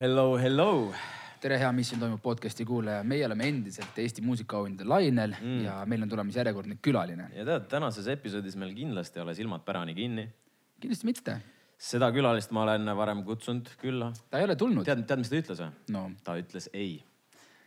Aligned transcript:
Hello, 0.00 0.38
hello. 0.40 0.94
tere, 1.42 1.58
hea 1.60 1.68
Mis 1.76 1.90
siin 1.92 2.00
toimub 2.00 2.22
podcast'i 2.24 2.64
kuulaja, 2.64 3.02
meie 3.04 3.26
oleme 3.26 3.44
endiselt 3.50 3.98
Eesti 4.00 4.22
muusikaauhindade 4.24 4.88
lainel 4.88 5.34
mm. 5.36 5.58
ja 5.66 5.74
meil 5.84 6.06
on 6.06 6.08
tulemas 6.08 6.38
järjekordne 6.40 6.78
külaline. 6.80 7.26
ja 7.36 7.44
tead, 7.44 7.66
tänases 7.68 8.08
episoodis 8.08 8.56
meil 8.56 8.72
kindlasti 8.78 9.20
ei 9.20 9.24
ole 9.26 9.34
silmad 9.36 9.60
pärani 9.66 9.92
kinni. 9.98 10.24
kindlasti 10.80 11.08
mitte. 11.10 11.34
seda 11.76 12.08
külalist 12.16 12.56
ma 12.56 12.62
olen 12.64 12.88
varem 12.96 13.20
kutsunud 13.28 13.68
külla. 13.82 14.08
ta 14.32 14.40
ei 14.40 14.48
ole 14.48 14.56
tulnud. 14.56 14.88
tead, 14.88 15.04
tead, 15.04 15.20
mis 15.20 15.34
ta 15.34 15.42
ütles 15.42 15.60
või 15.66 15.92
no.? 15.98 16.06
ta 16.24 16.38
ütles 16.40 16.70
ei. 16.72 16.96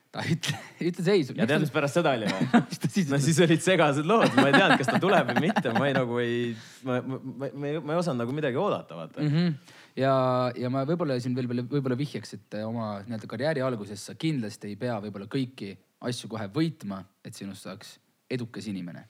ta 0.09 0.25
ütle, 0.25 0.57
ütles 0.89 1.11
ei. 1.13 1.27
ja 1.37 1.49
tead, 1.53 1.67
mis 1.67 1.75
pärast 1.77 2.01
seda 2.01 2.15
oli 2.17 2.33
või 2.33 2.49
no 3.13 3.21
siis 3.27 3.43
olid 3.45 3.61
segased 3.61 4.09
lood, 4.09 4.33
ma 4.41 4.49
ei 4.49 4.57
teadnud, 4.57 4.81
kas 4.81 4.89
ta 4.89 4.97
tuleb 5.05 5.29
või 5.35 5.45
mitte, 5.51 5.77
ma 5.77 5.85
ei 5.85 5.99
nagu 6.01 6.17
ei, 6.25 6.41
ma, 6.81 6.97
ma, 6.97 7.21
ma, 7.21 7.53
ma 7.53 7.77
ma 7.77 7.93
ei 7.93 8.01
osanud 8.01 8.25
nagu 8.25 8.41
midagi 8.41 8.57
oodata, 8.65 9.03
vaata 9.03 9.21
mm. 9.21 9.37
-hmm 9.37 9.79
ja, 9.99 10.13
ja 10.57 10.69
ma 10.73 10.83
võib-olla 10.87 11.17
siin 11.21 11.35
veel, 11.37 11.49
võib-olla 11.61 11.97
vihjaks, 11.99 12.37
et 12.37 12.59
oma 12.65 12.95
nii-öelda 13.05 13.29
karjääri 13.29 13.63
alguses 13.65 14.05
sa 14.09 14.15
kindlasti 14.19 14.71
ei 14.71 14.77
pea 14.79 14.99
võib-olla 15.03 15.27
kõiki 15.31 15.73
asju 16.03 16.29
kohe 16.31 16.47
võitma, 16.53 17.01
et 17.23 17.35
sinust 17.37 17.67
saaks 17.67 17.97
edukas 18.33 18.67
inimene. 18.71 19.05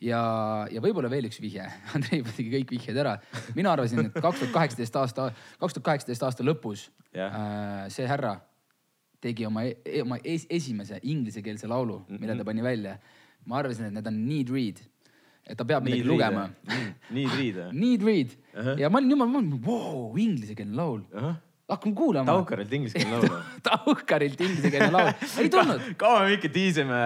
ja, 0.00 0.20
ja 0.72 0.82
võib-olla 0.82 1.10
veel 1.12 1.28
üks 1.28 1.40
vihje, 1.42 1.64
Andrei 1.96 2.22
tegi 2.36 2.50
kõik 2.52 2.76
vihjed 2.76 3.00
ära. 3.02 3.16
mina 3.56 3.72
arvasin, 3.72 4.06
et 4.10 4.20
kaks 4.20 4.44
tuhat 4.44 4.54
kaheksateist 4.58 5.00
aasta, 5.00 5.30
kaks 5.58 5.76
tuhat 5.76 5.88
kaheksateist 5.90 6.28
aasta 6.28 6.46
lõpus 6.46 6.88
yeah. 7.14 7.34
äh, 7.34 7.90
see 7.92 8.06
härra 8.08 8.38
tegi 9.20 9.44
oma, 9.46 9.66
e, 9.68 10.00
oma 10.02 10.16
es, 10.24 10.46
esimese 10.48 11.00
inglisekeelse 11.02 11.68
laulu, 11.68 12.00
mille 12.08 12.36
ta 12.36 12.44
pani 12.44 12.64
välja. 12.64 12.98
ma 13.44 13.60
arvasin, 13.60 13.88
et 13.88 13.96
need 13.96 14.06
on 14.06 14.24
Need 14.28 14.50
Read 14.52 14.80
et 15.50 15.58
ta 15.58 15.66
peab 15.66 15.84
midagi 15.86 16.06
lugema. 16.06 16.48
Need 17.10 17.36
read 17.36 17.60
või? 17.60 17.70
Need 17.82 18.06
read 18.06 18.34
uh 18.54 18.64
-huh. 18.64 18.80
ja 18.80 18.90
ma 18.90 19.02
olin 19.02 19.14
jumal, 19.16 19.54
vau, 19.66 20.10
inglisekeelne 20.16 20.76
laul 20.76 21.00
uh. 21.10 21.22
-huh 21.22 21.38
hakkame 21.70 21.94
kuulama. 21.94 22.26
Taukarilt 22.26 22.72
ingliskeelne 22.72 23.18
laul 23.18 23.42
Taukarilt 23.68 24.40
ingliskeelne 24.40 24.90
laul, 24.90 25.12
ei 25.38 25.50
tulnud 25.52 25.92
kaua 26.00 26.24
me 26.26 26.34
ikka 26.38 26.50
tiisime, 26.54 26.98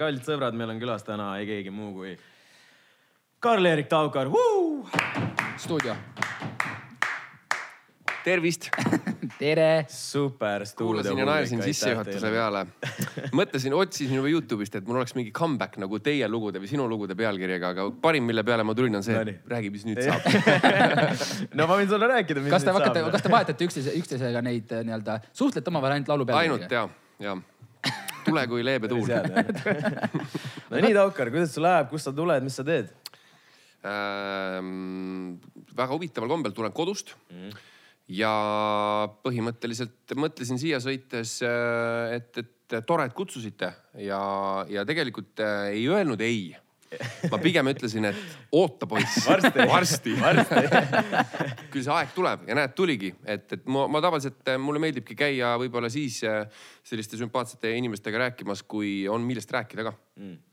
kallid 0.00 0.26
sõbrad, 0.26 0.58
meil 0.58 0.74
on 0.74 0.82
külas 0.82 1.06
täna 1.06 1.36
ei 1.38 1.46
keegi 1.46 1.74
muu 1.74 1.92
kui 1.94 2.16
Karl-Erik 3.38 3.86
Taukar. 3.86 4.30
stuudio 5.56 5.94
tervist 8.28 8.68
tere. 9.42 9.86
super 9.88 10.66
stuudio. 10.66 10.86
kuulasin 10.86 11.18
ja 11.18 11.26
naersin 11.26 11.62
sissejuhatuse 11.62 12.30
peale. 12.32 12.64
mõtlesin, 13.40 13.74
otsisin 13.76 14.18
juba 14.18 14.30
Youtube'ist, 14.32 14.78
et 14.78 14.88
mul 14.88 15.00
oleks 15.00 15.14
mingi 15.16 15.32
comeback 15.34 15.78
nagu 15.80 16.00
teie 16.04 16.28
lugude 16.30 16.60
või 16.62 16.70
sinu 16.70 16.88
lugude 16.90 17.16
pealkirjaga, 17.18 17.72
aga 17.74 17.86
parim, 18.02 18.26
mille 18.28 18.44
peale 18.46 18.66
ma 18.68 18.74
tulin, 18.78 18.98
on 19.00 19.06
see, 19.06 19.16
et 19.16 19.52
räägi, 19.52 19.72
mis 19.74 19.86
nüüd 19.88 20.02
saab 20.08 21.54
no 21.58 21.68
ma 21.70 21.78
võin 21.78 21.90
sulle 21.90 22.10
rääkida, 22.12 22.44
mis 22.44 22.54
kas 22.54 22.66
te 22.66 22.72
nüüd 22.72 22.80
hakkate, 22.80 23.04
saab. 23.04 23.14
kas 23.16 23.24
te 23.24 23.32
vahetate 23.36 23.68
üksteise, 23.68 23.94
üksteisega 24.02 24.44
neid 24.44 24.74
äh, 24.76 24.84
nii-öelda, 24.88 25.20
suhtlete 25.40 25.72
omavahel 25.72 25.98
ainult 25.98 26.12
laulu 26.12 26.28
pealkirjaga? 26.28 26.58
ainult 26.58 26.76
ja, 26.76 26.84
ja. 27.24 27.94
tule 28.26 28.44
kui 28.50 28.66
leebe 28.66 28.92
tuul 28.92 29.08
no 29.08 30.84
nii, 30.84 30.94
Taukar, 31.00 31.32
kuidas 31.32 31.56
sul 31.56 31.64
läheb, 31.68 31.88
kust 31.92 32.10
sa 32.10 32.14
tuled, 32.16 32.44
mis 32.44 32.60
sa 32.60 32.66
teed 32.66 32.92
ähm,? 33.88 35.38
väga 35.78 35.94
huvitaval 35.94 36.36
kombel 36.36 36.52
tulen 36.56 36.74
kodust 36.74 37.14
mm 37.30 37.74
ja 38.08 38.30
põhimõtteliselt 39.24 40.16
mõtlesin 40.16 40.60
siia 40.60 40.80
sõites, 40.82 41.38
äh, 41.44 42.16
et, 42.18 42.40
et 42.40 42.78
tore, 42.88 43.08
et 43.08 43.16
kutsusite 43.16 43.72
ja, 44.04 44.22
ja 44.70 44.86
tegelikult 44.88 45.44
äh, 45.44 45.74
ei 45.76 45.84
öelnud 45.92 46.24
ei. 46.24 46.56
ma 47.28 47.36
pigem 47.36 47.68
ütlesin, 47.68 48.06
et 48.08 48.20
oota 48.56 48.86
poiss, 48.88 49.18
varsti, 49.26 49.66
varsti, 49.68 50.14
varsti. 50.22 50.62
küll 51.74 51.84
see 51.84 51.92
aeg 51.92 52.14
tuleb 52.16 52.46
ja 52.48 52.56
näed, 52.56 52.72
tuligi, 52.72 53.10
et, 53.28 53.44
et 53.58 53.68
ma, 53.68 53.84
ma 53.92 54.00
tavaliselt, 54.00 54.40
äh, 54.48 54.56
mulle 54.56 54.80
meeldibki 54.80 55.18
käia 55.18 55.52
võib-olla 55.60 55.92
siis 55.92 56.22
selliste 56.24 57.20
sümpaatsete 57.20 57.74
inimestega 57.76 58.24
rääkimas, 58.24 58.64
kui 58.64 59.02
on 59.04 59.26
millest 59.28 59.52
rääkida 59.52 59.90
ka. 59.90 59.98
Mm 60.16 60.47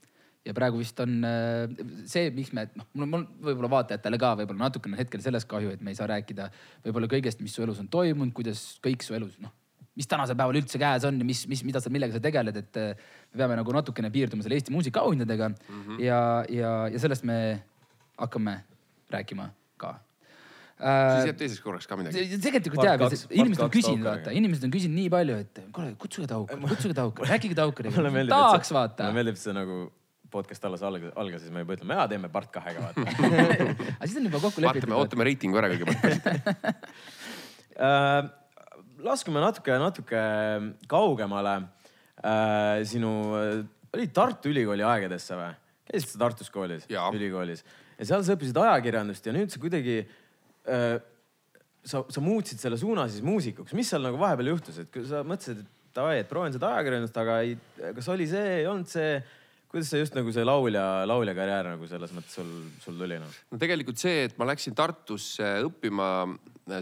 ja 0.46 0.54
praegu 0.56 0.80
vist 0.80 1.00
on 1.02 1.18
äh, 1.26 1.66
see, 2.08 2.30
miks 2.34 2.52
me, 2.56 2.66
noh, 2.78 2.88
mul 2.94 3.06
on, 3.06 3.12
mul 3.12 3.26
võib-olla 3.50 3.72
vaatajatele 3.78 4.20
ka 4.22 4.32
võib-olla 4.40 4.68
natukene 4.68 4.98
hetkel 5.00 5.22
sellest 5.24 5.48
kahju, 5.50 5.74
et 5.74 5.84
me 5.84 5.92
ei 5.92 5.98
saa 5.98 6.08
rääkida 6.10 6.48
võib-olla 6.86 7.10
kõigest, 7.10 7.42
mis 7.44 7.56
su 7.56 7.64
elus 7.66 7.82
on 7.82 7.90
toimunud, 7.92 8.34
kuidas 8.36 8.64
kõik 8.84 9.04
su 9.06 9.16
elus, 9.18 9.36
noh, 9.42 9.52
mis 9.96 10.08
tänasel 10.10 10.38
päeval 10.38 10.60
üldse 10.60 10.80
käes 10.80 11.06
on 11.08 11.18
ja 11.20 11.26
mis, 11.26 11.42
mis, 11.50 11.62
mida 11.66 11.82
sa, 11.82 11.92
millega 11.92 12.16
sa 12.16 12.22
tegeled, 12.22 12.62
et 12.62 12.80
äh, 12.80 13.12
me 13.32 13.42
peame 13.42 13.58
nagu 13.58 13.76
natukene 13.76 14.12
piirduma 14.14 14.46
selle 14.46 14.58
Eesti 14.60 14.74
muusikaauhindadega 14.74 15.52
mm 15.52 15.82
-hmm. 15.82 16.02
ja, 16.04 16.20
ja, 16.52 16.72
ja 16.92 17.02
sellest 17.02 17.24
me 17.24 17.38
hakkame 18.20 18.60
rääkima 19.10 19.50
ka 19.76 19.96
äh,. 20.80 21.16
siis 21.16 21.30
jääb 21.32 21.38
teiseks 21.42 21.60
korraks 21.64 21.86
ka 21.86 21.96
midagi. 21.96 22.38
tegelikult 22.38 22.84
jääb, 22.84 23.06
inimesed 23.30 23.64
on 23.64 23.70
küsinud, 23.70 24.04
vaata, 24.04 24.30
inimesed 24.30 24.64
on 24.68 24.74
küsinud 24.78 25.00
nii 25.00 25.10
palju, 25.10 25.36
et 25.44 25.62
kuule, 25.72 25.94
kutsuge 25.98 26.26
Taukar, 26.30 26.60
kutsuge 26.74 26.94
Taukar, 26.94 27.28
rääkige 27.34 27.54
Taukariga. 27.54 28.26
tahaks 28.28 28.72
vaata. 28.72 29.08
mulle 29.08 29.22
meeldib 29.24 29.40
see 29.40 29.56
nagu 29.56 29.86
podcast 30.32 30.64
alles 30.68 30.82
algas, 30.86 31.12
algas, 31.18 31.44
siis 31.44 31.52
me 31.54 31.62
juba 31.62 31.76
ütleme, 31.76 31.96
jaa, 31.98 32.08
teeme 32.10 32.30
part 32.32 32.50
kahega, 32.54 32.88
vaata 32.88 33.04
aga 33.98 34.08
siis 34.08 34.18
on 34.20 34.28
juba 34.28 34.40
kokku 34.42 34.64
lepitud. 34.64 34.88
vaatame, 34.88 34.98
ootame 35.00 35.28
reitingu 35.28 35.60
ära 35.60 35.70
kõigepealt 35.72 36.02
uh,. 37.78 38.34
laskume 39.06 39.42
natuke, 39.42 39.74
natuke 39.78 40.20
kaugemale 40.90 41.56
uh, 41.60 42.80
sinu, 42.88 43.10
oli 43.94 44.06
Tartu 44.14 44.50
Ülikooli 44.50 44.86
aegadesse 44.86 45.36
või? 45.36 45.50
käisid 45.86 46.14
sa 46.14 46.22
Tartus 46.24 46.48
koolis, 46.50 46.88
ülikoolis 46.90 47.62
ja 47.98 48.08
seal 48.08 48.24
sa 48.26 48.34
õppisid 48.34 48.56
ajakirjandust 48.58 49.28
ja 49.28 49.34
nüüd 49.36 49.52
sa 49.52 49.60
kuidagi 49.62 50.00
uh, 50.02 50.96
sa, 51.86 52.02
sa 52.02 52.22
muutsid 52.24 52.60
selle 52.60 52.78
suuna 52.80 53.06
siis 53.10 53.24
muusikuks, 53.26 53.74
mis 53.78 53.88
seal 53.92 54.04
nagu 54.04 54.18
vahepeal 54.20 54.52
juhtus, 54.54 54.80
et 54.82 55.00
sa 55.08 55.22
mõtlesid, 55.26 55.62
et 55.62 55.94
davai, 55.96 56.20
et 56.20 56.30
proovin 56.30 56.54
seda 56.54 56.74
ajakirjandust, 56.74 57.18
aga 57.22 57.40
ei, 57.44 57.56
kas 57.96 58.08
oli 58.12 58.26
see, 58.30 58.60
ei 58.60 58.70
olnud 58.70 58.90
see 58.90 59.10
kuidas 59.76 59.90
see 59.92 60.00
just 60.00 60.14
nagu 60.16 60.32
see 60.32 60.44
laulja, 60.46 60.82
laulja 61.08 61.34
karjäär 61.36 61.66
nagu 61.74 61.86
selles 61.90 62.12
mõttes 62.16 62.36
sul, 62.38 62.48
sul 62.80 62.96
tuli 62.96 63.18
noh? 63.20 63.32
no 63.52 63.58
tegelikult 63.60 64.00
see, 64.00 64.22
et 64.24 64.36
ma 64.40 64.46
läksin 64.48 64.72
Tartusse 64.76 65.50
õppima, 65.66 66.06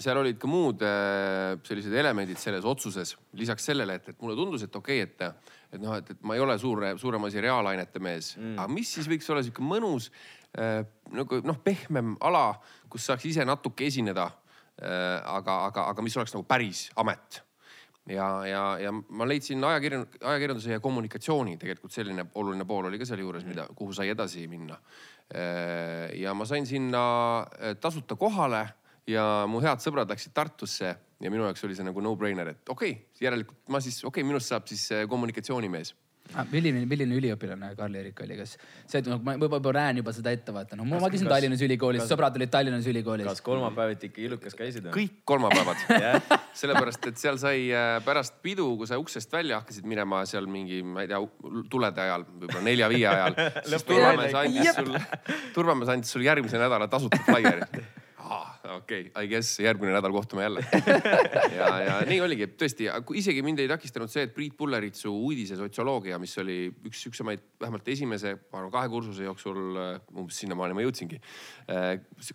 seal 0.03 0.21
olid 0.21 0.39
ka 0.39 0.51
muud 0.51 0.85
äh, 0.87 1.57
sellised 1.67 1.97
elemendid 1.99 2.39
selles 2.39 2.67
otsuses. 2.69 3.17
lisaks 3.35 3.67
sellele, 3.67 3.99
et, 3.99 4.13
et 4.13 4.23
mulle 4.23 4.37
tundus, 4.39 4.63
et 4.63 4.79
okei 4.79 5.03
okay,, 5.03 5.33
et, 5.33 5.57
et 5.75 5.83
noh, 5.83 5.97
et, 5.99 6.13
et 6.15 6.23
ma 6.23 6.37
ei 6.39 6.45
ole 6.45 6.55
suur, 6.63 6.85
suurem 7.01 7.27
asi 7.27 7.43
reaalainete 7.43 8.03
mees 8.03 8.37
mm., 8.39 8.61
aga 8.63 8.77
mis 8.77 8.95
siis 8.95 9.11
võiks 9.11 9.31
olla 9.35 9.43
sihuke 9.43 9.67
mõnus 9.67 10.11
äh, 10.55 10.85
nagu 11.19 11.41
noh, 11.43 11.59
pehmem 11.67 12.15
ala, 12.23 12.53
kus 12.93 13.11
saaks 13.11 13.27
ise 13.33 13.49
natuke 13.49 13.91
esineda 13.91 14.29
äh,. 14.79 15.19
aga, 15.19 15.65
aga, 15.73 15.89
aga 15.91 16.07
mis 16.07 16.15
oleks 16.21 16.37
nagu 16.37 16.47
päris 16.47 16.87
amet 17.01 17.43
ja, 18.09 18.29
ja, 18.47 18.63
ja 18.81 18.93
ma 18.93 19.27
leidsin 19.29 19.65
ajakirjand-, 19.65 20.19
ajakirjanduse 20.21 20.77
ja 20.77 20.83
kommunikatsiooni 20.85 21.57
tegelikult 21.61 21.93
selline 21.95 22.27
oluline 22.35 22.67
pool 22.69 22.91
oli 22.91 23.01
ka 23.01 23.09
sealjuures, 23.09 23.47
mida, 23.49 23.67
kuhu 23.77 23.97
sai 23.97 24.11
edasi 24.13 24.47
minna. 24.51 24.79
Äh, 25.35 26.13
ja 26.21 26.35
ma 26.37 26.45
sain 26.49 26.67
sinna 26.69 27.05
äh, 27.41 27.77
tasuta 27.81 28.17
kohale 28.21 28.67
ja 29.09 29.45
mu 29.49 29.61
head 29.65 29.81
sõbrad 29.85 30.11
läksid 30.13 30.35
Tartusse 30.37 30.95
ja 31.21 31.33
minu 31.33 31.47
jaoks 31.47 31.65
oli 31.65 31.77
see 31.77 31.87
nagu 31.87 32.03
no-brainer, 32.05 32.53
et 32.53 32.69
okei 32.69 32.93
okay,, 32.93 33.25
järelikult 33.25 33.73
ma 33.73 33.81
siis, 33.81 34.03
okei 34.05 34.21
okay,, 34.21 34.29
minust 34.29 34.53
saab 34.53 34.69
siis 34.69 34.85
äh, 34.93 35.07
kommunikatsioonimees 35.09 35.95
ah,. 36.33 36.47
milline, 36.51 36.85
milline 36.89 37.17
üliõpilane 37.19 37.71
Karl-Erik 37.79 38.21
oli, 38.25 38.37
kas 38.39 38.55
see, 38.57 39.01
et 39.01 39.09
noh, 39.11 39.21
ma 39.25 39.35
võib-olla 39.41 39.87
näen 39.87 40.01
juba 40.01 40.15
seda 40.17 40.33
ette, 40.35 40.55
vaata, 40.55 40.79
noh, 40.79 40.89
ma 40.89 41.11
käisin 41.13 41.29
Tallinnas 41.31 41.65
ülikoolis, 41.67 42.05
sõbrad 42.11 42.39
olid 42.39 42.53
Tallinnas 42.53 42.89
ülikoolis. 42.91 43.29
kas 43.29 43.43
kolmapäeviti 43.45 44.11
ikka 44.11 44.23
Illukas 44.29 44.57
käisid? 44.59 44.89
kõik 44.95 45.19
kolmapäevad 45.29 45.85
yeah. 45.97 46.39
sellepärast, 46.57 47.11
et 47.11 47.21
seal 47.21 47.41
sai 47.43 47.67
äh, 47.73 47.99
pärast 48.07 48.41
pidu, 48.45 48.71
kui 48.81 48.91
sa 48.91 49.01
uksest 49.01 49.33
välja 49.35 49.61
hakkasid 49.63 49.89
minema 49.89 50.25
seal 50.31 50.49
mingi, 50.51 50.81
ma 50.87 51.05
ei 51.05 51.13
tea, 51.13 51.21
tulede 51.73 52.07
ajal, 52.07 52.29
võib-olla 52.33 52.65
nelja-viie 52.71 53.11
ajal 53.11 53.39
siis 53.69 53.87
turvamees 53.91 54.39
andis 54.41 54.73
sul, 54.79 54.97
turvamees 55.57 55.93
andis 55.97 56.17
sulle 56.17 56.31
järgmise 56.31 56.61
nädala 56.61 56.89
tasuta 56.93 57.21
flaieri 57.29 57.69
okei 58.77 59.09
okay,, 59.09 59.25
I 59.25 59.29
guess 59.29 59.59
järgmine 59.61 59.93
nädal 59.95 60.13
kohtume 60.15 60.43
jälle 60.43 60.65
ja, 61.59 61.69
ja 61.85 61.97
nii 62.09 62.21
oligi, 62.25 62.49
tõesti, 62.61 62.89
isegi 63.21 63.43
mind 63.45 63.63
ei 63.63 63.71
takistanud 63.71 64.13
see, 64.13 64.27
et 64.29 64.35
Priit 64.37 64.57
Pulleritsu 64.59 65.13
uudise 65.13 65.59
sotsioloogia, 65.61 66.19
mis 66.23 66.37
oli 66.43 66.59
üks 66.89 67.05
siuksemaid, 67.07 67.45
vähemalt 67.61 67.89
esimese, 67.95 68.37
ma 68.53 68.63
arvan, 68.63 68.73
kahe 68.75 68.93
kursuse 68.93 69.27
jooksul, 69.27 69.81
umbes 70.15 70.41
sinnamaani 70.45 70.77
ma 70.77 70.87
jõudsingi. 70.87 71.21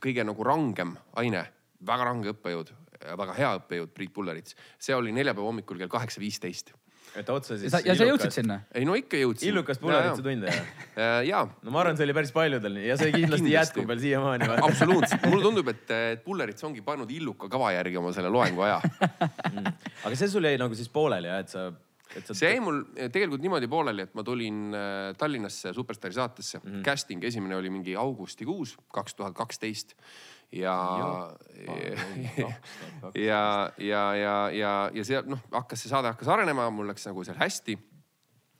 kõige 0.01 0.25
nagu 0.27 0.45
rangem 0.45 0.93
aine, 1.21 1.45
väga 1.85 2.09
range 2.11 2.35
õppejõud, 2.35 2.75
väga 3.23 3.39
hea 3.39 3.55
õppejõud, 3.61 3.95
Priit 3.95 4.13
Pullerits. 4.13 4.55
see 4.79 4.95
oli 4.95 5.15
neljapäeva 5.15 5.47
hommikul 5.47 5.81
kell 5.81 5.91
kaheksa 5.91 6.21
viisteist 6.21 6.73
et 7.17 7.29
otse 7.33 7.57
siis. 7.59 7.73
ja 7.85 7.95
sa 7.97 8.07
jõudsid 8.07 8.35
sinna? 8.35 8.59
ei 8.75 8.85
no 8.87 8.95
ikka 8.97 9.19
jõudsin. 9.19 9.49
illukas 9.51 9.81
Pulleritsa 9.81 10.23
tund 10.25 10.47
jah? 10.47 10.69
ja. 11.25 11.41
no 11.47 11.73
ma 11.73 11.83
arvan, 11.83 11.97
see 11.97 12.07
oli 12.07 12.15
päris 12.17 12.33
paljudel 12.35 12.79
ja 12.83 12.97
see 12.99 13.13
kindlasti 13.15 13.53
jätkub 13.53 13.89
veel 13.89 14.01
siiamaani. 14.03 14.49
absoluutselt, 14.57 15.27
mulle 15.29 15.45
tundub, 15.45 15.73
et, 15.73 15.85
et 16.13 16.23
Pullerits 16.25 16.67
ongi 16.67 16.85
pannud 16.85 17.11
illuka 17.13 17.49
kava 17.51 17.73
järgi 17.77 17.99
oma 18.01 18.13
selle 18.15 18.31
loengu 18.33 18.65
aja 18.67 18.79
mm.. 18.81 19.77
aga 20.05 20.15
see 20.15 20.31
sul 20.31 20.49
jäi 20.49 20.59
nagu 20.61 20.77
siis 20.77 20.91
pooleli 20.93 21.31
jah, 21.31 21.45
et 21.45 21.53
sa 21.53 21.69
see 22.33 22.49
jäi 22.49 22.61
mul 22.63 22.81
tegelikult 23.13 23.43
niimoodi 23.43 23.69
pooleli, 23.69 24.07
et 24.07 24.15
ma 24.17 24.25
tulin 24.25 24.73
äh, 24.73 25.11
Tallinnasse 25.17 25.73
Superstaari 25.77 26.17
saatesse 26.17 26.57
mm. 26.57 26.71
-hmm. 26.71 26.83
Casting 26.85 27.23
esimene 27.23 27.55
oli 27.55 27.69
mingi 27.69 27.95
augustikuus 27.95 28.77
kaks 28.93 29.15
tuhat 29.15 29.35
kaksteist 29.37 29.95
ja, 30.51 30.75
ja, 32.39 32.49
ja, 33.77 34.03
ja, 34.15 34.35
ja, 34.51 34.73
ja, 34.93 35.03
seal 35.05 35.27
noh, 35.29 35.41
hakkas 35.53 35.83
see 35.83 35.91
saade 35.91 36.11
hakkas 36.13 36.31
arenema, 36.31 36.69
mul 36.73 36.89
läks 36.89 37.05
nagu 37.09 37.23
seal 37.27 37.37
hästi 37.39 37.77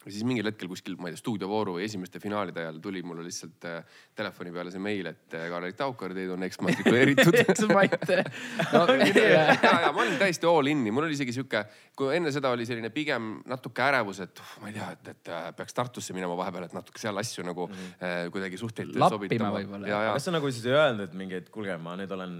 ja 0.10 0.16
siis 0.16 0.26
mingil 0.26 0.48
hetkel 0.50 0.70
kuskil, 0.72 0.96
ma 0.98 1.10
ei 1.10 1.14
tea, 1.14 1.22
stuudiovooru 1.22 1.76
või 1.78 1.86
esimeste 1.86 2.20
finaalide 2.22 2.64
ajal 2.64 2.80
tuli 2.82 3.04
mulle 3.06 3.24
lihtsalt 3.28 3.66
äh, 3.70 3.98
telefoni 4.18 4.54
peale 4.56 4.74
see 4.74 4.82
meil, 4.82 5.12
et 5.12 5.36
äh, 5.38 5.46
Karl-Erik 5.52 5.78
Taukar, 5.78 6.16
teid 6.18 6.32
on 6.34 6.46
eksmatrikuleeritud. 6.48 7.38
No, 8.74 8.84
ja, 9.20 9.46
ja 9.56 9.92
ma 9.94 10.02
olin 10.04 10.18
täiesti 10.20 10.48
all 10.50 10.70
in'i, 10.72 10.92
mul 10.94 11.06
oli 11.08 11.16
isegi 11.16 11.34
sihuke, 11.36 11.62
kui 11.98 12.12
enne 12.16 12.32
seda 12.34 12.52
oli 12.56 12.66
selline 12.68 12.92
pigem 12.94 13.32
natuke 13.50 13.84
ärevus, 13.86 14.22
et 14.26 14.42
uh, 14.42 14.52
ma 14.64 14.72
ei 14.72 14.76
tea, 14.78 14.90
et, 14.96 15.12
et 15.14 15.32
äh, 15.34 15.48
peaks 15.58 15.78
Tartusse 15.78 16.16
minema 16.18 16.38
vahepeal, 16.40 16.68
et 16.70 16.76
natuke 16.78 17.02
seal 17.02 17.18
asju 17.22 17.46
nagu 17.48 17.68
mm 17.68 17.74
-hmm. 17.74 18.04
äh, 18.10 18.32
kuidagi 18.34 18.58
suhteid 18.58 18.96
lappima 18.96 19.54
võib-olla. 19.56 20.04
kas 20.14 20.30
sa 20.30 20.36
nagu 20.36 20.52
siis 20.52 20.66
ei 20.66 20.78
öelnud, 20.78 21.08
et 21.08 21.14
mingi, 21.14 21.42
et 21.44 21.50
kuulge, 21.50 21.78
ma 21.78 21.96
nüüd 22.00 22.12
olen, 22.12 22.38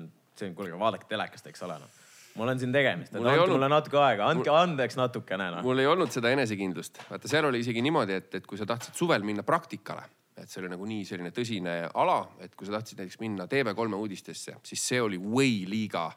kuulge, 0.56 0.80
vaadake 0.80 1.10
telekast, 1.10 1.48
eks 1.48 1.63
ole 1.68 1.80
noh 1.80 1.99
mul 2.35 2.53
on 2.53 2.61
siin 2.61 2.73
tegemist, 2.75 3.13
et 3.13 3.19
andke 3.19 3.35
olnud... 3.41 3.55
mulle 3.57 3.69
natuke 3.71 3.99
aega, 4.03 4.29
andke 4.33 4.49
mul... 4.49 4.61
andeks 4.61 4.97
natukene 4.99 5.49
no.. 5.55 5.61
mul 5.65 5.83
ei 5.83 5.89
olnud 5.89 6.13
seda 6.13 6.31
enesekindlust, 6.35 7.01
vaata 7.09 7.31
seal 7.31 7.49
oli 7.49 7.61
isegi 7.63 7.83
niimoodi, 7.85 8.17
et, 8.21 8.33
et 8.41 8.47
kui 8.47 8.59
sa 8.59 8.67
tahtsid 8.69 8.97
suvel 8.99 9.25
minna 9.27 9.45
praktikale, 9.47 10.05
et 10.39 10.49
see 10.49 10.63
oli 10.63 10.71
nagu 10.71 10.87
nii 10.87 11.05
selline 11.07 11.31
tõsine 11.35 11.77
ala, 11.93 12.19
et 12.43 12.55
kui 12.55 12.69
sa 12.69 12.77
tahtsid 12.77 13.01
näiteks 13.01 13.21
minna 13.23 13.47
TV3 13.51 14.01
uudistesse, 14.03 14.59
siis 14.63 14.89
see 14.91 15.01
oli 15.03 15.19
way 15.19 15.63
liiga 15.69 16.09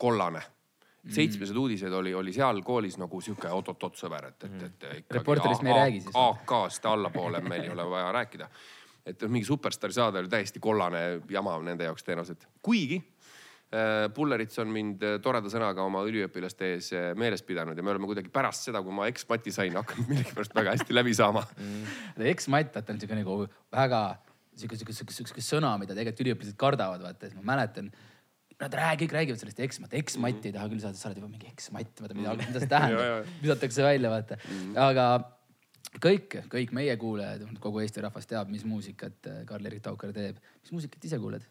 kollane 0.00 0.42
mm. 1.02 1.14
seitsmesed 1.14 1.56
uudised 1.56 1.92
oli, 1.92 2.14
oli 2.14 2.32
seal 2.32 2.62
koolis 2.66 2.98
nagu 3.00 3.20
sihuke 3.24 3.48
oot-oot-oot 3.52 3.96
sõber, 4.00 4.30
et, 4.32 4.44
et, 4.44 4.52
et 4.52 4.60
mm. 4.60 5.00
ikkagi. 5.00 5.18
reporterist 5.18 5.64
me 5.64 5.72
ei 5.72 5.78
räägi 5.78 6.04
siis. 6.04 6.20
AK-st 6.24 6.90
allapoole 6.90 7.42
meil 7.46 7.64
ei 7.64 7.72
ole 7.74 7.88
vaja 7.90 8.12
rääkida. 8.12 8.50
et 9.06 9.22
mingi 9.28 9.46
superstaari 9.48 9.96
saade 9.96 10.18
oli 10.18 10.28
täiesti 10.28 10.60
kollane 10.60 11.22
jama 11.30 11.56
nende 11.64 11.84
jaoks 11.88 12.04
tõenäoliselt, 12.04 12.44
kuigi 12.62 13.00
Pullerits 14.14 14.58
on 14.58 14.72
mind 14.74 15.04
äh, 15.06 15.18
toreda 15.22 15.50
sõnaga 15.52 15.84
oma 15.86 16.02
üliõpilaste 16.08 16.72
ees 16.74 16.88
äh, 16.90 17.10
meeles 17.18 17.44
pidanud 17.46 17.78
ja 17.78 17.84
me 17.86 17.92
oleme 17.92 18.08
kuidagi 18.10 18.32
pärast 18.34 18.66
seda, 18.66 18.82
kui 18.82 18.94
ma 18.94 19.06
eksmati 19.06 19.52
sain, 19.54 19.76
hakanud 19.78 20.08
millegipärast 20.10 20.56
väga 20.56 20.74
hästi 20.74 20.96
läbi 20.96 21.14
saama 21.14 21.44
mm.. 21.54 22.24
eksmatt, 22.32 22.74
vaata 22.74 22.96
on 22.96 23.02
siuke 23.02 23.18
nagu 23.20 23.36
väga 23.70 24.00
siuke, 24.58 24.78
siuke, 24.80 24.96
siuke, 24.96 25.14
siuke 25.14 25.44
sõna, 25.44 25.76
mida 25.78 25.94
tegelikult 25.94 26.24
üliõpilased 26.26 26.58
kardavad, 26.58 27.04
vaata, 27.06 27.28
siis 27.30 27.38
ma 27.38 27.52
mäletan 27.54 27.92
Nad 28.60 28.74
räägi, 28.76 29.06
kõik 29.06 29.14
räägivad 29.16 29.40
sellest 29.40 29.60
eksmat, 29.64 29.94
eksmatti 29.96 30.34
mm 30.34 30.40
-hmm. 30.42 30.46
ei 30.50 30.52
taha 30.52 30.68
küll 30.68 30.80
saada, 30.82 30.98
sa 31.00 31.08
oled 31.08 31.16
juba 31.16 31.28
mingi 31.32 31.46
eksmatt, 31.48 32.00
vaata 32.02 32.16
mida, 32.18 32.34
mida 32.36 32.60
see 32.60 32.68
tähendab 32.74 33.30
visatakse 33.40 33.86
välja, 33.86 34.10
vaata 34.12 34.36
mm. 34.36 34.58
-hmm. 34.58 34.80
aga 34.84 35.06
kõik, 36.04 36.36
kõik 36.52 36.74
meie 36.76 36.96
kuulajad, 36.96 37.46
kogu 37.60 37.80
Eesti 37.80 38.04
rahvas 38.04 38.26
teab, 38.26 38.52
mis 38.52 38.66
muusikat 38.68 39.30
Karl-Erik 39.48 39.80
Taukar 39.82 40.12
teeb. 40.12 40.36
mis 40.60 40.72
muusikat 40.72 41.04
ise 41.04 41.18
kuuled? 41.18 41.46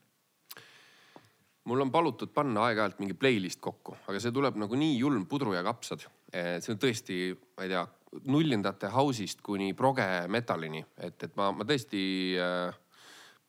Mul 1.68 1.84
on 1.84 1.92
palutud 1.92 2.32
panna 2.34 2.68
aeg-ajalt 2.68 3.00
mingi 3.02 3.18
playlist 3.20 3.60
kokku, 3.64 3.98
aga 4.08 4.22
see 4.22 4.34
tuleb 4.36 4.58
nagu 4.62 4.80
nii 4.80 4.98
julm 5.00 5.26
pudru 5.30 5.54
ja 5.58 5.64
kapsad. 5.66 6.06
see 6.32 6.74
on 6.74 6.80
tõesti, 6.82 7.18
ma 7.58 7.66
ei 7.66 7.74
tea, 7.74 7.86
nullindate 8.30 8.90
house'ist 8.94 9.42
kuni 9.46 9.74
proge 9.78 10.06
metallini, 10.32 10.82
et, 10.98 11.18
et 11.24 11.36
ma, 11.38 11.52
ma 11.54 11.66
tõesti 11.68 12.02
äh, 12.42 12.78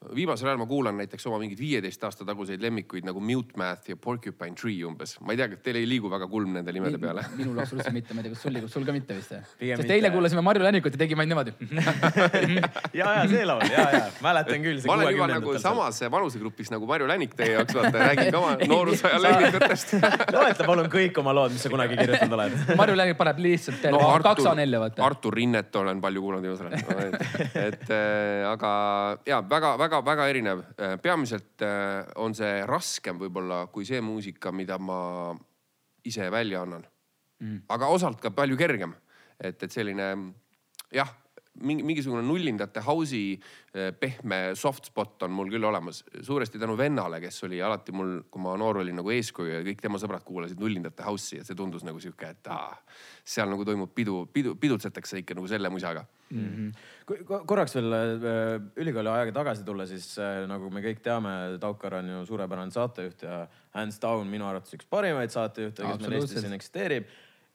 viimasel 0.01 0.49
ajal 0.49 0.59
ma 0.63 0.65
kuulan 0.67 0.97
näiteks 0.97 1.27
oma 1.29 1.39
mingeid 1.43 1.61
viieteist 1.61 2.05
aasta 2.09 2.25
taguseid 2.25 2.63
lemmikuid 2.65 3.05
nagu 3.05 3.21
Mute 3.21 3.53
Math 3.61 3.91
ja 3.91 3.97
Porcupine 4.01 4.57
Tree 4.57 4.79
umbes. 4.89 5.19
ma 5.21 5.35
ei 5.35 5.37
tea, 5.37 5.49
kas 5.53 5.61
teil 5.67 5.77
ei 5.77 5.89
liigu 5.89 6.09
väga 6.09 6.25
kulm 6.31 6.55
nende 6.57 6.73
nimede 6.73 6.97
peale? 7.03 7.27
minul 7.37 7.59
absoluutselt 7.61 7.93
mitte, 7.93 8.17
ma 8.17 8.23
ei 8.23 8.29
tea, 8.29 8.33
kas 8.33 8.47
sul 8.47 8.55
liigub, 8.57 8.73
sul 8.73 8.87
ka 8.89 8.95
mitte 8.97 9.17
vist 9.19 9.35
või? 9.35 9.75
sest 9.77 9.93
eile 9.93 10.11
kuulasime 10.15 10.45
Marju 10.47 10.65
Lännikut 10.65 10.97
ja 10.97 11.03
tegime 11.03 11.27
ainult 11.27 11.61
niimoodi 11.61 12.61
ja, 13.01 13.11
ja 13.19 13.27
see 13.29 13.43
laul 13.45 13.67
ja, 13.69 13.85
ja 13.93 14.01
mäletan 14.25 14.65
küll. 14.65 14.81
ma 14.89 14.97
olen 14.97 15.13
juba 15.19 15.29
nagu 15.35 15.55
samas 15.61 16.01
vanusegrupis 16.17 16.73
nagu 16.73 16.89
Marju 16.89 17.11
Lännik 17.11 17.37
teie 17.37 17.59
jaoks, 17.59 17.77
vaata 17.77 18.01
räägin 18.07 18.33
ka 18.33 18.41
oma 18.41 18.57
noorusaja 18.73 19.21
lemmikutest 19.27 19.95
loetle 20.39 20.71
palun 20.73 20.91
kõik 20.97 21.21
oma 21.21 21.37
lood, 21.37 21.53
mis 21.59 21.69
sa 21.69 21.75
kunagi 21.75 22.01
kirjutanud 22.01 22.39
oled 22.39 22.75
Marju 22.81 22.97
Lännik 23.03 23.21
paneb 23.21 23.45
lihtsalt 23.51 23.85
no, 23.93 24.01
kaks 24.25 24.49
A4 24.49 24.81
vaata. 24.81 25.05
Artur 25.05 25.37
Rinnet 25.37 25.77
olen 25.77 26.01
palju 26.01 26.25
kuulanud 26.25 26.49
viimasel 26.49 26.73
ajal. 26.73 27.21
et 27.69 27.87
äh, 27.93 28.49
aga 28.49 28.75
ja 29.29 29.45
väga-väga 29.45 29.90
väga-väga 29.91 30.29
erinev. 30.31 30.63
Äh, 30.79 30.97
peamiselt 31.03 31.63
äh, 31.63 32.07
on 32.17 32.35
see 32.37 32.63
raskem 32.69 33.19
võib-olla 33.21 33.65
kui 33.73 33.87
see 33.89 34.01
muusika, 34.05 34.53
mida 34.53 34.79
ma 34.79 35.35
ise 36.07 36.31
välja 36.33 36.63
annan 36.65 36.87
mm.. 37.41 37.65
aga 37.69 37.91
osalt 37.93 38.21
ka 38.23 38.31
palju 38.33 38.57
kergem. 38.57 38.95
et, 39.41 39.63
et 39.63 39.73
selline 39.73 40.07
jah, 40.93 41.11
mingi, 41.67 41.85
mingisugune 41.87 42.23
nullindate 42.27 42.83
house'i 42.85 43.35
äh, 43.37 43.91
pehme 43.97 44.41
soft 44.59 44.91
spot 44.91 45.27
on 45.27 45.35
mul 45.35 45.51
küll 45.53 45.65
olemas. 45.67 46.03
suuresti 46.23 46.59
tänu 46.59 46.77
vennale, 46.79 47.21
kes 47.21 47.45
oli 47.49 47.61
alati 47.63 47.93
mul, 47.93 48.17
kui 48.31 48.43
ma 48.43 48.57
noor 48.61 48.83
olin 48.83 48.97
nagu 49.01 49.13
eeskuju 49.15 49.59
ja 49.59 49.61
kõik 49.67 49.83
tema 49.83 50.01
sõbrad 50.03 50.25
kuulasid 50.27 50.61
nullindate 50.61 51.07
house'i 51.07 51.41
ja 51.41 51.47
see 51.47 51.59
tundus 51.59 51.85
nagu 51.87 52.01
sihuke, 52.03 52.33
et 52.35 52.51
aa, 52.53 52.75
seal 53.25 53.51
nagu 53.53 53.65
toimub 53.69 53.93
pidu, 53.95 54.25
pidu, 54.33 54.57
pidutsetakse 54.61 55.23
ikka 55.23 55.37
nagu 55.39 55.49
selle 55.51 55.71
musaga 55.73 56.05
mm. 56.31 56.45
-hmm. 56.49 57.41
korraks 57.47 57.75
veel 57.75 57.93
äh, 57.95 58.61
ülikooli 58.77 59.09
aega 59.09 59.33
tagasi 59.33 59.65
tulla, 59.65 59.87
siis 59.87 60.13
äh, 60.19 60.45
nagu 60.49 60.71
me 60.71 60.83
kõik 60.85 61.03
teame, 61.03 61.59
Taukar 61.61 62.01
on 62.01 62.09
ju 62.09 62.27
suurepärane 62.27 62.71
saatejuht 62.71 63.23
ja 63.23 63.47
hands 63.71 64.01
down 64.03 64.27
minu 64.27 64.47
arvates 64.47 64.75
üks 64.75 64.87
parimaid 64.91 65.31
saatejuhte, 65.31 65.83
kes 65.83 66.07
meil 66.07 66.21
Eestis 66.21 66.41
siin 66.41 66.57
eksisteerib 66.57 67.11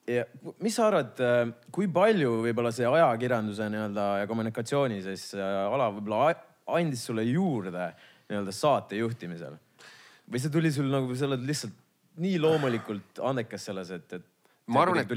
ja 0.07 0.25
mis 0.62 0.75
sa 0.78 0.90
arvad, 0.90 1.18
äh, 1.24 1.48
kui 1.74 1.88
palju 1.92 2.42
võib-olla 2.46 2.72
see 2.75 2.88
ajakirjanduse 2.90 3.69
nii-öelda 3.74 4.06
ja 4.22 4.28
kommunikatsiooni 4.30 5.02
siis 5.06 5.31
äh, 5.38 5.56
ala 5.66 5.90
võib-olla 5.96 6.30
andis 6.78 7.06
sulle 7.07 7.25
juurde 7.28 7.90
nii-öelda 8.30 8.54
saate 8.56 9.02
juhtimisel? 9.02 9.57
või 10.25 10.42
see 10.42 10.54
tuli 10.54 10.72
sul 10.74 10.88
nagu, 10.90 11.13
sa 11.18 11.28
oled 11.28 11.44
lihtsalt 11.46 11.75
nii 12.22 12.40
loomulikult 12.42 13.19
andekas 13.28 13.68
selles, 13.68 13.92
et, 13.94 14.16
et 14.18 14.24
ma 14.74 14.81
arvan, 14.81 15.04
et, 15.04 15.12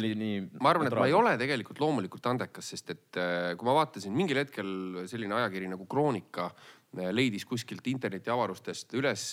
ma 0.61 0.73
arvan, 0.75 0.91
et 0.91 0.97
ma 0.99 1.07
ei 1.09 1.15
ole 1.17 1.33
tegelikult 1.41 1.81
loomulikult 1.81 2.27
andekas, 2.29 2.73
sest 2.75 2.93
et 2.93 3.21
äh, 3.21 3.53
kui 3.57 3.69
ma 3.69 3.77
vaatasin 3.79 4.13
mingil 4.13 4.43
hetkel 4.43 5.05
selline 5.09 5.37
ajakiri 5.39 5.71
nagu 5.73 5.87
Kroonika 5.89 6.51
leidis 7.13 7.45
kuskilt 7.45 7.85
internetiavarustest 7.93 8.95
üles 8.97 9.31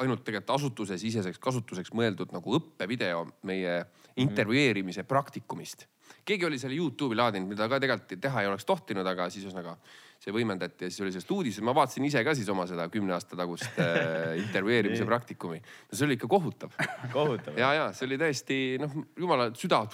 ainult 0.00 0.22
tegelikult 0.24 0.54
asutuse 0.56 0.96
siseseks 1.00 1.40
kasutuseks 1.42 1.92
mõeldud 1.96 2.32
nagu 2.34 2.56
õppevideo 2.58 3.26
meie 3.48 3.82
intervjueerimise 4.22 5.04
praktikumist. 5.04 5.86
keegi 6.26 6.46
oli 6.46 6.58
selle 6.58 6.74
Youtube'i 6.74 7.16
laadinud, 7.18 7.48
mida 7.50 7.68
ka 7.70 7.78
tegelikult 7.82 8.20
teha 8.22 8.42
ei 8.42 8.48
oleks 8.50 8.64
tohtinud, 8.66 9.06
aga 9.06 9.28
siis 9.30 9.44
ühesõnaga 9.46 9.76
see 10.22 10.32
võimendati 10.32 10.86
ja 10.86 10.90
siis 10.90 11.02
oli 11.04 11.12
sellest 11.12 11.30
uudis. 11.34 11.60
ma 11.64 11.74
vaatasin 11.76 12.06
ise 12.08 12.22
ka 12.24 12.34
siis 12.34 12.48
oma 12.52 12.64
seda 12.70 12.88
kümne 12.92 13.14
aasta 13.16 13.36
tagust 13.38 13.78
äh, 13.82 14.36
intervjueerimise 14.40 15.04
praktikumi. 15.10 15.60
no 15.60 15.98
see 15.98 16.06
oli 16.08 16.16
ikka 16.18 16.30
kohutav. 16.30 16.72
kohutav. 17.12 17.58
ja, 17.58 17.72
ja 17.76 17.86
see 17.96 18.08
oli 18.08 18.18
täiesti 18.20 18.60
noh, 18.82 18.96
jumala 19.18 19.50
süda, 19.54 19.84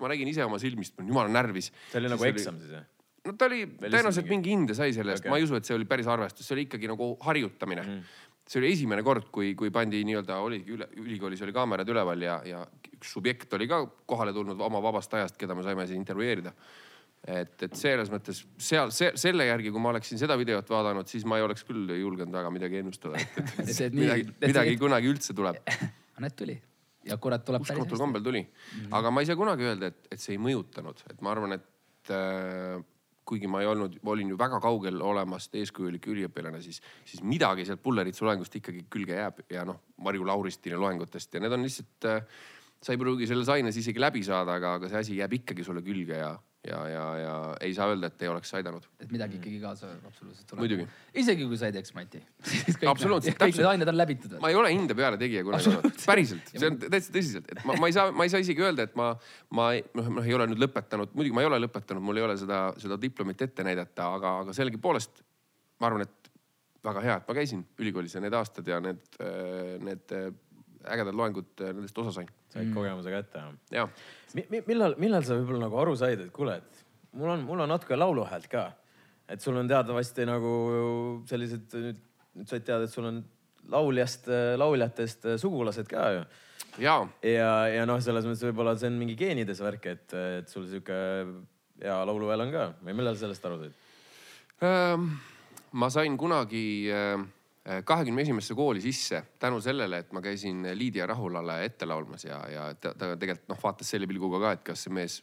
ma 0.00 0.12
nägin 0.14 0.30
ise 0.30 0.46
oma 0.46 0.60
silmist, 0.62 0.98
jumala 1.00 1.32
närvis. 1.32 1.72
see 1.90 2.02
oli 2.02 2.12
nagu 2.12 2.28
eksam 2.30 2.60
siis 2.62 2.76
jah? 2.78 2.86
no 3.24 3.34
ta 3.40 3.48
oli 3.50 3.64
tõenäoliselt 3.80 4.30
mingi 4.30 4.54
hinde 4.54 4.76
sai 4.78 4.94
selle 4.94 5.16
eest 5.16 5.24
okay., 5.24 5.32
ma 5.32 5.40
ei 5.40 5.48
usu, 5.48 5.58
et 5.58 5.66
see 5.66 5.76
oli 5.76 5.88
päris 5.90 6.08
arvestus, 6.12 6.46
see 6.46 6.58
oli 6.58 6.68
ikkagi 6.68 6.90
nagu 6.92 7.14
harjutamine 7.24 7.82
mm 7.82 8.22
see 8.48 8.60
oli 8.60 8.72
esimene 8.74 9.04
kord, 9.04 9.30
kui, 9.32 9.54
kui 9.58 9.72
pandi 9.72 10.02
nii-öelda 10.04 10.38
oligi 10.44 10.74
üle, 10.76 10.88
ülikoolis 11.00 11.42
oli 11.46 11.54
kaamerad 11.56 11.88
üleval 11.88 12.24
ja, 12.24 12.40
ja 12.48 12.64
üks 12.94 13.14
subjekt 13.16 13.52
oli 13.56 13.68
ka 13.70 13.82
kohale 14.08 14.34
tulnud 14.36 14.60
oma 14.60 14.82
vabast 14.84 15.14
ajast, 15.16 15.38
keda 15.40 15.56
me 15.56 15.64
saime 15.64 15.86
siis 15.88 15.98
intervjueerida. 15.98 16.52
et, 17.24 17.56
et 17.64 17.76
selles 17.80 18.10
mõttes 18.12 18.42
seal, 18.60 18.92
see, 18.92 19.14
selle 19.16 19.46
järgi, 19.48 19.72
kui 19.72 19.80
ma 19.80 19.94
oleksin 19.94 20.20
seda 20.20 20.36
videot 20.36 20.68
vaadanud, 20.68 21.08
siis 21.08 21.24
ma 21.24 21.40
ei 21.40 21.46
oleks 21.46 21.64
küll 21.64 21.88
julgenud 21.96 22.36
väga 22.36 22.52
midagi 22.52 22.82
ennustada, 22.82 23.16
et, 23.16 23.42
et, 23.64 23.74
et 23.88 23.96
midagi, 23.96 24.28
midagi 24.44 24.78
kunagi 24.80 25.12
üldse 25.14 25.36
tuleb. 25.36 25.60
Anett 26.20 26.36
tuli 26.36 26.58
ja 27.04 27.16
kurat 27.20 27.44
tuleb. 27.44 27.64
uskumatul 27.64 28.00
kombel 28.00 28.22
tuli 28.24 28.40
mm, 28.40 28.80
-hmm. 28.80 28.96
aga 28.98 29.10
ma 29.10 29.20
ei 29.20 29.26
saa 29.26 29.36
kunagi 29.36 29.64
öelda, 29.64 29.86
et, 29.92 30.08
et 30.12 30.20
see 30.20 30.36
ei 30.36 30.40
mõjutanud, 30.40 31.00
et 31.10 31.20
ma 31.20 31.32
arvan, 31.32 31.56
et 31.56 32.12
äh, 32.12 32.80
kuigi 33.24 33.48
ma 33.50 33.62
ei 33.62 33.68
olnud, 33.70 33.98
ma 34.04 34.12
olin 34.14 34.32
ju 34.34 34.38
väga 34.40 34.60
kaugel 34.62 35.00
olemast 35.02 35.54
eeskujulik 35.56 36.08
üliõpilane, 36.12 36.60
siis, 36.64 36.80
siis 37.08 37.22
midagi 37.24 37.64
sealt 37.66 37.82
Pulleritsa 37.84 38.26
loengust 38.28 38.56
ikkagi 38.60 38.84
külge 38.92 39.16
jääb 39.16 39.44
ja 39.52 39.64
noh, 39.68 39.80
Marju 40.04 40.26
Lauristini 40.28 40.76
loengutest 40.80 41.34
ja 41.34 41.42
need 41.42 41.56
on 41.56 41.64
lihtsalt 41.64 42.08
äh,, 42.10 42.26
sa 42.84 42.92
ei 42.92 43.00
pruugi 43.00 43.28
selles 43.30 43.48
aines 43.52 43.76
isegi 43.80 44.02
läbi 44.02 44.24
saada, 44.26 44.58
aga, 44.58 44.76
aga 44.78 44.90
see 44.92 45.00
asi 45.00 45.20
jääb 45.22 45.38
ikkagi 45.40 45.64
sulle 45.64 45.82
külge 45.84 46.20
ja 46.20 46.34
ja, 46.68 46.80
ja, 46.88 47.04
ja 47.18 47.34
ei 47.64 47.74
saa 47.76 47.88
öelda, 47.92 48.08
et 48.08 48.22
ei 48.24 48.30
oleks 48.30 48.52
aidanud. 48.56 48.86
et 49.00 49.12
midagi 49.12 49.36
ikkagi 49.38 49.58
kaasa 49.62 49.90
absoluutselt 50.08 50.46
tuleb. 50.48 50.62
muidugi. 50.62 50.86
isegi 51.22 51.48
kui 51.50 51.58
sa 51.60 51.68
ei 51.68 51.76
teeks 51.76 51.94
Mati 51.96 52.22
absoluutselt. 52.92 53.38
kõik 53.40 53.58
need 53.58 53.70
ained 53.72 53.92
on 53.92 53.98
läbitud. 53.98 54.36
ma 54.42 54.50
ei 54.52 54.58
ole 54.58 54.72
hinde 54.72 54.96
peale 54.98 55.20
tegija 55.20 55.44
kunagi 55.46 55.70
olnud, 55.74 56.00
päriselt, 56.06 56.52
see 56.54 56.70
on 56.70 56.80
täitsa 56.82 57.14
tõsiselt, 57.14 57.52
et 57.52 57.62
ma, 57.68 57.76
ma 57.82 57.90
ei 57.90 57.96
saa, 57.96 58.14
ma 58.16 58.26
ei 58.26 58.32
saa 58.32 58.42
isegi 58.44 58.64
öelda, 58.64 58.88
et 58.88 58.96
ma, 58.98 59.12
ma 59.54 59.70
noh, 60.00 60.10
noh 60.20 60.28
ei 60.28 60.36
ole 60.36 60.48
nüüd 60.52 60.64
lõpetanud, 60.64 61.12
muidugi 61.16 61.36
ma 61.36 61.44
ei 61.44 61.50
ole 61.50 61.60
lõpetanud, 61.66 62.04
mul 62.04 62.22
ei 62.22 62.28
ole 62.28 62.38
seda, 62.40 62.66
seda 62.80 63.00
diplomit 63.00 63.44
ette 63.44 63.66
näidata, 63.66 64.08
aga, 64.18 64.38
aga 64.44 64.56
sellegipoolest 64.56 65.24
ma 65.82 65.90
arvan, 65.90 66.06
et 66.08 66.32
väga 66.84 67.04
hea, 67.04 67.20
et 67.20 67.28
ma 67.28 67.36
käisin 67.36 67.64
ülikoolis 67.80 68.16
ja 68.16 68.20
need 68.24 68.34
aastad 68.36 68.68
ja 68.68 68.80
need, 68.84 69.04
need 69.84 70.16
ägedad 70.90 71.16
loengud 71.16 71.62
nendest 71.64 71.98
osa 71.98 72.12
sain. 72.18 72.30
said 72.52 72.66
mm. 72.66 72.74
kogemuse 72.76 73.12
kätte 73.12 73.42
jah 73.72 73.90
Mi? 74.34 74.60
millal, 74.66 74.96
millal 74.98 75.22
sa 75.26 75.36
võib-olla 75.38 75.68
nagu 75.68 75.78
aru 75.78 75.94
said, 75.98 76.24
et 76.24 76.32
kuule, 76.34 76.56
et 76.58 76.84
mul 77.14 77.34
on, 77.36 77.44
mul 77.46 77.62
on 77.64 77.70
natuke 77.70 77.96
lauluhäält 77.96 78.48
ka. 78.50 78.64
et 79.28 79.40
sul 79.40 79.56
on 79.56 79.68
teatavasti 79.70 80.26
nagu 80.28 80.54
sellised, 81.30 81.68
nüüd, 81.78 82.00
nüüd 82.34 82.50
said 82.50 82.66
teada, 82.66 82.88
et 82.88 82.92
sul 82.92 83.06
on 83.08 83.22
lauljast, 83.70 84.26
lauljatest 84.60 85.28
sugulased 85.40 85.88
ka 85.88 86.08
ju. 86.18 86.24
ja, 86.82 86.96
ja, 87.22 87.52
ja 87.72 87.86
noh, 87.88 88.02
selles 88.04 88.26
mõttes 88.26 88.44
võib-olla 88.48 88.74
see 88.78 88.90
on 88.90 88.98
mingi 89.00 89.16
geenides 89.18 89.62
värk, 89.64 89.86
et, 89.94 90.16
et 90.40 90.50
sul 90.50 90.66
sihuke 90.70 90.98
hea 91.82 92.00
lauluhääl 92.10 92.46
on 92.46 92.52
ka 92.54 92.66
või 92.82 92.98
millal 92.98 93.16
sellest 93.20 93.46
aru 93.46 93.62
said 93.62 94.66
ähm,? 94.66 95.14
ma 95.74 95.88
sain 95.90 96.14
kunagi 96.18 96.90
äh, 96.94 97.22
kahekümne 97.64 98.22
esimesse 98.22 98.54
kooli 98.54 98.82
sisse 98.84 99.22
tänu 99.40 99.60
sellele, 99.64 100.02
et 100.02 100.12
ma 100.12 100.20
käisin 100.20 100.66
Liidia 100.76 101.06
Rahulale 101.08 101.62
ette 101.64 101.86
laulmas 101.88 102.26
ja, 102.26 102.42
ja 102.50 102.66
ta, 102.74 102.92
ta 102.92 103.14
tegelikult 103.16 103.48
noh, 103.54 103.60
vaatas 103.62 103.94
selle 103.94 104.08
pilguga 104.10 104.40
ka, 104.42 104.52
et 104.52 104.66
kas 104.66 104.84
see 104.84 104.92
mees, 104.92 105.22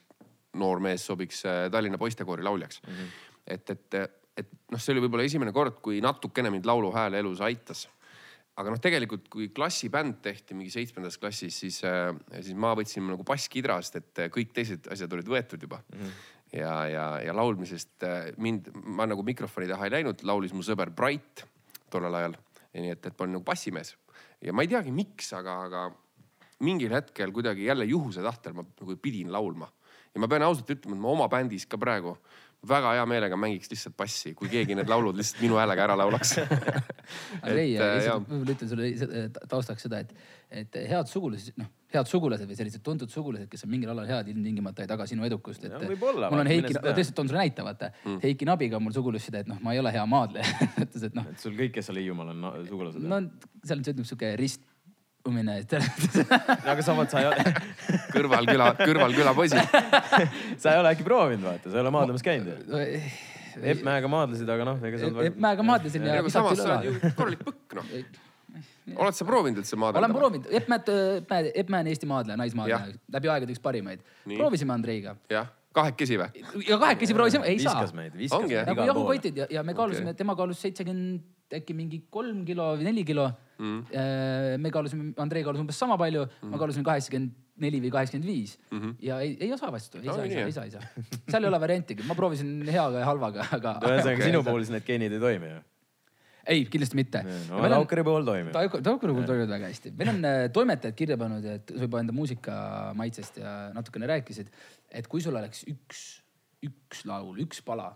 noor 0.58 0.82
mees 0.82 1.06
sobiks 1.06 1.44
äh, 1.46 1.68
Tallinna 1.72 2.02
poistekoori 2.02 2.44
lauljaks 2.44 2.82
mm. 2.82 2.94
-hmm. 2.98 3.32
et, 3.46 3.70
et, 3.70 4.00
et 4.42 4.54
noh, 4.72 4.82
see 4.82 4.96
oli 4.96 5.06
võib-olla 5.06 5.28
esimene 5.30 5.54
kord, 5.54 5.78
kui 5.86 6.02
natukene 6.02 6.50
mind 6.50 6.66
lauluhääl 6.66 7.20
elus 7.22 7.44
aitas 7.46 7.86
aga 8.60 8.74
noh, 8.74 8.82
tegelikult 8.82 9.30
kui 9.32 9.50
klassibänd 9.56 10.20
tehti 10.26 10.58
mingi 10.58 10.74
seitsmendas 10.74 11.18
klassis, 11.22 11.62
siis 11.64 11.80
äh,, 11.88 12.10
siis 12.42 12.58
ma 12.58 12.74
võtsin 12.78 13.06
nagu 13.08 13.24
bass 13.28 13.50
kidrast, 13.52 13.96
et 14.02 14.26
kõik 14.34 14.52
teised 14.56 14.90
asjad 14.92 15.14
olid 15.14 15.30
võetud 15.30 15.62
juba 15.62 15.82
mm. 15.84 16.02
-hmm. 16.02 16.20
ja, 16.58 16.76
ja, 16.90 17.06
ja 17.28 17.38
laulmisest 17.38 18.04
äh, 18.08 18.34
mind, 18.38 18.74
ma 18.74 19.06
nagu 19.06 19.24
mikrofoni 19.24 19.70
taha 19.70 19.88
ei 19.88 19.98
läinud, 20.00 20.26
laulis 20.26 20.58
mu 20.58 20.66
sõber 20.66 20.90
Bright 20.90 21.46
tollel 21.92 22.16
ajal. 22.22 22.38
nii 22.74 22.94
et, 22.96 23.06
et 23.06 23.14
ma 23.18 23.26
olin 23.26 23.38
nagu 23.38 23.46
bassimees 23.46 23.96
ja 24.42 24.54
ma 24.56 24.66
ei 24.66 24.72
teagi, 24.72 24.94
miks, 24.96 25.34
aga, 25.38 25.58
aga 25.68 25.90
mingil 26.66 26.94
hetkel 26.96 27.34
kuidagi 27.34 27.66
jälle 27.68 27.86
juhuse 27.90 28.24
tahtel 28.26 28.56
ma 28.58 28.66
nagu 28.66 28.96
pidin 29.02 29.32
laulma. 29.34 29.70
ja 30.14 30.22
ma 30.22 30.28
pean 30.28 30.44
ausalt 30.46 30.70
ütlema, 30.70 30.96
et 30.96 31.02
ma 31.02 31.12
oma 31.12 31.28
bändis 31.32 31.66
ka 31.70 31.80
praegu 31.82 32.16
väga 32.68 32.94
hea 32.94 33.06
meelega 33.10 33.38
mängiks 33.38 33.72
lihtsalt 33.72 33.96
bassi, 33.98 34.34
kui 34.38 34.50
keegi 34.50 34.76
need 34.78 34.90
laulud 34.90 35.18
lihtsalt 35.18 35.42
minu 35.42 35.58
häälega 35.58 35.88
ära 35.88 35.98
laulaks 35.98 36.36
Andrei, 37.46 37.74
äh, 37.78 38.10
võib-olla 38.28 38.56
ütlen 38.56 38.72
sulle 38.72 39.48
taustaks 39.50 39.88
seda, 39.88 40.02
et, 40.04 40.14
et 40.64 40.82
head 40.92 41.10
sugulased, 41.10 41.58
noh, 41.58 41.70
head 41.96 42.10
sugulased 42.10 42.50
või 42.50 42.58
sellised 42.58 42.84
tuntud 42.86 43.12
sugulased, 43.12 43.50
kes 43.52 43.66
on 43.68 43.72
mingil 43.74 43.92
alal 43.94 44.10
head, 44.10 44.32
ilmtingimata 44.32 44.86
ei 44.86 44.90
taga 44.90 45.08
sinu 45.10 45.26
edukust. 45.28 45.64
et 45.68 45.76
olla, 45.76 46.32
mul 46.32 46.44
on 46.44 46.52
Heiki, 46.52 46.74
tõesti 46.82 47.16
toon 47.18 47.32
sulle 47.32 47.44
näite, 47.44 47.66
vaata 47.66 47.92
mm.. 47.94 48.20
Heiki 48.24 48.48
Nabiga 48.48 48.80
on 48.80 48.88
mul 48.88 48.96
sugulusside, 48.96 49.44
et 49.46 49.52
noh, 49.52 49.60
ma 49.64 49.76
ei 49.76 49.82
ole 49.84 49.94
hea 49.94 50.04
maadleja 50.10 50.68
ütles, 50.86 51.08
et 51.10 51.18
noh. 51.18 51.28
et 51.32 51.44
sul 51.44 51.56
kõik, 51.58 51.76
kes 51.78 51.90
seal 51.90 52.02
Hiiumaal 52.02 52.34
on 52.36 52.46
no, 52.46 52.54
sugulased? 52.68 53.04
no 53.04 53.24
seal 53.64 53.82
on 53.82 53.86
ütleme 53.86 54.08
sihuke 54.08 54.36
rist 54.40 54.68
umine, 55.28 55.60
et 55.62 55.76
aga 56.72 56.86
samas 56.86 57.12
sa 57.14 57.22
ei 57.22 57.30
ole 57.30 57.54
kõrvalküla, 58.16 58.72
kõrvalküla 58.82 59.36
poisid 59.38 59.76
sa 60.62 60.74
ei 60.74 60.82
ole 60.82 60.96
äkki 60.96 61.06
proovinud, 61.08 61.46
vaata, 61.50 61.70
sa 61.70 61.78
ei 61.78 61.86
ole 61.86 61.94
maadlemas 61.94 62.26
käinud 62.26 62.52
ju? 62.56 62.82
Epp 63.52 63.82
Mäega 63.84 64.08
maadlesid, 64.08 64.48
aga 64.48 64.64
noh, 64.64 64.78
ega 64.88 65.00
sa. 65.02 65.10
Epp 65.28 65.40
Mäega 65.44 65.64
maadlesin 65.68 66.06
ja. 66.08 66.22
aga 66.22 66.32
samas 66.32 66.62
sa 66.62 66.78
oled 66.78 66.88
ju 66.88 67.16
korralik 67.18 67.42
põkk 67.44 67.82
noh. 67.82 67.96
Oled 68.96 69.18
sa 69.18 69.28
proovinud 69.28 69.62
üldse 69.64 69.80
maadelda? 69.80 70.06
olen 70.06 70.18
proovinud, 70.18 70.52
Epp 70.60 70.70
Mäed, 70.72 70.92
Epp 71.54 71.74
Mäe 71.74 71.86
on 71.86 71.90
Eesti 71.94 72.10
maadleja, 72.10 72.38
naismaadleja, 72.42 73.00
läbi 73.18 73.34
aegade 73.34 73.56
üks 73.56 73.64
parimaid. 73.64 74.06
proovisime 74.36 74.78
Andreiga. 74.78 75.18
jah 75.32 75.50
kahekesi 75.76 76.18
või? 76.20 76.42
ja 76.68 76.78
kahekesi 76.82 77.16
proovisime, 77.16 77.48
ei 77.48 77.60
viskas 77.60 77.72
saa. 77.74 77.84
viskas 77.86 77.98
meid, 77.98 78.18
viskas 78.20 78.48
meid. 78.48 78.72
nagu 78.72 78.88
jahukotid 78.90 79.44
ja, 79.44 79.48
ja 79.60 79.64
me 79.68 79.76
kaalusime 79.78 80.12
okay., 80.12 80.20
tema 80.20 80.36
kaalus 80.40 80.60
seitsekümmend, 80.66 81.24
äkki 81.52 81.76
mingi 81.76 82.02
kolm 82.12 82.44
kilo 82.48 82.74
või 82.80 82.88
neli 82.88 83.06
kilo 83.08 83.30
mm.. 83.60 84.02
me 84.64 84.74
kaalusime, 84.74 85.12
Andrei 85.22 85.46
kaalus 85.48 85.64
umbes 85.64 85.80
sama 85.80 85.98
palju 86.00 86.26
mm., 86.28 86.52
ma 86.52 86.60
kaalusin 86.62 86.86
kaheksakümmend 86.88 87.40
neli 87.62 87.82
või 87.84 87.92
kaheksakümmend 87.94 88.28
viis 88.28 88.56
mhm. 88.72 88.96
ja 89.04 89.20
ei, 89.24 89.36
ei 89.40 89.52
osa 89.54 89.72
vastu, 89.74 90.02
ei 90.02 90.10
no, 90.10 90.16
saa, 90.18 90.28
ei 90.28 90.54
saa, 90.54 90.66
ei 90.66 90.72
saa, 90.76 90.86
ei 90.88 91.04
saa. 91.06 91.22
seal 91.32 91.44
ei 91.44 91.52
ole 91.52 91.60
variantigi, 91.62 92.08
ma 92.08 92.18
proovisin 92.18 92.56
heaga 92.68 93.04
ja 93.04 93.10
halvaga, 93.10 93.48
aga. 93.58 93.78
ühesõnaga 93.84 94.18
okay. 94.18 94.32
sinu 94.32 94.44
puhul 94.48 94.66
siis 94.66 94.76
need 94.76 94.88
geenid 94.88 95.16
ei 95.18 95.24
toimi 95.24 95.52
ju? 95.52 95.60
Ei, 96.52 96.66
kindlasti 96.72 96.98
mitte. 97.00 97.22
no 97.50 97.70
Taukari 97.72 98.04
puhul 98.08 98.28
toimib. 98.28 98.56
Taukari 98.56 99.16
puhul 99.16 99.28
toimib 99.30 99.52
väga 99.52 99.70
hästi. 99.72 99.94
meil 99.98 100.12
on 100.14 100.26
äh, 100.28 100.42
toimetajad 100.54 100.98
kirja 100.98 101.18
pannud, 101.22 101.48
et 101.56 101.74
juba 101.86 102.02
enda 102.04 102.16
muusika 102.16 102.56
maitsest 102.98 103.40
ja 103.42 103.56
natukene 103.76 104.10
rääkisid, 104.12 104.52
et 104.92 105.08
kui 105.12 105.24
sul 105.24 105.38
oleks 105.40 105.64
üks, 105.72 106.04
üks 106.68 107.06
laul, 107.10 107.40
üks 107.46 107.64
pala, 107.66 107.90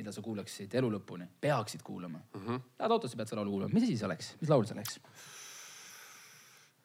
mida 0.00 0.14
sa 0.14 0.24
kuulaksid 0.24 0.74
elu 0.80 0.92
lõpuni, 0.96 1.28
peaksid 1.40 1.84
kuulama 1.86 2.18
mm. 2.18 2.46
-hmm. 2.46 2.62
Lähed 2.80 2.96
autosse, 2.96 3.16
pead 3.20 3.30
seda 3.30 3.42
laulu 3.42 3.58
kuulama, 3.58 3.74
mis 3.74 3.88
asi 3.88 3.98
see 4.00 4.08
oleks, 4.08 4.34
mis 4.40 4.52
laul 4.52 4.66
see 4.68 4.78
oleks? 4.78 5.00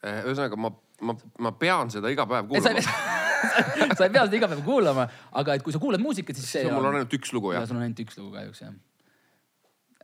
Äh, 0.06 0.24
ühesõnaga 0.28 0.60
ma, 0.60 0.74
ma, 1.02 1.16
ma 1.40 1.52
pean 1.60 1.92
seda 1.94 2.12
iga 2.14 2.28
päev 2.30 2.52
kuulama 2.52 3.24
sa 3.98 4.08
ei 4.08 4.14
pea 4.14 4.26
seda 4.26 4.38
iga 4.38 4.50
päev 4.52 4.64
kuulama, 4.66 5.08
aga 5.42 5.58
et 5.58 5.64
kui 5.66 5.74
sa 5.76 5.82
kuulad 5.82 6.04
muusikat, 6.04 6.38
siis 6.40 6.52
see. 6.58 6.66
mul 6.72 6.90
on 6.90 7.00
ainult 7.00 7.14
üks 7.18 7.34
lugu 7.36 7.54
jah. 7.56 7.68
sul 7.68 7.80
on 7.80 7.86
ainult 7.86 8.02
üks 8.06 8.18
lugu 8.20 8.34
kahjuks 8.36 8.64
jah. 8.66 8.74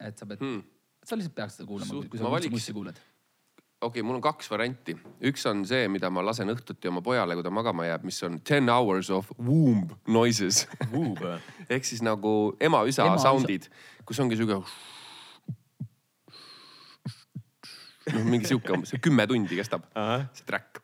et 0.07 0.17
sa 0.17 0.27
pead 0.29 0.41
hmm., 0.43 0.61
sa 1.05 1.17
lihtsalt 1.17 1.35
peaks 1.35 1.57
seda 1.59 1.69
kuulama, 1.69 2.03
kui 2.09 2.19
sa 2.19 2.29
valiks... 2.31 2.53
mussi 2.53 2.75
kuulad. 2.75 2.99
Okei 3.81 3.97
okay,, 3.97 4.05
mul 4.05 4.19
on 4.19 4.21
kaks 4.21 4.45
varianti, 4.51 4.93
üks 5.25 5.41
on 5.49 5.63
see, 5.65 5.87
mida 5.89 6.11
ma 6.13 6.21
lasen 6.21 6.53
õhtuti 6.53 6.89
oma 6.91 7.01
pojale, 7.01 7.33
kui 7.33 7.45
ta 7.45 7.49
magama 7.53 7.87
jääb, 7.87 8.03
mis 8.05 8.19
on 8.27 8.37
ten 8.45 8.69
hours 8.69 9.09
of 9.09 9.31
womb 9.41 9.95
noises. 10.05 10.67
Ehk 11.73 11.87
siis 11.89 12.03
nagu 12.05 12.53
ema-isa 12.61 13.07
ema 13.09 13.17
sound'id, 13.21 13.65
kus 14.05 14.21
ongi 14.21 14.37
sihuke. 14.37 14.61
noh, 18.11 18.23
mingi 18.29 18.49
sihuke 18.49 18.73
umbes 18.75 18.93
kümme 19.01 19.25
tundi 19.29 19.57
kestab 19.57 19.89
see 20.37 20.45
track, 20.45 20.81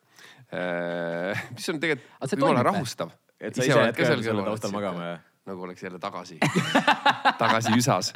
äh, 0.53 1.47
mis 1.53 1.69
on 1.69 1.81
tegelikult 1.83 2.37
jumala 2.37 2.65
rahustav. 2.65 3.13
et 3.37 3.53
sa 3.53 3.61
ise 3.61 3.77
jääd 3.77 3.97
ka 3.97 4.09
seal 4.09 4.25
selle 4.25 4.45
taustal 4.45 4.73
magama 4.73 5.11
ja? 5.11 5.17
Nagu 5.47 5.65
oleks 5.67 5.83
jälle 5.83 5.99
tagasi 5.99 6.37
tagasi 7.41 7.73
üsas. 7.77 8.13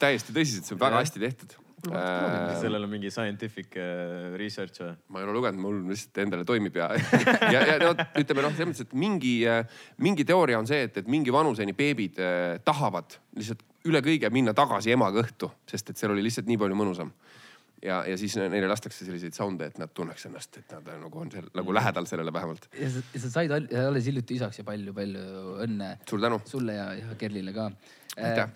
Täiesti 0.00 0.36
tõsiselt, 0.36 0.68
see 0.68 0.76
on 0.76 0.84
väga 0.84 1.02
hästi 1.02 1.22
tehtud. 1.22 1.58
Äh, 1.88 2.60
sellel 2.60 2.84
on 2.84 2.90
mingi 2.92 3.08
scientific 3.08 3.72
äh, 3.80 4.34
research 4.36 4.82
või? 4.82 4.90
ma 5.14 5.22
ei 5.22 5.24
ole 5.24 5.36
lugenud, 5.38 5.62
mul 5.64 5.78
lihtsalt 5.88 6.18
endale 6.26 6.44
toimib 6.44 6.76
ja 6.76 6.90
ja, 7.54 7.62
ja 7.70 7.76
no 7.80 7.94
ütleme 8.20 8.44
noh, 8.44 8.52
selles 8.52 8.68
mõttes, 8.68 8.84
et 8.84 8.92
mingi, 9.00 9.32
äh, 9.48 9.62
mingi 10.04 10.26
teooria 10.28 10.58
on 10.60 10.68
see, 10.68 10.82
et, 10.90 11.00
et 11.00 11.08
mingi 11.08 11.32
vanuseni 11.32 11.72
beebid 11.76 12.20
tahavad 12.68 13.16
lihtsalt 13.38 13.64
üle 13.88 14.04
kõige 14.04 14.28
minna 14.34 14.52
tagasi 14.52 14.92
ema 14.92 15.08
kõhtu, 15.14 15.48
sest 15.70 15.94
et 15.94 16.00
seal 16.02 16.12
oli 16.12 16.26
lihtsalt 16.26 16.50
nii 16.50 16.60
palju 16.60 16.76
mõnusam 16.76 17.14
ja, 17.82 18.00
ja 18.08 18.16
siis 18.20 18.36
neile 18.40 18.68
lastakse 18.70 19.04
selliseid 19.06 19.36
sound'e, 19.36 19.70
et 19.70 19.78
nad 19.80 19.92
tunneks 19.94 20.26
ennast, 20.30 20.60
et 20.62 20.72
nad 20.76 20.88
nagu 21.04 21.22
on 21.22 21.30
seal 21.32 21.50
nagu 21.56 21.76
lähedal 21.76 22.08
sellele 22.10 22.32
vähemalt. 22.32 22.70
ja 22.78 22.90
sa, 22.92 23.04
sa 23.26 23.34
said 23.38 23.54
alles 23.54 24.10
hiljuti 24.10 24.40
isaks 24.40 24.62
ja 24.62 24.66
palju-palju 24.68 25.60
õnne. 25.66 25.94
suur 26.08 26.26
tänu. 26.26 26.42
sulle 26.48 26.76
ja, 26.78 26.90
ja 26.98 27.20
Kerlile 27.20 27.56
ka. 27.56 27.70
aitäh 28.16 28.50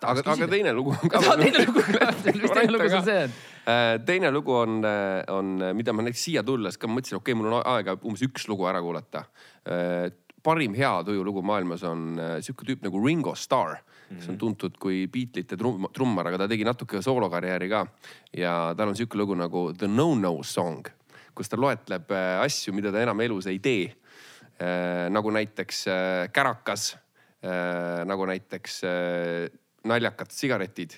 aga, 0.00 0.24
aga 0.32 0.48
teine 0.50 0.72
lugu 0.74 0.94
on 0.94 1.10
ka. 1.10 1.20
teine 1.42 1.64
lugu 1.66 1.84
ka, 1.86 2.10
mis 2.40 2.54
teine 2.54 2.72
lugu 2.72 2.88
sul 2.88 3.04
see 3.06 3.18
on? 3.26 3.36
Äh, 3.62 3.92
teine 4.06 4.32
lugu 4.34 4.56
on, 4.56 4.80
äh, 4.88 5.22
on, 5.32 5.54
mida 5.76 5.94
ma 5.94 6.06
näiteks 6.06 6.26
siia 6.28 6.42
tulles 6.46 6.78
ka 6.80 6.90
mõtlesin, 6.90 7.20
okei 7.20 7.32
okay,, 7.34 7.38
mul 7.38 7.52
on 7.52 7.66
aega 7.74 7.96
umbes 8.00 8.24
üks 8.26 8.48
lugu 8.50 8.66
ära 8.70 8.82
kuulata. 8.82 9.26
Äh, 9.68 10.08
parim 10.42 10.74
hea 10.74 10.92
tujulugu 11.06 11.44
maailmas 11.46 11.84
on 11.86 12.16
sihuke 12.42 12.66
tüüp 12.66 12.82
nagu 12.82 12.98
Ringo 13.04 13.36
Starr, 13.38 13.78
kes 14.16 14.28
on 14.32 14.38
tuntud 14.40 14.76
kui 14.80 15.06
Beatlesite 15.12 15.56
trum, 15.60 15.88
trummar, 15.94 16.30
aga 16.30 16.42
ta 16.42 16.48
tegi 16.50 16.66
natuke 16.66 17.02
soolokarjääri 17.04 17.68
ka. 17.70 17.84
ja 18.36 18.74
tal 18.76 18.92
on 18.92 18.98
sihuke 18.98 19.18
lugu 19.18 19.36
nagu 19.38 19.70
The 19.76 19.88
No-No 19.88 20.42
Song, 20.42 20.88
kus 21.34 21.48
ta 21.48 21.56
loetleb 21.60 22.12
asju, 22.42 22.74
mida 22.76 22.92
ta 22.92 23.02
enam 23.02 23.20
elus 23.20 23.46
ei 23.50 23.58
tee. 23.58 23.92
nagu 25.10 25.30
näiteks 25.30 25.84
kärakas, 26.32 26.92
nagu 28.06 28.26
näiteks 28.26 28.82
naljakad 29.84 30.30
sigaretid 30.30 30.94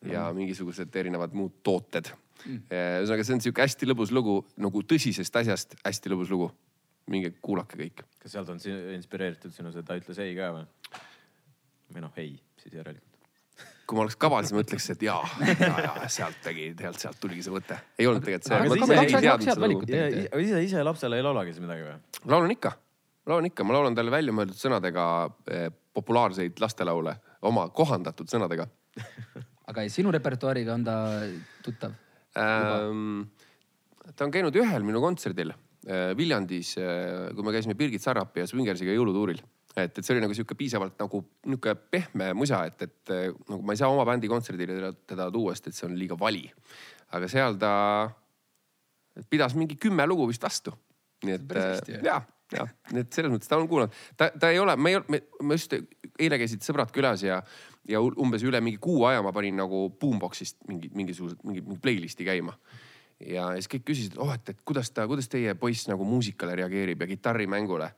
mm. 0.00 0.12
ja 0.12 0.28
mingisugused 0.34 0.94
erinevad 0.96 1.34
muud 1.34 1.60
tooted 1.66 2.10
mm.. 2.44 2.64
ühesõnaga, 2.70 3.26
see 3.26 3.36
on 3.36 3.44
sihuke 3.44 3.64
hästi 3.64 3.88
lõbus 3.90 4.12
lugu 4.14 4.40
nagu 4.62 4.82
tõsisest 4.86 5.40
asjast 5.42 5.78
hästi 5.84 6.14
lõbus 6.14 6.32
lugu. 6.34 6.50
minge 7.08 7.32
kuulake 7.42 7.78
kõik. 7.80 8.04
kas 8.20 8.36
sealt 8.36 8.50
on 8.52 8.60
inspireeritud 8.94 9.54
sinu 9.54 9.72
see 9.72 9.82
Ta 9.82 9.96
ütles 9.96 10.18
ei 10.22 10.36
ka 10.36 10.52
või? 10.54 10.66
või 11.94 12.04
noh, 12.04 12.12
ei 12.20 12.36
siis 12.68 12.80
järelikult 12.82 13.08
kui 13.88 13.96
ma 13.96 14.04
oleks 14.04 14.18
kaval, 14.20 14.44
siis 14.44 14.52
ma 14.52 14.60
ütleks, 14.60 14.86
et 14.92 15.02
jaa, 15.06 15.22
ja, 15.48 15.70
ja 15.86 16.08
sealt 16.12 16.42
tegi, 16.44 16.66
tegelikult 16.76 17.04
sealt 17.06 17.20
tuligi 17.22 17.46
see 17.46 17.54
mõte. 17.54 17.78
ei 17.96 18.08
olnud 18.08 18.24
tegelikult 18.26 18.50
see. 18.50 18.58
aga 18.58 18.76
ise 18.76 18.98
ei 18.98 19.22
teadnud 19.24 19.48
seda 19.48 19.70
lugu. 19.72 19.86
ise, 20.44 20.60
ise 20.66 20.84
lapsele 20.84 21.16
ei 21.16 21.24
laulagi 21.24 21.54
siis 21.54 21.64
midagi 21.64 21.86
või? 21.86 21.94
laulan 22.28 22.52
ikka, 22.52 22.74
laulan 23.32 23.48
ikka, 23.48 23.64
ma 23.64 23.78
laulan 23.78 23.96
talle 23.96 24.12
väljamõeldud 24.12 24.60
sõnadega 24.60 25.06
eh, 25.56 25.70
populaarseid 25.96 26.60
lastelaule 26.60 27.16
oma 27.48 27.64
kohandatud 27.72 28.28
sõnadega 28.28 28.68
aga 29.70 29.88
sinu 29.92 30.12
repertuaariga 30.14 30.76
on 30.76 30.84
ta 30.84 30.98
tuttav 31.64 31.96
ähm,? 32.36 33.24
ta 34.14 34.24
on 34.26 34.32
käinud 34.34 34.56
ühel 34.56 34.84
minu 34.84 35.00
kontserdil 35.04 35.52
äh, 35.52 36.12
Viljandis 36.18 36.74
äh,, 36.80 37.30
kui 37.32 37.46
me 37.46 37.56
käisime 37.56 37.76
Birgit 37.78 38.04
Sarrapi 38.04 38.44
ja 38.44 38.48
Swingersiga 38.50 38.94
jõulutuuril. 38.96 39.40
Et, 39.86 39.98
et 39.98 40.04
see 40.04 40.14
oli 40.14 40.22
nagu 40.24 40.34
sihuke 40.36 40.56
piisavalt 40.58 40.98
nagu 41.00 41.20
nihuke 41.46 41.74
pehme 41.92 42.32
musa, 42.36 42.64
et, 42.68 42.86
et 42.88 43.12
äh, 43.14 43.28
nagu 43.50 43.60
ma 43.66 43.74
ei 43.74 43.80
saa 43.80 43.90
oma 43.92 44.06
bändi 44.08 44.30
kontserdile 44.30 44.78
teda, 44.78 44.92
teda 45.14 45.28
tuua, 45.34 45.54
sest 45.56 45.70
et 45.70 45.78
see 45.78 45.86
on 45.88 45.94
liiga 45.98 46.18
vali. 46.18 46.46
aga 47.16 47.28
seal 47.30 47.56
ta 47.60 47.72
pidas 49.30 49.54
mingi 49.56 49.78
kümme 49.80 50.06
lugu 50.06 50.28
vist 50.28 50.42
vastu. 50.42 50.74
nii 51.24 51.34
et 51.34 51.56
äh, 51.58 52.02
ja, 52.04 52.20
ja, 52.54 52.66
nii 52.92 53.04
et 53.04 53.12
selles 53.12 53.32
mõttes 53.32 53.50
ta 53.50 53.58
on 53.58 53.68
kuulanud, 53.70 53.94
ta, 54.16 54.30
ta 54.30 54.52
ei 54.54 54.60
ole, 54.62 54.76
me 54.76 54.92
ei 54.92 55.00
ole, 55.00 55.22
ma 55.42 55.56
just 55.58 55.74
eile 56.18 56.38
käisid 56.38 56.62
sõbrad 56.66 56.92
külas 56.94 57.24
ja, 57.26 57.40
ja 57.88 58.02
umbes 58.02 58.44
üle 58.46 58.60
mingi 58.62 58.78
kuu 58.82 59.02
aja 59.08 59.24
ma 59.24 59.32
panin 59.34 59.58
nagu 59.58 59.88
Boombox'ist 60.00 60.62
mingi, 60.68 60.92
mingisugused, 60.94 61.42
mingi, 61.44 61.64
mingi 61.66 61.82
playlist'i 61.82 62.28
käima 62.28 62.54
ja 63.26 63.48
siis 63.58 63.68
kõik 63.70 63.88
küsisid, 63.90 64.16
oh, 64.22 64.30
et, 64.34 64.52
et 64.52 64.60
kuidas 64.66 64.90
ta, 64.94 65.06
kuidas 65.10 65.28
teie 65.30 65.54
poiss 65.58 65.88
nagu 65.90 66.06
muusikale 66.06 66.54
reageerib 66.58 67.02
ja 67.02 67.08
kitarrimängule. 67.10 67.90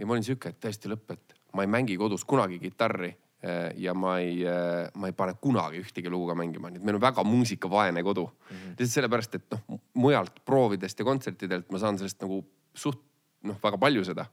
Ja 0.00 0.06
ma 0.08 0.16
olin 0.16 0.24
sihuke, 0.24 0.54
et 0.54 0.60
täiesti 0.62 0.90
lõpp, 0.90 1.12
et 1.14 1.34
ma 1.56 1.66
ei 1.66 1.70
mängi 1.70 1.96
kodus 2.00 2.24
kunagi 2.28 2.58
kitarri 2.62 3.10
eh, 3.10 3.72
ja 3.84 3.94
ma 3.94 4.16
ei, 4.22 4.40
eh, 4.48 4.88
ma 4.96 5.10
ei 5.10 5.16
pane 5.16 5.36
kunagi 5.42 5.82
ühtegi 5.84 6.12
lugu 6.12 6.30
ka 6.30 6.38
mängima, 6.38 6.72
nii 6.72 6.80
et 6.80 6.88
meil 6.88 6.98
on 6.98 7.04
väga 7.04 7.24
muusikavaene 7.26 8.02
kodu 8.06 8.26
mm. 8.26 8.56
-hmm. 8.56 8.76
lihtsalt 8.78 8.96
sellepärast, 8.96 9.34
et 9.38 9.56
noh, 9.56 9.80
mujalt 9.94 10.44
proovidest 10.44 10.98
ja 10.98 11.08
kontsertidelt 11.08 11.70
ma 11.72 11.78
saan 11.78 11.98
sellest 11.98 12.22
nagu 12.24 12.44
suht 12.74 13.02
noh, 13.44 13.58
väga 13.62 13.78
palju 13.78 14.04
seda. 14.04 14.26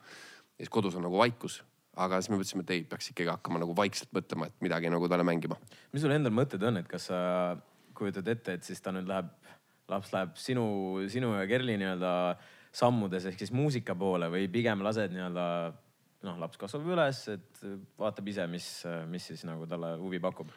ja 0.58 0.64
siis 0.64 0.70
kodus 0.70 0.96
on 0.96 1.04
nagu 1.04 1.18
vaikus 1.18 1.64
aga 1.98 2.20
siis 2.22 2.30
me 2.30 2.38
mõtlesime, 2.38 2.64
et 2.66 2.76
ei, 2.76 2.84
peaks 2.84 3.10
ikkagi 3.12 3.30
hakkama 3.32 3.60
nagu 3.60 3.74
vaikselt 3.76 4.12
mõtlema, 4.14 4.48
et 4.48 4.62
midagi 4.62 4.90
nagu 4.90 5.08
talle 5.10 5.26
mängima. 5.26 5.58
mis 5.92 6.02
sul 6.02 6.12
endal 6.12 6.32
mõtted 6.32 6.64
on, 6.64 6.78
et 6.78 6.88
kas 6.88 7.10
sa 7.10 7.58
kujutad 7.98 8.28
ette, 8.28 8.54
et 8.54 8.64
siis 8.64 8.82
ta 8.82 8.94
nüüd 8.94 9.10
läheb 9.10 9.32
laps 9.88 10.12
läheb 10.14 10.36
sinu, 10.40 10.68
sinu 11.12 11.34
ja 11.38 11.48
Kerli 11.48 11.78
nii-öelda 11.80 12.12
sammudes 12.78 13.26
ehk 13.30 13.42
siis 13.42 13.54
muusika 13.56 13.96
poole 13.98 14.30
või 14.32 14.48
pigem 14.52 14.84
lased 14.86 15.14
nii-öelda 15.14 15.46
noh, 16.28 16.40
laps 16.42 16.60
kasvab 16.62 16.88
üles, 16.94 17.22
et 17.34 17.62
vaatab 18.00 18.28
ise, 18.32 18.48
mis, 18.52 18.68
mis 19.10 19.30
siis 19.32 19.44
nagu 19.48 19.68
talle 19.70 19.96
huvi 20.02 20.20
pakub. 20.22 20.50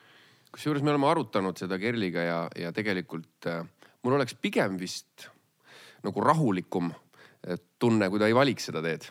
kusjuures 0.53 0.85
me 0.85 0.93
oleme 0.93 1.09
arutanud 1.11 1.59
seda 1.61 1.79
Kerliga 1.81 2.25
ja, 2.27 2.41
ja 2.59 2.73
tegelikult 2.77 3.49
äh, 3.51 3.63
mul 4.05 4.19
oleks 4.19 4.37
pigem 4.41 4.79
vist 4.81 5.29
nagu 6.05 6.25
rahulikum 6.25 6.91
äh, 6.91 7.61
tunne, 7.79 8.11
kui 8.11 8.21
ta 8.21 8.29
ei 8.31 8.37
valiks 8.37 8.71
seda 8.71 8.83
teed. 8.85 9.09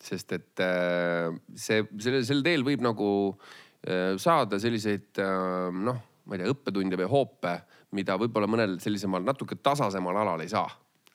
sest 0.00 0.32
et 0.32 0.62
äh, 0.64 1.30
see, 1.54 1.82
sellel, 1.98 2.24
sel 2.24 2.44
teel 2.46 2.64
võib 2.66 2.84
nagu 2.86 3.08
äh, 3.30 4.16
saada 4.18 4.58
selliseid 4.62 5.20
äh, 5.20 5.68
noh, 5.74 6.06
ma 6.24 6.36
ei 6.36 6.42
tea, 6.42 6.54
õppetunde 6.54 6.98
või 7.02 7.10
hoope 7.10 7.58
mida 7.98 8.14
võib-olla 8.18 8.46
mõnel 8.46 8.78
sellisemal 8.82 9.24
natuke 9.26 9.58
tasasemal 9.58 10.22
alal 10.22 10.42
ei 10.44 10.50
saa 10.50 10.68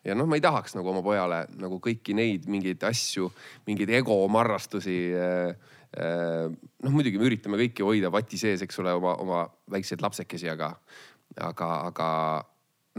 ja 0.06 0.16
noh, 0.18 0.28
ma 0.30 0.38
ei 0.38 0.44
tahaks 0.44 0.76
nagu 0.78 0.92
oma 0.92 1.02
pojale 1.06 1.46
nagu 1.62 1.80
kõiki 1.84 2.16
neid 2.18 2.46
mingeid 2.52 2.84
asju, 2.88 3.32
mingeid 3.70 3.96
egomarrastusi 4.02 5.00
äh,. 5.14 5.72
Äh, 5.96 6.50
noh, 6.84 6.92
muidugi 6.92 7.16
me 7.16 7.24
üritame 7.30 7.56
kõiki 7.56 7.86
hoida 7.88 8.10
vati 8.12 8.36
sees, 8.36 8.60
eks 8.66 8.82
ole, 8.82 8.92
oma, 8.98 9.14
oma 9.24 9.38
väikseid 9.72 10.02
lapsekesi, 10.04 10.50
aga, 10.52 10.74
aga, 11.40 11.70
aga 11.88 12.08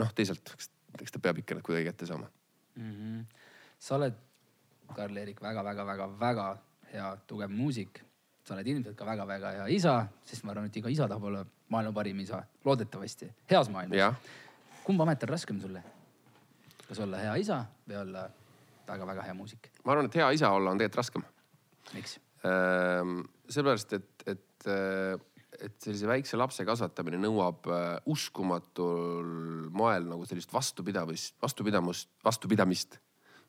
noh, 0.00 0.14
teisalt, 0.16 0.54
eks 0.96 1.12
ta 1.12 1.20
peab 1.20 1.42
ikka 1.42 1.58
need 1.58 1.66
kuidagi 1.66 1.90
kätte 1.90 2.08
saama 2.08 2.30
mm. 2.76 2.94
-hmm. 2.94 3.42
sa 3.78 3.98
oled, 3.98 4.16
Karl-Erik 4.96 5.42
väga, 5.42 5.64
väga, 5.64 5.86
väga, 5.86 6.06
väga 6.20 6.46
hea, 6.92 7.16
tugev 7.26 7.52
muusik. 7.52 8.00
sa 8.46 8.54
oled 8.54 8.66
ilmselt 8.66 8.96
ka 8.96 9.04
väga-väga 9.04 9.50
hea 9.58 9.66
isa, 9.74 10.06
sest 10.24 10.44
ma 10.44 10.54
arvan, 10.54 10.70
et 10.70 10.76
iga 10.76 10.88
isa 10.88 11.08
tahab 11.08 11.24
olla 11.24 11.44
maailma 11.68 11.92
parim 11.92 12.20
isa, 12.20 12.44
loodetavasti, 12.64 13.28
heas 13.50 13.68
maailmas. 13.68 14.14
kumb 14.84 15.00
amet 15.00 15.22
on 15.22 15.28
raskem 15.28 15.60
sulle? 15.60 15.82
Kas 16.88 17.00
olla 17.02 17.20
hea 17.22 17.36
isa 17.42 17.62
või 17.88 17.98
olla 18.00 18.26
väga-väga 18.86 19.24
hea 19.26 19.36
muusik? 19.36 19.70
ma 19.84 19.94
arvan, 19.94 20.10
et 20.10 20.18
hea 20.20 20.28
isa 20.38 20.50
olla 20.54 20.72
on 20.72 20.80
tegelikult 20.80 21.02
raskem. 21.02 21.24
miks 21.94 22.18
ehm,? 22.46 23.24
sellepärast, 23.46 23.96
et, 23.96 24.26
et, 24.26 24.70
et 25.62 25.74
sellise 25.82 26.08
väikse 26.10 26.38
lapse 26.38 26.64
kasvatamine 26.66 27.20
nõuab 27.22 27.68
äh, 27.70 27.84
uskumatul 28.10 29.68
moel 29.70 30.08
nagu 30.10 30.26
sellist 30.26 30.52
vastupidavust, 30.54 31.36
vastupidamust, 31.42 32.10
vastupidamist. 32.26 32.98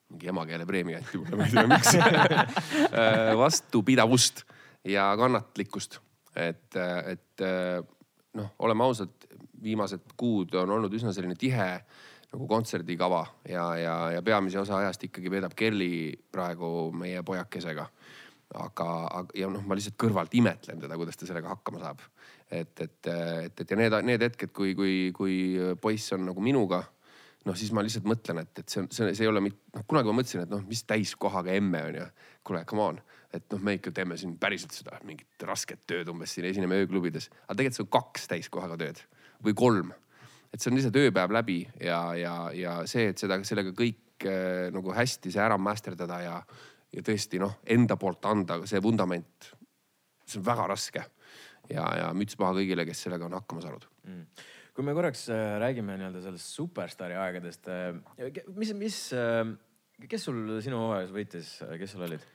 mingi 0.08 0.30
emakeelepreemia 0.32 1.02
anti 1.02 1.20
mulle, 1.20 1.36
ma 1.36 1.48
ei 1.48 1.56
tea 1.56 1.66
miks 1.68 1.96
äh, 1.98 3.34
vastupidavust 3.46 4.46
ja 4.88 5.10
kannatlikkust, 5.20 6.00
et, 6.38 6.78
et 6.78 7.42
noh, 8.38 8.54
oleme 8.64 8.86
ausad, 8.86 9.26
viimased 9.62 10.14
kuud 10.18 10.54
on 10.62 10.70
olnud 10.78 10.94
üsna 10.94 11.12
selline 11.16 11.36
tihe 11.36 11.72
nagu 12.38 12.48
kontserdikava 12.50 13.24
ja, 13.50 13.66
ja, 13.82 13.96
ja 14.14 14.22
peamise 14.22 14.62
osa 14.62 14.78
ajast 14.84 15.08
ikkagi 15.10 15.32
veedab 15.34 15.56
Kerli 15.58 16.14
praegu 16.32 16.92
meie 16.94 17.24
pojakesega. 17.26 17.88
aga, 18.54 18.86
aga 19.12 19.36
ja 19.36 19.50
noh, 19.52 19.66
ma 19.68 19.76
lihtsalt 19.76 19.98
kõrvalt 20.00 20.36
imetlen 20.38 20.80
teda, 20.80 20.96
kuidas 20.96 21.18
ta 21.18 21.28
sellega 21.28 21.50
hakkama 21.56 21.82
saab. 21.82 22.06
et, 22.52 22.80
et, 22.80 23.08
et, 23.08 23.60
et 23.60 23.72
ja 23.72 23.78
need, 23.78 23.98
need 24.08 24.22
hetked, 24.22 24.54
kui, 24.54 24.76
kui, 24.76 25.12
kui 25.18 25.36
poiss 25.82 26.14
on 26.14 26.30
nagu 26.30 26.42
minuga 26.42 26.84
noh, 27.48 27.56
siis 27.56 27.74
ma 27.74 27.84
lihtsalt 27.84 28.08
mõtlen, 28.08 28.44
et, 28.44 28.54
et 28.60 28.70
see 28.70 28.84
on, 28.84 28.88
see, 28.92 29.12
see 29.16 29.26
ei 29.26 29.32
ole 29.32 29.42
mitte, 29.44 29.72
noh 29.76 29.86
kunagi 29.88 30.12
ma 30.12 30.20
mõtlesin, 30.20 30.46
et 30.46 30.52
noh, 30.52 30.64
mis 30.68 30.84
täiskohaga 30.88 31.56
emme 31.58 31.84
on 31.90 32.02
ju. 32.02 32.08
kuule, 32.48 32.64
come 32.70 32.86
on 32.86 33.06
et 33.34 33.44
noh, 33.52 33.62
me 33.64 33.76
ikka 33.78 33.92
teeme 33.96 34.18
siin 34.20 34.38
päriselt 34.40 34.76
seda 34.76 35.00
mingit 35.08 35.46
rasket 35.48 35.84
tööd 35.90 36.08
umbes 36.12 36.34
siin 36.36 36.48
esineme 36.48 36.80
ööklubides. 36.84 37.30
aga 37.46 37.58
tegelikult 37.60 37.78
see 37.78 37.86
on 37.86 37.94
kaks 37.98 38.28
täiskohaga 38.32 38.78
tööd 38.80 39.02
või 39.44 39.56
kolm. 39.58 39.92
Et 40.54 40.62
see 40.62 40.72
on 40.72 40.78
lihtsalt 40.78 41.00
ööpäev 41.02 41.34
läbi 41.36 41.60
ja, 41.84 42.02
ja, 42.18 42.36
ja 42.56 42.80
see, 42.90 43.12
et 43.12 43.22
seda, 43.22 43.40
sellega 43.48 43.74
kõik 43.78 44.28
äh, 44.28 44.68
nagu 44.74 44.96
hästi 44.96 45.34
see 45.34 45.44
ära 45.44 45.60
masterdada 45.62 46.20
ja, 46.24 46.36
ja 46.94 47.06
tõesti 47.06 47.42
noh, 47.44 47.60
enda 47.68 48.00
poolt 48.00 48.26
anda 48.30 48.62
see 48.70 48.82
vundament. 48.84 49.52
see 50.28 50.42
on 50.42 50.48
väga 50.48 50.68
raske 50.74 51.04
ja, 51.72 51.88
ja 52.02 52.12
müts 52.16 52.40
maha 52.40 52.58
kõigile, 52.60 52.88
kes 52.88 53.08
sellega 53.08 53.28
on 53.28 53.40
hakkama 53.40 53.66
saanud 53.66 53.90
mm 54.08 54.54
kui 54.78 54.86
me 54.86 54.94
korraks 54.94 55.24
äh, 55.34 55.56
räägime 55.58 55.96
nii-öelda 55.98 56.20
sellest 56.22 56.52
superstaari 56.54 57.16
aegadest 57.18 57.66
äh,, 57.74 58.36
mis, 58.54 58.76
mis 58.78 58.98
kes 60.06 60.28
sul 60.28 60.60
sinu 60.62 60.84
hooajas 60.84 61.14
võitis, 61.14 61.54
kes 61.80 61.96
sul 61.96 62.06
olid? 62.06 62.26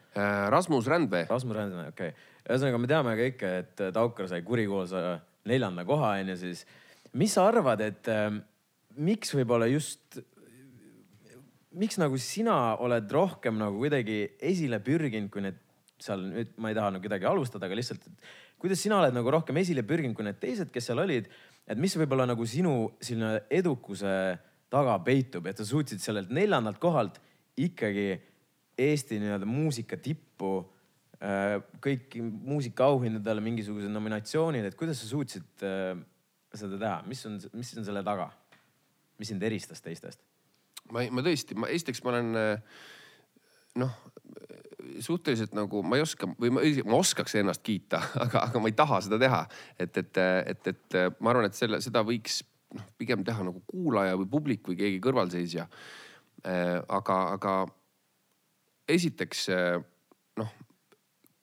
Rasmus 0.52 0.88
Rändvee. 0.90 1.28
Rasmus 1.30 1.56
Rändvee, 1.56 1.92
okei 1.92 2.10
okay.. 2.10 2.30
ühesõnaga, 2.48 2.80
me 2.82 2.90
teame 2.90 3.14
kõik, 3.20 3.44
et 3.62 3.82
Taukar 3.94 4.26
sai 4.28 4.42
kurikuulsa 4.44 5.20
neljanda 5.48 5.86
koha 5.86 6.16
onju, 6.18 6.36
siis 6.40 6.64
mis 7.18 7.34
sa 7.36 7.46
arvad, 7.48 7.82
et 7.84 8.08
äh, 8.08 8.30
miks 8.96 9.32
võib-olla 9.36 9.68
just, 9.70 10.20
miks 11.76 11.98
nagu 12.00 12.18
sina 12.20 12.76
oled 12.84 13.10
rohkem 13.12 13.58
nagu 13.60 13.80
kuidagi 13.80 14.24
esile 14.40 14.80
pürginud, 14.84 15.30
kui 15.32 15.44
need 15.44 15.60
seal 16.02 16.24
nüüd, 16.26 16.54
ma 16.58 16.72
ei 16.72 16.76
taha 16.76 16.94
nagu 16.96 17.04
kedagi 17.04 17.28
alustada, 17.28 17.68
aga 17.68 17.78
lihtsalt, 17.78 18.08
kuidas 18.62 18.80
sina 18.82 18.98
oled 18.98 19.14
nagu 19.14 19.30
rohkem 19.32 19.58
esile 19.62 19.84
pürginud 19.86 20.18
kui 20.18 20.26
need 20.26 20.40
teised, 20.42 20.72
kes 20.74 20.90
seal 20.90 21.02
olid. 21.02 21.30
et 21.62 21.78
mis 21.78 21.94
võib-olla 21.94 22.26
nagu 22.26 22.42
sinu 22.46 22.90
selline 22.98 23.44
edukuse 23.54 24.12
taga 24.72 24.96
peitub, 25.04 25.46
et 25.46 25.60
sa 25.60 25.66
suutsid 25.68 26.02
sellelt 26.02 26.32
neljandalt 26.34 26.80
kohalt 26.82 27.20
ikkagi 27.60 28.16
Eesti 28.82 29.18
nii-öelda 29.20 29.46
muusika 29.46 29.98
tippu, 30.00 30.62
äh, 31.20 31.60
kõik 31.84 32.16
muusikaauhindadele 32.18 33.44
mingisugused 33.44 33.92
nominatsioonid, 33.92 34.64
et 34.64 34.78
kuidas 34.80 35.02
sa 35.02 35.10
suutsid 35.10 35.62
äh, 35.68 35.92
seda 36.58 36.78
teha, 36.80 37.00
mis 37.08 37.24
on, 37.28 37.38
mis 37.56 37.74
on 37.78 37.86
selle 37.88 38.04
taga? 38.06 38.30
mis 39.20 39.30
sind 39.30 39.42
eristas 39.46 39.82
teistest? 39.84 40.22
ma, 40.92 41.04
ma 41.14 41.24
tõesti, 41.24 41.56
ma 41.58 41.70
esiteks 41.72 42.02
ma 42.04 42.14
olen 42.14 42.38
äh, 42.38 42.78
noh, 43.80 43.98
suhteliselt 45.02 45.54
nagu 45.56 45.82
ma 45.86 45.98
ei 45.98 46.04
oska 46.04 46.28
või 46.40 46.52
ma, 46.54 46.64
ma 46.88 46.98
oskaks 46.98 47.36
ennast 47.40 47.62
kiita, 47.66 48.02
aga, 48.24 48.46
aga 48.48 48.62
ma 48.62 48.72
ei 48.72 48.78
taha 48.78 49.02
seda 49.06 49.20
teha. 49.22 49.44
et, 49.78 50.00
et, 50.02 50.22
et, 50.54 50.72
et 50.74 50.98
ma 51.20 51.34
arvan, 51.34 51.48
et 51.48 51.58
selle, 51.58 51.80
seda 51.84 52.04
võiks 52.06 52.42
noh, 52.76 52.88
pigem 53.00 53.24
teha 53.26 53.44
nagu 53.46 53.62
kuulaja 53.68 54.18
või 54.20 54.30
publik 54.32 54.66
või 54.68 54.80
keegi 54.80 55.00
kõrvalseisja. 55.04 55.68
aga, 56.42 57.16
aga 57.36 57.52
esiteks 58.90 59.46
eh, 59.52 59.76
noh, 60.40 60.54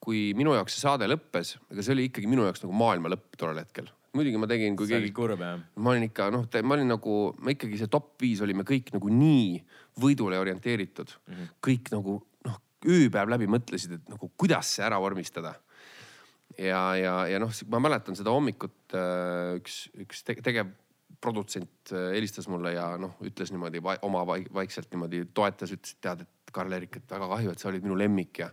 kui 0.03 0.29
minu 0.37 0.55
jaoks 0.55 0.75
see 0.75 0.83
saade 0.83 1.07
lõppes, 1.09 1.55
ega 1.71 1.85
see 1.85 1.95
oli 1.95 2.09
ikkagi 2.09 2.29
minu 2.29 2.45
jaoks 2.47 2.63
nagu 2.65 2.75
maailma 2.75 3.11
lõpp 3.13 3.37
tollel 3.39 3.61
hetkel. 3.61 3.89
Muidugi 4.17 4.41
ma 4.41 4.49
tegin, 4.49 4.75
kui 4.79 4.89
keegi. 4.89 5.11
kurb 5.15 5.41
jah? 5.43 5.61
ma 5.77 5.93
olin 5.93 6.07
ikka 6.07 6.29
noh, 6.33 6.47
ma 6.65 6.75
olin 6.77 6.89
nagu, 6.89 7.15
ma 7.43 7.53
ikkagi 7.53 7.79
see 7.81 7.91
top 7.91 8.11
viis 8.21 8.41
olime 8.45 8.65
kõik 8.67 8.91
nagu 8.95 9.11
nii 9.13 9.59
võidule 10.01 10.39
orienteeritud 10.41 11.13
mm. 11.13 11.33
-hmm. 11.33 11.55
kõik 11.67 11.91
nagu 11.93 12.19
noh, 12.47 12.59
ööpäev 12.85 13.33
läbi 13.35 13.49
mõtlesid, 13.51 13.97
et 13.99 14.11
nagu 14.11 14.31
kuidas 14.37 14.75
see 14.75 14.85
ära 14.85 14.99
vormistada. 15.01 15.55
ja, 16.57 16.83
ja, 16.97 17.15
ja 17.29 17.39
noh, 17.39 17.53
ma 17.69 17.83
mäletan 17.85 18.17
seda 18.17 18.33
hommikut 18.33 18.97
äh, 18.97 19.57
üks, 19.61 19.87
üks 19.99 20.23
tegev 20.25 20.73
produtsent 21.21 21.91
äh, 21.93 22.11
helistas 22.15 22.47
mulle 22.51 22.73
ja 22.75 22.89
noh, 22.99 23.17
ütles 23.25 23.51
niimoodi 23.53 23.81
va 23.83 23.97
oma 24.07 24.23
vaikselt 24.27 24.91
niimoodi 24.93 25.25
toetas, 25.35 25.73
ütles, 25.75 25.95
et 25.95 26.03
tead, 26.05 26.23
et 26.23 26.53
Karl-Erik, 26.53 26.97
et 26.97 27.11
väga 27.13 27.27
kahju, 27.29 27.53
et 27.53 27.61
sa 27.61 27.69
olid 27.69 27.85
minu 27.85 27.97
lemmik 27.99 28.41
ja, 28.41 28.49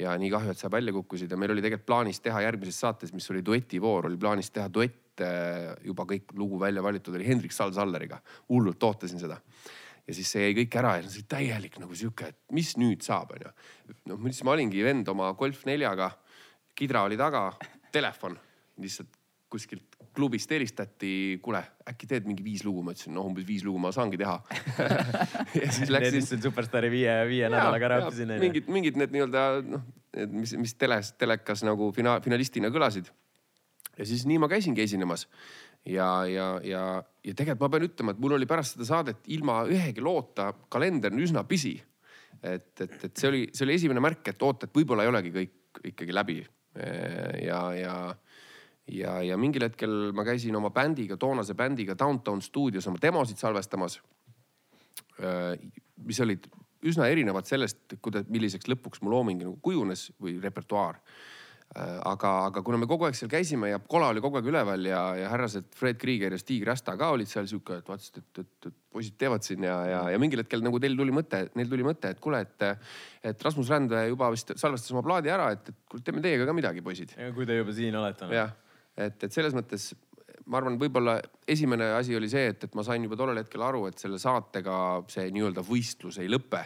ja 0.00 0.14
nii 0.18 0.30
kahju, 0.32 0.54
et 0.54 0.60
sa 0.60 0.70
välja 0.72 0.94
kukkusid 0.96 1.30
ja 1.30 1.38
meil 1.38 1.54
oli 1.54 1.64
tegelikult 1.64 1.88
plaanis 1.88 2.20
teha 2.24 2.42
järgmises 2.46 2.78
saates, 2.82 3.12
mis 3.14 3.28
oli 3.34 3.44
duetivoor, 3.46 4.08
oli 4.10 4.18
plaanis 4.20 4.50
teha 4.54 4.70
duett 4.72 5.22
äh, 5.24 5.74
juba 5.86 6.06
kõik 6.08 6.34
lugu 6.38 6.60
välja 6.62 6.84
valitud 6.84 7.14
oli 7.14 7.28
Hendrik 7.28 7.54
Sal-Salleriga. 7.54 8.20
hullult 8.48 8.82
ootasin 8.82 9.22
seda. 9.22 9.40
ja 10.06 10.14
siis 10.14 10.30
see 10.32 10.46
jäi 10.48 10.56
kõik 10.62 10.78
ära 10.80 10.96
ja 10.96 11.06
see 11.06 11.20
oli 11.20 11.28
täielik 11.36 11.78
nagu 11.82 11.94
sihuke, 11.94 12.32
et 12.32 12.56
mis 12.56 12.76
nüüd 12.80 13.04
saab, 13.06 13.36
onju. 13.36 13.52
noh, 14.12 14.26
siis 14.30 14.44
ma 14.46 14.56
olingi 14.56 14.84
vend 14.86 15.08
oma 15.12 15.32
Golf 15.38 15.66
neljaga, 15.68 16.10
kidra 16.76 17.04
oli 17.06 17.18
taga, 17.20 17.50
telefon 17.92 18.38
lihtsalt 18.80 19.14
kuskilt 19.50 19.95
klubist 20.16 20.50
helistati, 20.54 21.10
kuule, 21.44 21.60
äkki 21.90 22.08
teed 22.10 22.26
mingi 22.28 22.44
viis 22.44 22.64
lugu, 22.64 22.82
ma 22.84 22.94
ütlesin, 22.94 23.12
noh, 23.16 23.26
umbes 23.28 23.46
viis 23.48 23.64
lugu 23.66 23.80
ma 23.82 23.92
saangi 23.94 24.18
teha 24.20 24.36
ja 25.60 25.68
siis 25.74 25.92
läksin. 25.92 26.24
Superstaari 26.46 26.90
viie, 26.92 27.14
viie 27.28 27.50
nädalaga 27.52 27.92
rääkisin. 27.96 28.32
mingid, 28.40 28.70
mingid 28.72 28.98
need 29.00 29.14
nii-öelda 29.14 29.44
noh, 29.66 29.84
mis, 30.32 30.56
mis 30.60 30.74
teles, 30.80 31.12
telekas 31.20 31.64
nagu 31.66 31.90
fina-, 31.96 32.18
finalistina 32.24 32.72
kõlasid. 32.72 33.10
ja 33.96 34.08
siis 34.08 34.24
nii 34.28 34.40
ma 34.42 34.48
käisingi 34.52 34.84
esinemas. 34.84 35.26
ja, 35.84 36.08
ja, 36.30 36.48
ja, 36.64 36.86
ja 37.24 37.34
tegelikult 37.36 37.66
ma 37.66 37.72
pean 37.76 37.88
ütlema, 37.90 38.16
et 38.16 38.22
mul 38.22 38.38
oli 38.38 38.48
pärast 38.48 38.76
seda 38.76 38.88
saadet 38.88 39.28
ilma 39.36 39.62
ühegi 39.68 40.04
loota 40.04 40.52
kalender 40.72 41.12
on 41.12 41.22
üsna 41.28 41.44
pisi. 41.44 41.76
et, 42.42 42.72
et, 42.80 42.98
et 43.04 43.12
see 43.12 43.28
oli, 43.28 43.46
see 43.52 43.68
oli 43.68 43.76
esimene 43.76 44.02
märk, 44.02 44.32
et 44.32 44.42
oota, 44.42 44.66
et 44.66 44.76
võib-olla 44.76 45.04
ei 45.04 45.12
olegi 45.12 45.34
kõik 45.36 45.62
ikkagi 45.92 46.14
läbi. 46.14 46.40
ja, 47.44 47.60
ja 47.76 47.94
ja, 48.92 49.18
ja 49.22 49.38
mingil 49.40 49.66
hetkel 49.66 49.94
ma 50.16 50.24
käisin 50.26 50.56
oma 50.58 50.70
bändiga, 50.74 51.18
toonase 51.20 51.56
bändiga 51.58 51.96
Downtown 51.98 52.42
stuudios 52.42 52.86
oma 52.86 53.00
demosid 53.02 53.40
salvestamas. 53.42 54.00
Äh, 55.16 55.56
mis 56.06 56.20
olid 56.20 56.46
üsna 56.86 57.08
erinevad 57.10 57.48
sellest, 57.48 57.96
kuidas, 58.04 58.26
milliseks 58.30 58.68
lõpuks 58.70 59.02
mu 59.02 59.10
looming 59.10 59.42
nagu 59.42 59.56
kujunes 59.64 60.10
või 60.22 60.36
repertuaar. 60.42 61.00
Äh, 61.74 61.96
aga, 62.06 62.32
aga 62.46 62.62
kuna 62.62 62.78
me 62.78 62.86
kogu 62.86 63.08
aeg 63.08 63.16
seal 63.18 63.30
käisime 63.32 63.72
ja 63.72 63.80
kola 63.82 64.12
oli 64.12 64.22
kogu 64.22 64.38
aeg 64.38 64.50
üleval 64.52 64.86
ja, 64.86 65.00
ja 65.18 65.32
härrased 65.32 65.72
Fred 65.74 65.98
Krieger 65.98 66.36
ja 66.36 66.38
Stig 66.38 66.62
Rasta 66.68 66.94
ka 67.00 67.08
olid 67.16 67.26
seal 67.26 67.48
sihuke, 67.50 67.80
et 67.80 67.88
vaatasid, 67.90 68.20
et, 68.22 68.44
et, 68.44 68.68
et 68.70 68.76
poisid 68.94 69.16
teevad 69.18 69.42
siin 69.42 69.66
ja, 69.66 69.80
ja, 69.90 70.04
ja 70.14 70.20
mingil 70.22 70.44
hetkel 70.44 70.62
nagu 70.62 70.78
teil 70.78 70.94
tuli 70.96 71.16
mõte, 71.16 71.42
neil 71.58 71.72
tuli 71.72 71.84
mõte, 71.84 72.12
et 72.14 72.22
kuule, 72.22 72.44
et, 72.46 72.86
et 73.32 73.42
Rasmus 73.48 73.72
Ränd 73.72 73.96
juba 74.12 74.30
vist 74.36 74.54
salvestas 74.54 74.94
oma 74.94 75.02
plaadi 75.08 75.32
ära, 75.34 75.50
et, 75.56 75.74
et 75.74 76.06
teeme 76.06 76.22
teiega 76.22 76.46
ka 76.46 76.54
midagi, 76.54 76.86
poisid. 76.86 77.16
kui 77.34 77.50
te 77.50 77.58
juba 77.58 77.74
siin 77.74 77.98
olete. 77.98 78.30
jah 78.30 78.54
et, 78.96 79.22
et 79.22 79.32
selles 79.32 79.54
mõttes 79.56 79.92
ma 80.46 80.60
arvan, 80.60 80.78
võib-olla 80.80 81.18
esimene 81.48 81.92
asi 81.96 82.16
oli 82.16 82.28
see, 82.30 82.50
et, 82.52 82.64
et 82.64 82.74
ma 82.78 82.84
sain 82.86 83.02
juba 83.02 83.18
tollel 83.18 83.42
hetkel 83.42 83.64
aru, 83.66 83.86
et 83.90 83.98
selle 83.98 84.20
saatega 84.22 84.76
see 85.10 85.30
nii-öelda 85.34 85.64
võistlus 85.66 86.20
ei 86.22 86.30
lõpe. 86.30 86.64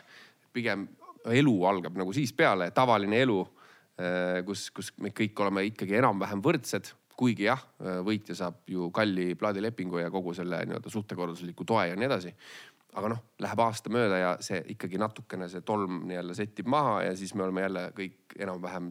pigem 0.52 0.88
elu 1.30 1.52
algab 1.68 1.96
nagu 2.00 2.12
siis 2.12 2.32
peale, 2.32 2.70
tavaline 2.74 3.20
elu, 3.22 3.38
eh, 4.00 4.40
kus, 4.46 4.70
kus 4.74 4.92
me 4.98 5.12
kõik 5.14 5.40
oleme 5.44 5.64
ikkagi 5.68 5.98
enam-vähem 6.00 6.42
võrdsed 6.42 6.94
kuigi 7.20 7.44
jah, 7.44 7.60
võitja 8.06 8.36
saab 8.38 8.62
ju 8.70 8.88
kalli 8.96 9.34
plaadilepingu 9.38 10.00
ja 10.00 10.10
kogu 10.12 10.32
selle 10.36 10.62
nii-öelda 10.64 10.92
suhtekorraldusliku 10.92 11.66
toe 11.68 11.90
ja 11.90 11.98
nii 11.98 12.08
edasi. 12.08 12.32
aga 12.90 13.10
noh, 13.12 13.20
läheb 13.38 13.60
aasta 13.62 13.90
mööda 13.92 14.16
ja 14.18 14.30
see 14.42 14.64
ikkagi 14.72 14.98
natukene 14.98 15.46
see 15.48 15.62
tolm 15.62 16.00
nii-jälle 16.08 16.34
settib 16.34 16.66
maha 16.66 16.96
ja 17.04 17.12
siis 17.16 17.36
me 17.38 17.44
oleme 17.44 17.62
jälle 17.62 17.84
kõik 17.94 18.34
enam-vähem 18.38 18.88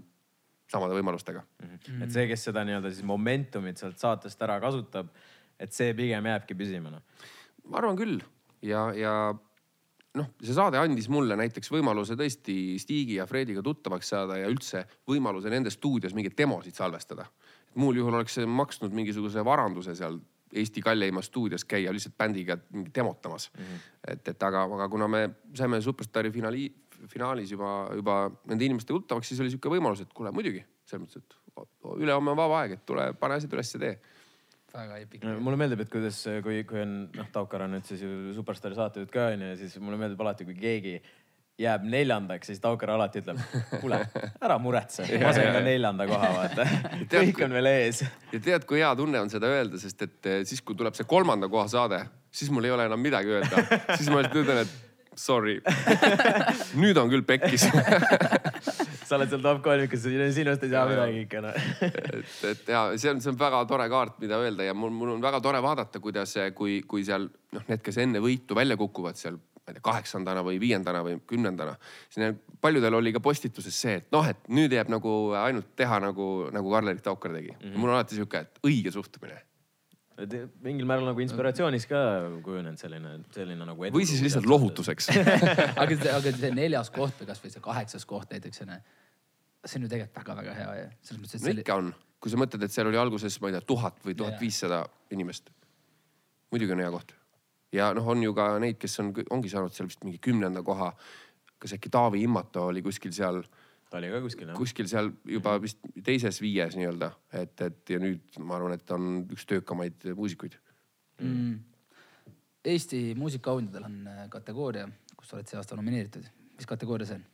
samade 0.69 0.95
võimalustega 0.97 1.41
mm. 1.41 1.67
-hmm. 1.75 2.03
et 2.05 2.15
see, 2.15 2.27
kes 2.29 2.47
seda 2.49 2.63
nii-öelda 2.67 2.93
siis 2.93 3.05
momentumit 3.07 3.81
sealt 3.81 3.99
saatest 4.01 4.41
ära 4.45 4.59
kasutab, 4.63 5.11
et 5.59 5.75
see 5.75 5.93
pigem 5.97 6.25
jääbki 6.31 6.57
püsima 6.57 6.93
noh. 6.93 7.03
ma 7.67 7.81
arvan 7.81 7.97
küll 7.99 8.19
ja, 8.65 8.89
ja 8.95 9.13
noh, 10.17 10.31
see 10.41 10.55
saade 10.55 10.79
andis 10.79 11.09
mulle 11.11 11.37
näiteks 11.39 11.71
võimaluse 11.73 12.17
tõesti 12.19 12.79
Stigi 12.81 13.19
ja 13.19 13.27
Frediga 13.29 13.63
tuttavaks 13.65 14.09
saada 14.15 14.39
ja 14.39 14.49
üldse 14.51 14.85
võimaluse 15.09 15.51
nende 15.53 15.73
stuudios 15.73 16.15
mingeid 16.17 16.37
demosid 16.37 16.75
salvestada. 16.77 17.25
muul 17.75 18.01
juhul 18.01 18.17
oleks 18.17 18.39
see 18.39 18.45
maksnud 18.45 18.93
mingisuguse 18.93 19.45
varanduse 19.45 19.95
seal 19.95 20.19
Eesti 20.49 20.81
kalleimas 20.81 21.27
stuudios 21.29 21.61
käia 21.65 21.91
lihtsalt 21.93 22.15
bändiga 22.17 22.57
demotamas 22.95 23.51
mm. 23.53 23.63
-hmm. 23.63 23.81
et, 24.07 24.27
et 24.27 24.43
aga, 24.43 24.63
aga 24.63 24.89
kuna 24.89 25.07
me 25.07 25.29
saime 25.53 25.81
Superstaari 25.81 26.31
finaali, 26.31 26.71
finaalis 27.07 27.51
juba, 27.55 27.73
juba 27.95 28.21
nende 28.49 28.67
inimestega 28.67 28.97
tuttavaks, 28.99 29.31
siis 29.31 29.41
oli 29.43 29.53
sihuke 29.53 29.71
võimalus, 29.71 30.03
et 30.03 30.13
kuule 30.15 30.33
muidugi 30.35 30.63
selles 30.89 31.05
mõttes, 31.05 31.21
et 31.21 31.99
ülehomme 31.99 32.33
on 32.33 32.39
vaba 32.39 32.63
aeg, 32.63 32.77
et 32.77 32.85
tule, 32.87 33.11
pane 33.19 33.37
asjad 33.39 33.53
üles 33.55 33.75
ja 33.75 33.83
tee 33.83 33.93
väga 34.73 34.99
epic. 35.01 35.23
mulle 35.39 35.57
meeldib, 35.59 35.81
et 35.85 35.89
kuidas, 35.91 36.19
kui, 36.45 36.61
kui 36.69 36.83
on 36.83 36.99
noh, 37.15 37.31
Taukar 37.33 37.65
on 37.65 37.73
nüüd 37.77 37.87
siis 37.87 38.03
ju 38.05 38.35
Superstaari 38.37 38.77
saatejuht 38.77 39.11
ka 39.13 39.31
onju 39.33 39.53
ja 39.53 39.57
siis 39.59 39.79
mulle 39.81 39.97
meeldib 40.01 40.21
alati, 40.21 40.45
kui 40.47 40.57
keegi 40.59 40.99
jääb 41.59 41.83
neljandaks, 41.91 42.47
siis 42.47 42.61
Taukar 42.63 42.93
alati 42.93 43.19
ütleb, 43.23 43.39
kuule, 43.81 43.99
ära 44.39 44.57
muretse, 44.61 45.07
ma 45.23 45.33
sain 45.35 45.51
ka 45.55 45.63
neljanda 45.65 46.07
koha, 46.09 46.29
vaata. 46.37 46.67
kõik 47.15 47.41
on 47.45 47.57
veel 47.57 47.71
ees. 47.71 48.03
ja 48.33 48.43
tead, 48.45 48.67
kui 48.69 48.79
hea 48.79 48.91
tunne 48.99 49.23
on 49.25 49.31
seda 49.31 49.49
öelda, 49.51 49.81
sest 49.81 50.05
et 50.05 50.29
eh, 50.29 50.43
siis, 50.47 50.61
kui 50.63 50.77
tuleb 50.79 50.95
see 50.97 51.09
kolmanda 51.09 51.49
koha 51.51 51.65
saade, 51.71 52.03
siis 52.31 52.53
mul 52.53 52.69
ei 52.69 52.75
ole 52.75 52.87
enam 52.89 53.01
midagi 53.03 53.33
öelda. 53.39 53.65
siis 53.95 54.07
ma 54.07 54.21
lihtsalt 54.21 54.43
ütlen, 54.43 54.63
et 54.63 54.88
sorry 55.19 55.59
nüüd 56.81 56.97
on 57.01 57.11
küll 57.11 57.25
pekkis 57.27 57.67
sa 59.09 59.17
oled 59.17 59.31
seal 59.31 59.43
top 59.43 59.61
kolmikus, 59.65 60.05
sinust 60.05 60.63
ei 60.65 60.71
saa 60.71 60.85
midagi 60.89 61.23
ikka 61.25 61.43
noh 61.43 61.59
et, 61.83 62.33
et 62.51 62.71
ja 62.71 62.85
see 62.95 63.11
on, 63.11 63.21
see 63.23 63.31
on 63.33 63.39
väga 63.39 63.61
tore 63.69 63.89
kaart, 63.91 64.19
mida 64.23 64.39
öelda 64.41 64.67
ja 64.67 64.75
mul, 64.77 64.93
mul 64.95 65.15
on 65.15 65.23
väga 65.23 65.41
tore 65.43 65.61
vaadata, 65.65 66.01
kuidas, 66.03 66.35
kui, 66.57 66.79
kui 66.87 67.05
seal 67.07 67.27
noh, 67.27 67.65
need, 67.67 67.83
kes 67.85 67.99
enne 68.05 68.21
võitu 68.23 68.57
välja 68.57 68.77
kukuvad 68.79 69.19
seal, 69.19 69.39
ma 69.39 69.73
ei 69.73 69.77
tea, 69.77 69.85
kaheksandana 69.89 70.43
või 70.45 70.61
viiendana 70.61 71.03
või 71.05 71.17
kümnendana. 71.29 71.75
siis 72.09 72.39
paljudel 72.61 72.99
oli 72.99 73.13
ka 73.15 73.23
postituses 73.23 73.75
see, 73.75 73.99
et 74.03 74.09
noh, 74.15 74.25
et 74.29 74.47
nüüd 74.53 74.73
jääb 74.75 74.91
nagu 74.93 75.15
ainult 75.41 75.73
teha 75.79 76.01
nagu, 76.03 76.29
nagu 76.55 76.73
Karl-Erik 76.75 77.05
Taukar 77.05 77.35
tegi 77.35 77.53
mm. 77.53 77.61
-hmm. 77.65 77.77
mul 77.77 77.93
on 77.93 77.99
alati 77.99 78.19
sihuke, 78.19 78.45
et 78.45 78.67
õige 78.67 78.93
suhtumine 78.93 79.41
mingil 80.63 80.87
määral 80.87 81.07
nagu 81.09 81.21
inspiratsioonis 81.23 81.85
ka 81.89 81.99
kujunenud 82.43 82.79
selline, 82.81 83.11
selline 83.35 83.67
nagu. 83.67 83.89
või 83.95 84.07
siis 84.07 84.23
lihtsalt 84.25 84.47
lohutuseks 84.49 85.11
aga, 85.83 85.97
aga 86.15 86.33
see 86.35 86.51
neljas 86.55 86.91
koht 86.95 87.21
või 87.21 87.29
kasvõi 87.29 87.53
see 87.53 87.63
kaheksas 87.63 88.07
koht 88.09 88.33
näiteks 88.33 88.65
onju. 88.65 88.79
see 89.65 89.79
on 89.79 89.87
ju 89.87 89.91
tegelikult 89.93 90.21
väga-väga 90.21 90.57
hea 90.57 90.73
ja 90.79 90.89
selles 90.97 91.21
mõttes, 91.23 91.39
et. 91.39 91.47
no 91.47 91.63
ikka 91.63 91.79
on, 91.83 91.93
kui 92.19 92.33
sa 92.33 92.41
mõtled, 92.41 92.65
et 92.65 92.75
seal 92.75 92.91
oli 92.91 92.99
alguses, 92.99 93.39
ma 93.43 93.51
ei 93.51 93.57
tea, 93.57 93.65
tuhat 93.71 94.03
või 94.05 94.17
tuhat 94.19 94.41
viissada 94.41 94.83
inimest. 95.15 95.53
muidugi 96.51 96.75
on 96.75 96.83
hea 96.83 96.91
koht. 96.97 97.15
ja 97.75 97.93
noh, 97.95 98.11
on 98.15 98.23
ju 98.23 98.35
ka 98.35 98.51
neid, 98.59 98.79
kes 98.81 98.99
on, 99.03 99.13
ongi 99.29 99.51
saanud 99.51 99.75
seal 99.75 99.89
vist 99.91 100.03
mingi 100.03 100.19
kümnenda 100.19 100.63
koha. 100.65 100.91
kas 101.59 101.75
äkki 101.75 101.91
Taavi 101.91 102.23
Immato 102.23 102.67
oli 102.73 102.83
kuskil 102.83 103.15
seal 103.15 103.43
ta 103.89 103.97
oli 103.97 104.11
ka 104.13 104.21
kuskil 104.23 104.51
jah? 104.51 104.57
kuskil 104.57 104.89
seal 104.91 105.11
juba 105.37 105.55
vist 105.61 105.81
teises 106.05 106.39
viies 106.43 106.77
nii-öelda, 106.77 107.11
et, 107.41 107.55
et 107.65 107.95
ja 107.95 107.99
nüüd 108.01 108.39
ma 108.43 108.57
arvan, 108.59 108.77
et 108.77 108.95
on 108.95 109.25
üks 109.33 109.47
töökamaid 109.49 110.11
muusikuid 110.15 110.59
mm.. 111.23 111.57
Eesti 112.69 113.13
muusikaauhindadel 113.15 113.85
on 113.87 113.99
äh, 114.11 114.23
kategooria, 114.29 114.83
kus 115.15 115.29
sa 115.29 115.37
oled 115.37 115.47
see 115.47 115.57
aasta 115.57 115.77
nomineeritud. 115.79 116.25
mis 116.59 116.67
kategooria 116.67 117.07
see 117.07 117.19
on? 117.19 117.27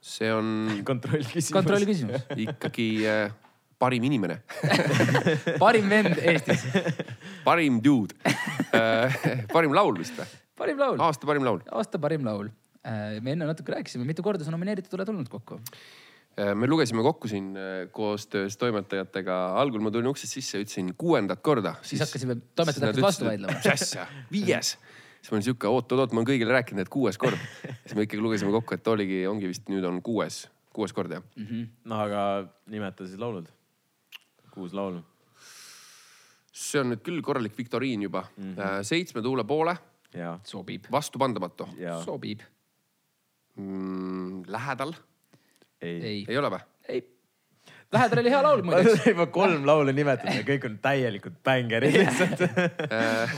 see 0.00 0.32
on. 0.34 0.48
kontrollküsimus. 0.90 1.52
kontrollküsimus 1.54 2.26
ikkagi 2.46 2.88
äh, 3.08 3.36
parim 3.78 4.04
inimene 4.04 4.40
parim 5.64 5.88
vend 5.90 6.18
Eestis 6.18 6.66
parim 7.46 7.80
dude 7.84 8.14
äh, 8.74 9.46
parim 9.52 9.74
laul 9.74 9.98
vist 9.98 10.18
või? 10.18 10.28
parim 10.58 10.80
laul. 10.82 11.00
aasta 11.00 11.30
parim 11.30 11.46
laul. 11.46 11.62
aasta 11.70 12.02
parim 12.02 12.26
laul 12.26 12.50
me 13.20 13.32
enne 13.34 13.48
natuke 13.48 13.72
rääkisime, 13.74 14.06
mitu 14.08 14.22
korda 14.22 14.44
sa 14.44 14.54
nomineeritud 14.54 14.94
oled 14.98 15.10
olnud 15.12 15.28
kokku? 15.32 15.60
Äh, 16.38 16.54
me 16.54 16.68
lugesime 16.70 17.02
kokku 17.02 17.28
siin 17.28 17.56
äh, 17.56 17.88
koostöös 17.90 18.56
toimetajatega, 18.56 19.36
algul 19.58 19.82
ma 19.82 19.90
tulin 19.90 20.06
uksest 20.12 20.36
sisse, 20.36 20.60
ütlesin 20.62 20.92
kuuendat 20.98 21.40
korda. 21.42 21.74
siis 21.82 22.02
hakkasime, 22.04 22.36
toimetajad 22.54 22.84
hakkasid 22.86 23.02
vastu 23.02 23.26
vaidlema. 23.26 23.56
mis 23.56 23.66
asja, 23.72 24.04
viies 24.30 24.76
siis 24.76 25.32
ma 25.32 25.34
olin 25.34 25.46
sihuke 25.48 25.66
oot-oot-oot, 25.66 26.12
ma 26.14 26.20
olen 26.20 26.28
kõigile 26.28 26.54
rääkinud, 26.54 26.84
et 26.84 26.90
kuues 26.94 27.18
kord. 27.18 27.40
siis 27.82 27.96
me 27.98 28.04
ikkagi 28.06 28.22
lugesime 28.22 28.52
kokku, 28.54 28.76
et 28.76 28.90
oligi, 28.92 29.18
ongi 29.26 29.50
vist 29.50 29.66
nüüd 29.72 29.86
on 29.88 29.98
kuues, 30.04 30.44
kuues 30.76 30.94
kord 30.94 31.16
jah 31.16 31.24
mm 31.24 31.46
-hmm.. 31.46 31.64
no 31.90 31.98
aga 32.04 32.20
nimeta 32.70 33.06
siis 33.06 33.18
laulud. 33.18 33.48
kuus 34.54 34.76
laulu. 34.78 35.02
see 36.52 36.80
on 36.80 36.92
nüüd 36.92 37.02
küll 37.02 37.22
korralik 37.22 37.58
viktoriin 37.58 38.02
juba 38.06 38.28
mm. 38.36 38.54
-hmm. 38.54 38.82
seitsme 38.82 39.22
tuule 39.22 39.44
poole. 39.44 39.74
sobib. 40.44 40.86
vastupandamatu. 40.92 41.68
sobib 42.04 42.46
mm,? 43.58 44.42
lähedal? 44.50 44.94
ei, 45.82 46.24
ei., 46.28 46.38
ole 46.38 46.50
või? 46.54 46.60
ei. 46.88 47.04
Lähedal 47.92 48.20
oli 48.20 48.32
hea 48.32 48.40
laul 48.44 48.62
muideks. 48.66 49.06
juba 49.12 49.26
kolm 49.32 49.64
laulu 49.68 49.94
nimetatud 49.96 50.40
ja 50.40 50.44
kõik 50.48 50.66
on 50.68 50.74
täielikult 50.84 51.38
bängerid 51.46 51.96
lihtsalt 51.96 52.42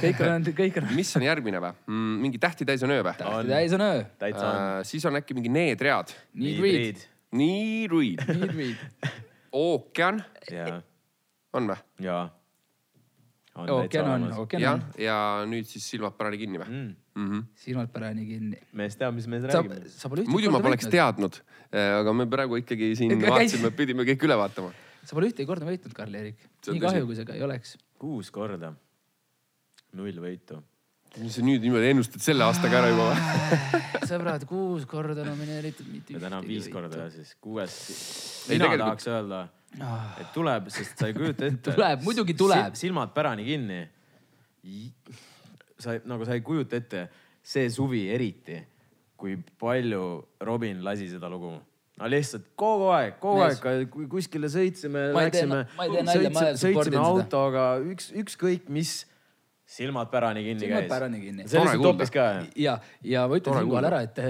kõik 0.03 0.25
on, 0.27 0.51
kõik 0.59 0.81
on. 0.83 0.91
mis 0.97 1.13
on 1.19 1.27
järgmine 1.29 1.63
või 1.63 1.73
mm,? 1.77 2.19
mingi 2.27 2.43
Tähti 2.43 2.67
täis 2.69 2.83
on 2.87 2.95
öö 2.97 3.05
või? 3.07 3.15
tähti 3.21 3.53
täis 3.53 3.77
on 3.79 3.87
öö. 3.87 4.03
täitsa 4.19 4.45
on 4.49 4.59
uh,. 4.59 4.83
siis 4.91 5.07
on 5.07 5.21
äkki 5.21 5.39
mingi 5.39 5.53
Need 5.55 5.87
read. 5.87 6.13
Need 6.35 6.61
read. 6.65 7.07
Need 7.37 7.95
read. 7.95 8.27
Need 8.35 8.59
read. 8.59 9.17
ookean. 9.53 10.23
on 11.55 11.73
või? 11.73 11.81
jaa 12.07 12.29
ookean 13.69 14.09
on, 14.09 14.27
ookean 14.39 14.67
on. 14.73 14.83
ja 14.99 15.17
nüüd 15.49 15.69
siis 15.69 15.87
silmad 15.91 16.15
parani 16.19 16.39
kinni 16.41 16.61
või 16.61 16.69
mm.? 16.71 16.91
Mm 17.15 17.27
-hmm. 17.31 17.47
silmad 17.59 17.89
parani 17.91 18.27
kinni. 18.27 18.59
mees 18.73 18.97
teab, 18.97 19.15
mis 19.15 19.27
mees 19.27 19.43
räägib. 19.43 20.29
muidu 20.31 20.51
ma 20.55 20.61
poleks 20.63 20.87
teadnud, 20.87 21.41
eh, 21.73 21.99
aga 21.99 22.13
me 22.13 22.27
praegu 22.27 22.57
ikkagi 22.61 22.95
siin 22.97 23.13
Ega 23.17 23.33
vaatasime, 23.35 23.71
pidime 23.75 24.07
kõik 24.07 24.27
üle 24.29 24.37
vaatama. 24.39 24.71
sa 25.05 25.17
pole 25.17 25.31
ühtegi 25.33 25.47
korda 25.47 25.67
võitnud, 25.67 25.93
Karl-Erik. 25.93 26.39
nii 26.71 26.81
kahju, 26.81 27.07
kui 27.07 27.17
see 27.19 27.25
ka 27.25 27.35
ei 27.35 27.43
oleks. 27.43 27.77
kuus 27.99 28.31
korda. 28.31 28.75
null 29.93 30.23
võitu. 30.23 30.63
mis 31.19 31.35
sa 31.35 31.43
nüüd 31.43 31.67
niimoodi 31.67 31.91
ennustad 31.91 32.23
selle 32.23 32.45
aastaga 32.47 32.79
ära 32.79 32.95
juba 32.95 33.11
või? 33.11 33.83
sõbrad, 34.13 34.47
kuus 34.47 34.87
korda 34.87 35.25
nomineeritud, 35.27 35.87
mitte 35.91 36.15
ja 36.15 36.21
täna 36.21 36.41
viis 36.47 36.69
korda 36.71 37.07
ja 37.07 37.11
siis 37.11 37.35
kuues. 37.41 37.75
Ei, 38.47 38.55
mina 38.55 38.69
tegelikult- 38.69 38.87
tahaks 38.87 39.11
öelda, 39.11 39.49
et 40.21 40.33
tuleb, 40.35 40.71
sest 40.71 40.99
sa 40.99 41.11
ei 41.11 41.15
kujuta 41.15 41.47
ette. 41.47 41.75
Tuleb, 41.75 42.07
muidugi 42.07 42.35
tuleb. 42.39 42.79
silmad 42.79 43.15
pärani 43.15 43.45
kinni. 43.51 43.89
Sa 45.83 45.97
nagu 46.09 46.27
sa 46.29 46.37
ei 46.37 46.45
kujuta 46.45 46.79
ette, 46.81 47.07
see 47.43 47.69
suvi 47.73 48.07
eriti, 48.13 48.59
kui 49.21 49.37
palju 49.61 50.05
Robin 50.47 50.85
lasi 50.85 51.09
seda 51.11 51.29
lugu 51.33 51.53
no 52.01 52.09
lihtsalt 52.09 52.51
kogu 52.59 52.91
aeg, 52.95 53.17
kogu 53.23 53.45
Mees. 53.45 53.61
aeg, 53.61 53.89
kui 53.93 54.09
kuskile 54.11 54.51
sõitsime, 54.53 55.11
läksime, 55.17 55.63
sõitsime, 55.77 56.45
sõitsime 56.61 57.01
autoga, 57.03 57.65
üks, 57.93 58.09
ükskõik 58.23 58.71
mis, 58.73 58.95
silmad 59.71 60.09
pärani 60.11 60.43
kinni 60.47 60.65
Silmad 60.65 60.87
käis. 60.87 60.91
pärani 60.91 61.21
kinni. 61.23 61.45
see 61.51 61.61
kuulda. 61.61 61.83
toppis 61.91 62.15
ka. 62.15 62.31
ja, 62.59 62.79
ja 63.07 63.27
ma 63.31 63.39
ütlen 63.39 63.61
siinkohal 63.61 63.91
ära, 63.93 64.01
et, 64.09 64.23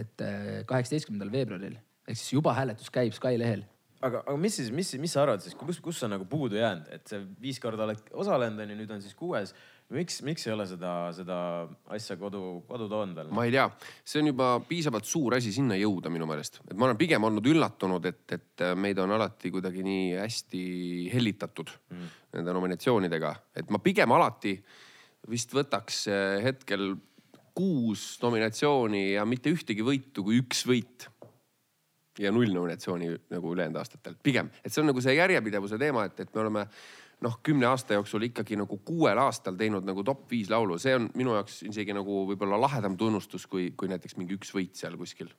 et 0.00 0.24
kaheksateistkümnendal 0.70 1.30
veebruaril 1.34 1.76
ehk 2.08 2.16
siis 2.16 2.32
juba 2.38 2.54
hääletus 2.56 2.90
käib 2.92 3.14
Sky 3.16 3.36
lehel. 3.40 3.64
aga, 4.00 4.22
aga 4.24 4.36
mis 4.40 4.56
siis, 4.58 4.70
mis, 4.74 4.94
mis 5.02 5.14
sa 5.14 5.24
arvad 5.26 5.44
siis, 5.44 5.56
kus, 5.58 5.80
kus 5.84 6.00
on 6.06 6.14
nagu 6.16 6.26
puudu 6.30 6.58
jäänud, 6.58 6.88
et 6.94 7.10
see 7.10 7.20
viis 7.42 7.60
korda 7.62 7.84
oled 7.86 8.00
osalenud 8.14 8.64
onju, 8.64 8.78
nüüd 8.78 8.94
on 8.94 9.02
siis 9.04 9.16
kuues. 9.18 9.54
Miks, 9.94 10.20
miks 10.26 10.46
ei 10.46 10.52
ole 10.52 10.66
seda, 10.68 10.92
seda 11.16 11.38
asja 11.94 12.18
kodu, 12.20 12.42
kodu 12.68 12.88
toonud 12.90 13.16
veel? 13.16 13.30
ma 13.34 13.46
ei 13.48 13.54
tea, 13.54 13.66
see 14.04 14.22
on 14.22 14.30
juba 14.32 14.50
piisavalt 14.68 15.08
suur 15.08 15.38
asi 15.38 15.52
sinna 15.54 15.78
jõuda 15.80 16.12
minu 16.12 16.28
meelest, 16.28 16.60
et 16.66 16.76
ma 16.76 16.88
olen 16.88 17.00
pigem 17.00 17.24
olnud 17.28 17.48
üllatunud, 17.52 18.08
et, 18.10 18.24
et 18.36 18.66
meid 18.76 19.00
on 19.02 19.16
alati 19.16 19.52
kuidagi 19.54 19.84
nii 19.86 20.10
hästi 20.20 20.62
hellitatud 21.14 21.72
mm. 21.94 22.14
nende 22.36 22.56
nominatsioonidega, 22.58 23.34
et 23.62 23.72
ma 23.72 23.80
pigem 23.84 24.12
alati 24.16 24.56
vist 25.28 25.52
võtaks 25.56 26.04
eh, 26.12 26.40
hetkel 26.44 26.92
kuus 27.58 28.18
nominatsiooni 28.22 29.14
ja 29.16 29.24
mitte 29.26 29.50
ühtegi 29.50 29.82
võitu 29.82 30.22
kui 30.26 30.38
üks 30.44 30.62
võit. 30.68 31.08
ja 32.18 32.32
null 32.34 32.50
nominatsiooni 32.50 33.12
nagu 33.30 33.52
ülejäänud 33.54 33.78
aastatel, 33.78 34.16
pigem, 34.22 34.48
et 34.62 34.74
see 34.74 34.82
on 34.82 34.88
nagu 34.90 35.02
see 35.02 35.14
järjepidevuse 35.14 35.78
teema, 35.78 36.08
et, 36.08 36.20
et 36.24 36.32
me 36.34 36.40
oleme 36.42 36.64
noh, 37.24 37.38
kümne 37.42 37.66
aasta 37.66 37.96
jooksul 37.98 38.28
ikkagi 38.28 38.56
nagu 38.60 38.78
kuuel 38.86 39.18
aastal 39.18 39.56
teinud 39.58 39.86
nagu 39.86 40.04
top 40.06 40.26
viis 40.30 40.50
laulu, 40.52 40.78
see 40.78 40.94
on 40.94 41.08
minu 41.18 41.34
jaoks 41.34 41.62
isegi 41.66 41.96
nagu 41.96 42.22
võib-olla 42.30 42.60
lahedam 42.60 42.96
tunnustus, 42.96 43.46
kui, 43.50 43.72
kui 43.76 43.90
näiteks 43.90 44.16
mingi 44.20 44.38
üks 44.38 44.52
võit 44.54 44.78
seal 44.78 44.96
kuskil. 45.00 45.32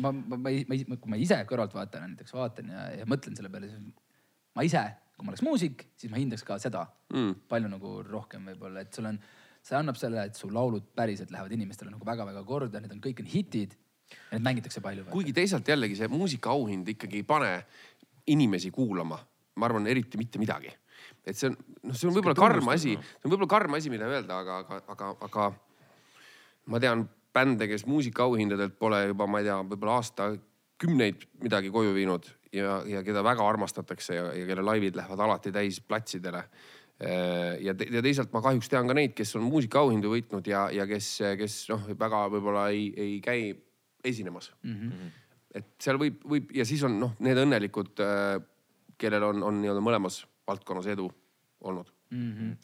ma, 0.00 0.12
ma, 0.12 0.36
ma, 0.36 0.38
ma, 0.38 0.78
ma, 0.88 0.96
kui 0.96 1.10
ma 1.12 1.20
ise 1.20 1.42
kõrvaltvaatajana 1.48 2.14
näiteks 2.14 2.32
vaatan 2.32 2.70
ja, 2.72 2.86
ja 3.02 3.08
mõtlen 3.08 3.36
selle 3.36 3.52
peale, 3.52 3.68
siis 3.68 3.90
ma 4.56 4.64
ise, 4.64 4.84
kui 5.16 5.26
ma 5.26 5.34
oleks 5.34 5.44
muusik, 5.44 5.88
siis 6.00 6.12
ma 6.12 6.20
hindaks 6.22 6.44
ka 6.46 6.56
seda 6.62 6.86
Mm. 7.14 7.34
palju 7.46 7.68
nagu 7.70 7.90
rohkem 8.02 8.48
võib-olla, 8.50 8.82
et 8.82 8.94
sul 8.96 9.06
on, 9.06 9.18
see 9.62 9.76
annab 9.78 9.98
selle, 9.98 10.24
et 10.26 10.38
su 10.38 10.48
laulud 10.50 10.88
päriselt 10.96 11.30
lähevad 11.30 11.52
inimestele 11.54 11.92
nagu 11.92 12.06
väga-väga 12.06 12.42
korda, 12.46 12.80
need 12.82 12.94
on 12.96 13.02
kõik 13.04 13.22
on 13.22 13.28
hitid. 13.30 13.76
Need 14.30 14.42
mängitakse 14.42 14.80
palju. 14.82 15.04
kuigi 15.10 15.32
teisalt 15.34 15.66
jällegi 15.66 15.96
see 15.98 16.08
muusikaauhind 16.10 16.88
ikkagi 16.92 17.22
ei 17.22 17.26
pane 17.26 17.52
inimesi 18.30 18.70
kuulama, 18.70 19.18
ma 19.58 19.66
arvan, 19.66 19.86
eriti 19.90 20.18
mitte 20.18 20.38
midagi. 20.38 20.70
Et 21.26 21.38
see 21.38 21.50
on, 21.50 21.56
noh, 21.82 21.96
see 21.96 22.08
on 22.08 22.14
võib-olla 22.16 22.38
karm 22.38 22.72
asi, 22.72 22.94
see 22.94 23.26
on 23.26 23.32
võib-olla 23.32 23.50
karm 23.50 23.76
asi, 23.78 23.92
mida 23.92 24.08
öelda, 24.08 24.40
aga, 24.40 24.60
aga, 24.62 24.80
aga, 24.94 25.12
aga 25.26 25.46
ma 26.70 26.80
tean 26.82 27.04
bände, 27.36 27.68
kes 27.68 27.84
muusikaauhindadelt 27.90 28.78
pole 28.80 29.02
juba, 29.10 29.28
ma 29.28 29.42
ei 29.42 29.48
tea, 29.48 29.58
võib-olla 29.66 29.98
aastakümneid 30.00 31.26
midagi 31.44 31.72
koju 31.74 31.92
viinud 31.96 32.30
ja, 32.54 32.78
ja 32.88 33.02
keda 33.06 33.24
väga 33.26 33.44
armastatakse 33.46 34.16
ja, 34.16 34.30
ja 34.38 34.46
kelle 34.48 34.64
laivid 34.64 34.96
lähevad 34.98 35.22
alati 35.26 35.52
täis 35.54 35.80
platsidele. 35.82 36.46
ja, 37.60 37.74
te, 37.76 37.90
ja 37.92 38.00
teisalt 38.00 38.32
ma 38.32 38.40
kahjuks 38.44 38.70
tean 38.72 38.88
ka 38.88 38.94
neid, 38.96 39.12
kes 39.16 39.34
on 39.36 39.44
muusikaauhindu 39.50 40.14
võitnud 40.14 40.46
ja, 40.48 40.66
ja 40.72 40.86
kes, 40.88 41.10
kes 41.36 41.58
noh, 41.74 41.90
väga 41.98 42.22
võib-olla 42.32 42.70
ei, 42.72 42.86
ei 42.96 43.18
käi 43.20 43.50
esinemas 44.06 44.52
mm. 44.62 44.78
-hmm. 44.78 45.10
et 45.60 45.68
seal 45.82 45.98
võib, 46.00 46.22
võib 46.24 46.54
ja 46.56 46.64
siis 46.64 46.86
on 46.88 46.96
noh, 47.02 47.12
need 47.20 47.36
õnnelikud, 47.42 48.00
kellel 48.96 49.28
on, 49.28 49.42
on 49.44 49.60
nii-öelda 49.60 49.84
mõlemas 49.84 50.22
valdkonnas 50.46 50.86
edu 50.94 51.10
olnud 51.60 51.90
mm. 52.10 52.32
-hmm. 52.32 52.56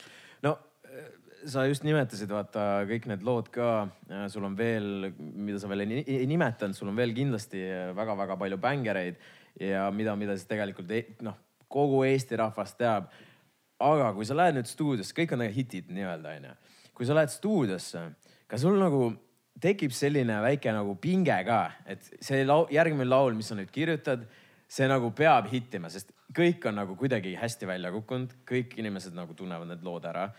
no 0.43 0.59
äh, 0.85 1.11
sa 1.47 1.65
just 1.67 1.83
nimetasid, 1.83 2.31
vaata 2.31 2.85
kõik 2.87 3.09
need 3.11 3.25
lood 3.27 3.49
ka, 3.51 3.89
sul 4.31 4.45
on 4.47 4.57
veel, 4.57 5.13
mida 5.19 5.59
sa 5.59 5.71
veel 5.71 5.81
ei 5.85 5.89
ni- 5.91 6.05
ei 6.07 6.27
nimetanud, 6.31 6.77
sul 6.77 6.89
on 6.93 6.97
veel 6.97 7.15
kindlasti 7.17 7.63
väga-väga 7.97 8.37
palju 8.39 8.59
bängereid 8.63 9.17
ja 9.61 9.91
mida, 9.91 10.15
mida 10.17 10.37
siis 10.37 10.47
tegelikult 10.47 10.91
ei- 10.91 11.17
noh, 11.27 11.35
kogu 11.69 12.05
Eesti 12.05 12.37
rahvas 12.37 12.75
teab. 12.79 13.11
aga 13.83 14.13
kui 14.15 14.25
sa 14.25 14.37
lähed 14.39 14.55
nüüd 14.55 14.69
stuudiosse, 14.71 15.15
kõik 15.17 15.33
on 15.35 15.41
hitid 15.51 15.89
nii-öelda 15.91 16.37
onju. 16.37 16.55
kui 16.95 17.07
sa 17.07 17.15
lähed 17.15 17.33
stuudiosse, 17.33 18.13
kas 18.47 18.61
sul 18.61 18.79
nagu 18.79 19.13
tekib 19.61 19.91
selline 19.91 20.41
väike 20.43 20.73
nagu 20.73 20.95
pinge 20.95 21.45
ka, 21.45 21.73
et 21.87 22.03
see 22.21 22.45
lau, 22.45 22.67
järgmine 22.71 23.09
laul, 23.09 23.35
mis 23.35 23.49
sa 23.49 23.55
nüüd 23.55 23.71
kirjutad, 23.71 24.27
see 24.69 24.87
nagu 24.89 25.11
peab 25.11 25.49
hittima, 25.51 25.91
sest 25.91 26.13
kõik 26.35 26.67
on 26.69 26.79
nagu 26.81 26.97
kuidagi 26.97 27.35
hästi 27.39 27.69
välja 27.69 27.93
kukkunud, 27.93 28.35
kõik 28.49 28.77
inimesed 28.81 29.15
nagu 29.17 29.35
tunnevad 29.35 29.69
need 29.69 29.85
lood 29.85 30.05
ära. 30.09 30.31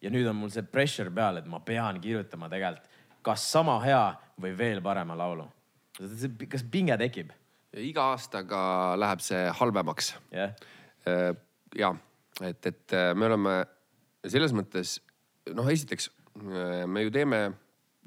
ja 0.00 0.10
nüüd 0.10 0.26
on 0.30 0.36
mul 0.36 0.50
see 0.50 0.62
pressure 0.62 1.10
peal, 1.10 1.36
et 1.36 1.46
ma 1.46 1.60
pean 1.60 2.00
kirjutama 2.00 2.48
tegelikult 2.48 2.88
kas 3.22 3.42
sama 3.52 3.74
hea 3.84 4.16
või 4.40 4.56
veel 4.56 4.80
parema 4.82 5.14
laulu. 5.14 5.48
kas 6.48 6.64
pinge 6.70 6.96
tekib? 6.96 7.32
iga 7.76 8.10
aastaga 8.12 8.96
läheb 8.98 9.20
see 9.22 9.48
halvemaks 9.60 10.14
jah 10.32 10.54
Äh, 11.08 11.34
ja 11.78 11.94
et, 12.40 12.66
et 12.66 12.92
äh, 12.92 13.12
me 13.16 13.28
oleme 13.30 13.54
selles 14.28 14.52
mõttes 14.56 14.98
noh, 15.56 15.68
esiteks 15.72 16.10
äh, 16.10 16.84
me 16.84 17.06
ju 17.06 17.12
teeme 17.14 17.38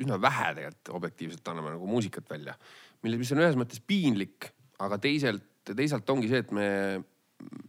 üsna 0.02 0.20
vähe 0.22 0.52
tegelikult 0.60 0.92
objektiivselt 1.00 1.50
anname 1.50 1.74
nagu 1.74 1.88
muusikat 1.90 2.30
välja, 2.30 2.54
mille, 3.06 3.18
mis 3.22 3.32
on 3.34 3.42
ühes 3.42 3.58
mõttes 3.58 3.82
piinlik, 3.86 4.52
aga 4.84 5.00
teisalt, 5.02 5.46
teisalt 5.70 6.10
ongi 6.14 6.30
see, 6.30 6.44
et 6.44 6.54
me, 6.54 6.68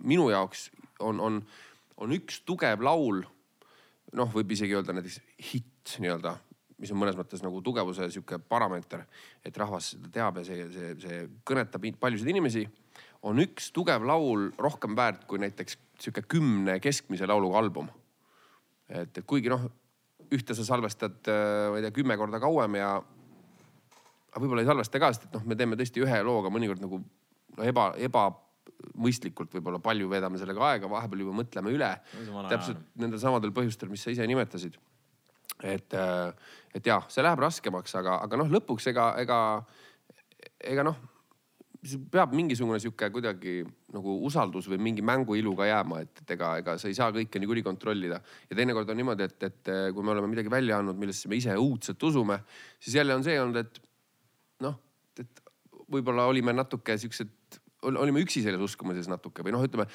minu 0.04 0.28
jaoks 0.30 0.68
on, 1.00 1.20
on, 1.20 1.38
on 1.96 2.16
üks 2.16 2.42
tugev 2.46 2.82
laul. 2.84 3.22
noh, 4.14 4.30
võib 4.30 4.52
isegi 4.54 4.76
öelda 4.76 4.94
näiteks 4.94 5.18
hitt 5.50 5.96
nii-öelda, 5.98 6.36
mis 6.78 6.92
on 6.94 7.00
mõnes 7.00 7.16
mõttes 7.18 7.42
nagu 7.42 7.58
tugevuse 7.66 8.06
sihuke 8.14 8.38
parameeter, 8.38 9.02
et 9.42 9.56
rahvas 9.58 9.90
seda 9.94 10.10
teab 10.14 10.38
ja 10.38 10.44
see, 10.46 10.68
see, 10.70 10.92
see 11.02 11.22
kõnetab 11.46 11.86
paljusid 11.98 12.30
inimesi 12.30 12.62
on 13.26 13.40
üks 13.42 13.72
tugev 13.74 14.04
laul 14.06 14.50
rohkem 14.60 14.94
väärt 14.96 15.24
kui 15.26 15.40
näiteks 15.42 15.78
sihuke 16.00 16.22
kümne 16.28 16.78
keskmise 16.82 17.26
lauluga 17.26 17.58
album. 17.58 17.88
et, 18.88 19.18
et 19.18 19.24
kuigi 19.26 19.50
noh, 19.50 19.66
ühte 20.34 20.54
sa 20.54 20.64
salvestad, 20.66 21.18
ma 21.26 21.78
ei 21.78 21.84
tea, 21.84 21.94
kümme 21.94 22.16
korda 22.20 22.40
kauem 22.42 22.78
ja 22.78 22.94
võib-olla 24.38 24.64
ei 24.64 24.68
salvesta 24.68 25.00
ka, 25.00 25.12
sest 25.12 25.28
et 25.28 25.36
noh, 25.36 25.44
me 25.46 25.56
teeme 25.58 25.78
tõesti 25.78 26.02
ühe 26.02 26.20
looga 26.26 26.50
mõnikord 26.52 26.82
nagu 26.82 27.00
no 27.00 27.66
eba, 27.66 27.90
ebamõistlikult 28.94 29.54
võib-olla 29.54 29.80
palju 29.82 30.08
veedame 30.10 30.38
sellega 30.40 30.66
aega, 30.70 30.90
vahepeal 30.90 31.24
juba 31.24 31.38
mõtleme 31.40 31.72
üle. 31.74 31.90
täpselt 32.50 32.82
nendel 33.00 33.20
samadel 33.20 33.54
põhjustel, 33.54 33.90
mis 33.90 34.02
sa 34.04 34.10
ise 34.10 34.26
nimetasid. 34.26 34.76
et, 35.62 35.94
et 36.74 36.86
jah, 36.86 37.04
see 37.08 37.22
läheb 37.22 37.40
raskemaks, 37.40 37.94
aga, 37.94 38.18
aga 38.26 38.36
noh, 38.36 38.50
lõpuks 38.50 38.88
ega, 38.90 39.14
ega, 39.22 39.38
ega 40.60 40.86
noh 40.86 40.96
peab 42.10 42.32
mingisugune 42.32 42.78
sihuke 42.80 43.10
kuidagi 43.12 43.58
nagu 43.92 44.14
usaldus 44.24 44.66
või 44.72 44.78
mingi 44.86 45.02
mänguilu 45.04 45.52
ka 45.58 45.66
jääma, 45.68 46.00
et, 46.00 46.22
et 46.22 46.30
ega, 46.32 46.54
ega 46.62 46.76
sa 46.80 46.88
ei 46.88 46.96
saa 46.96 47.12
kõike 47.12 47.40
niikuinii 47.40 47.64
kontrollida. 47.66 48.20
ja 48.48 48.56
teinekord 48.56 48.88
on 48.88 48.96
niimoodi, 48.96 49.28
et, 49.28 49.48
et 49.50 49.72
kui 49.92 50.02
me 50.06 50.14
oleme 50.14 50.30
midagi 50.32 50.52
välja 50.52 50.78
andnud, 50.80 50.96
millesse 50.96 51.28
me 51.28 51.36
ise 51.36 51.56
õudselt 51.60 52.02
usume, 52.08 52.40
siis 52.80 52.96
jälle 52.96 53.14
on 53.14 53.24
see 53.26 53.36
olnud, 53.40 53.60
et 53.60 53.82
noh, 54.64 54.78
et 55.20 55.44
võib-olla 55.92 56.24
olime 56.30 56.54
natuke 56.56 56.96
siuksed, 56.98 57.36
olime 57.84 58.22
üksi 58.24 58.42
selles 58.44 58.62
uskumises 58.64 59.08
natuke 59.10 59.44
või 59.44 59.54
noh, 59.54 59.64
ütleme 59.66 59.86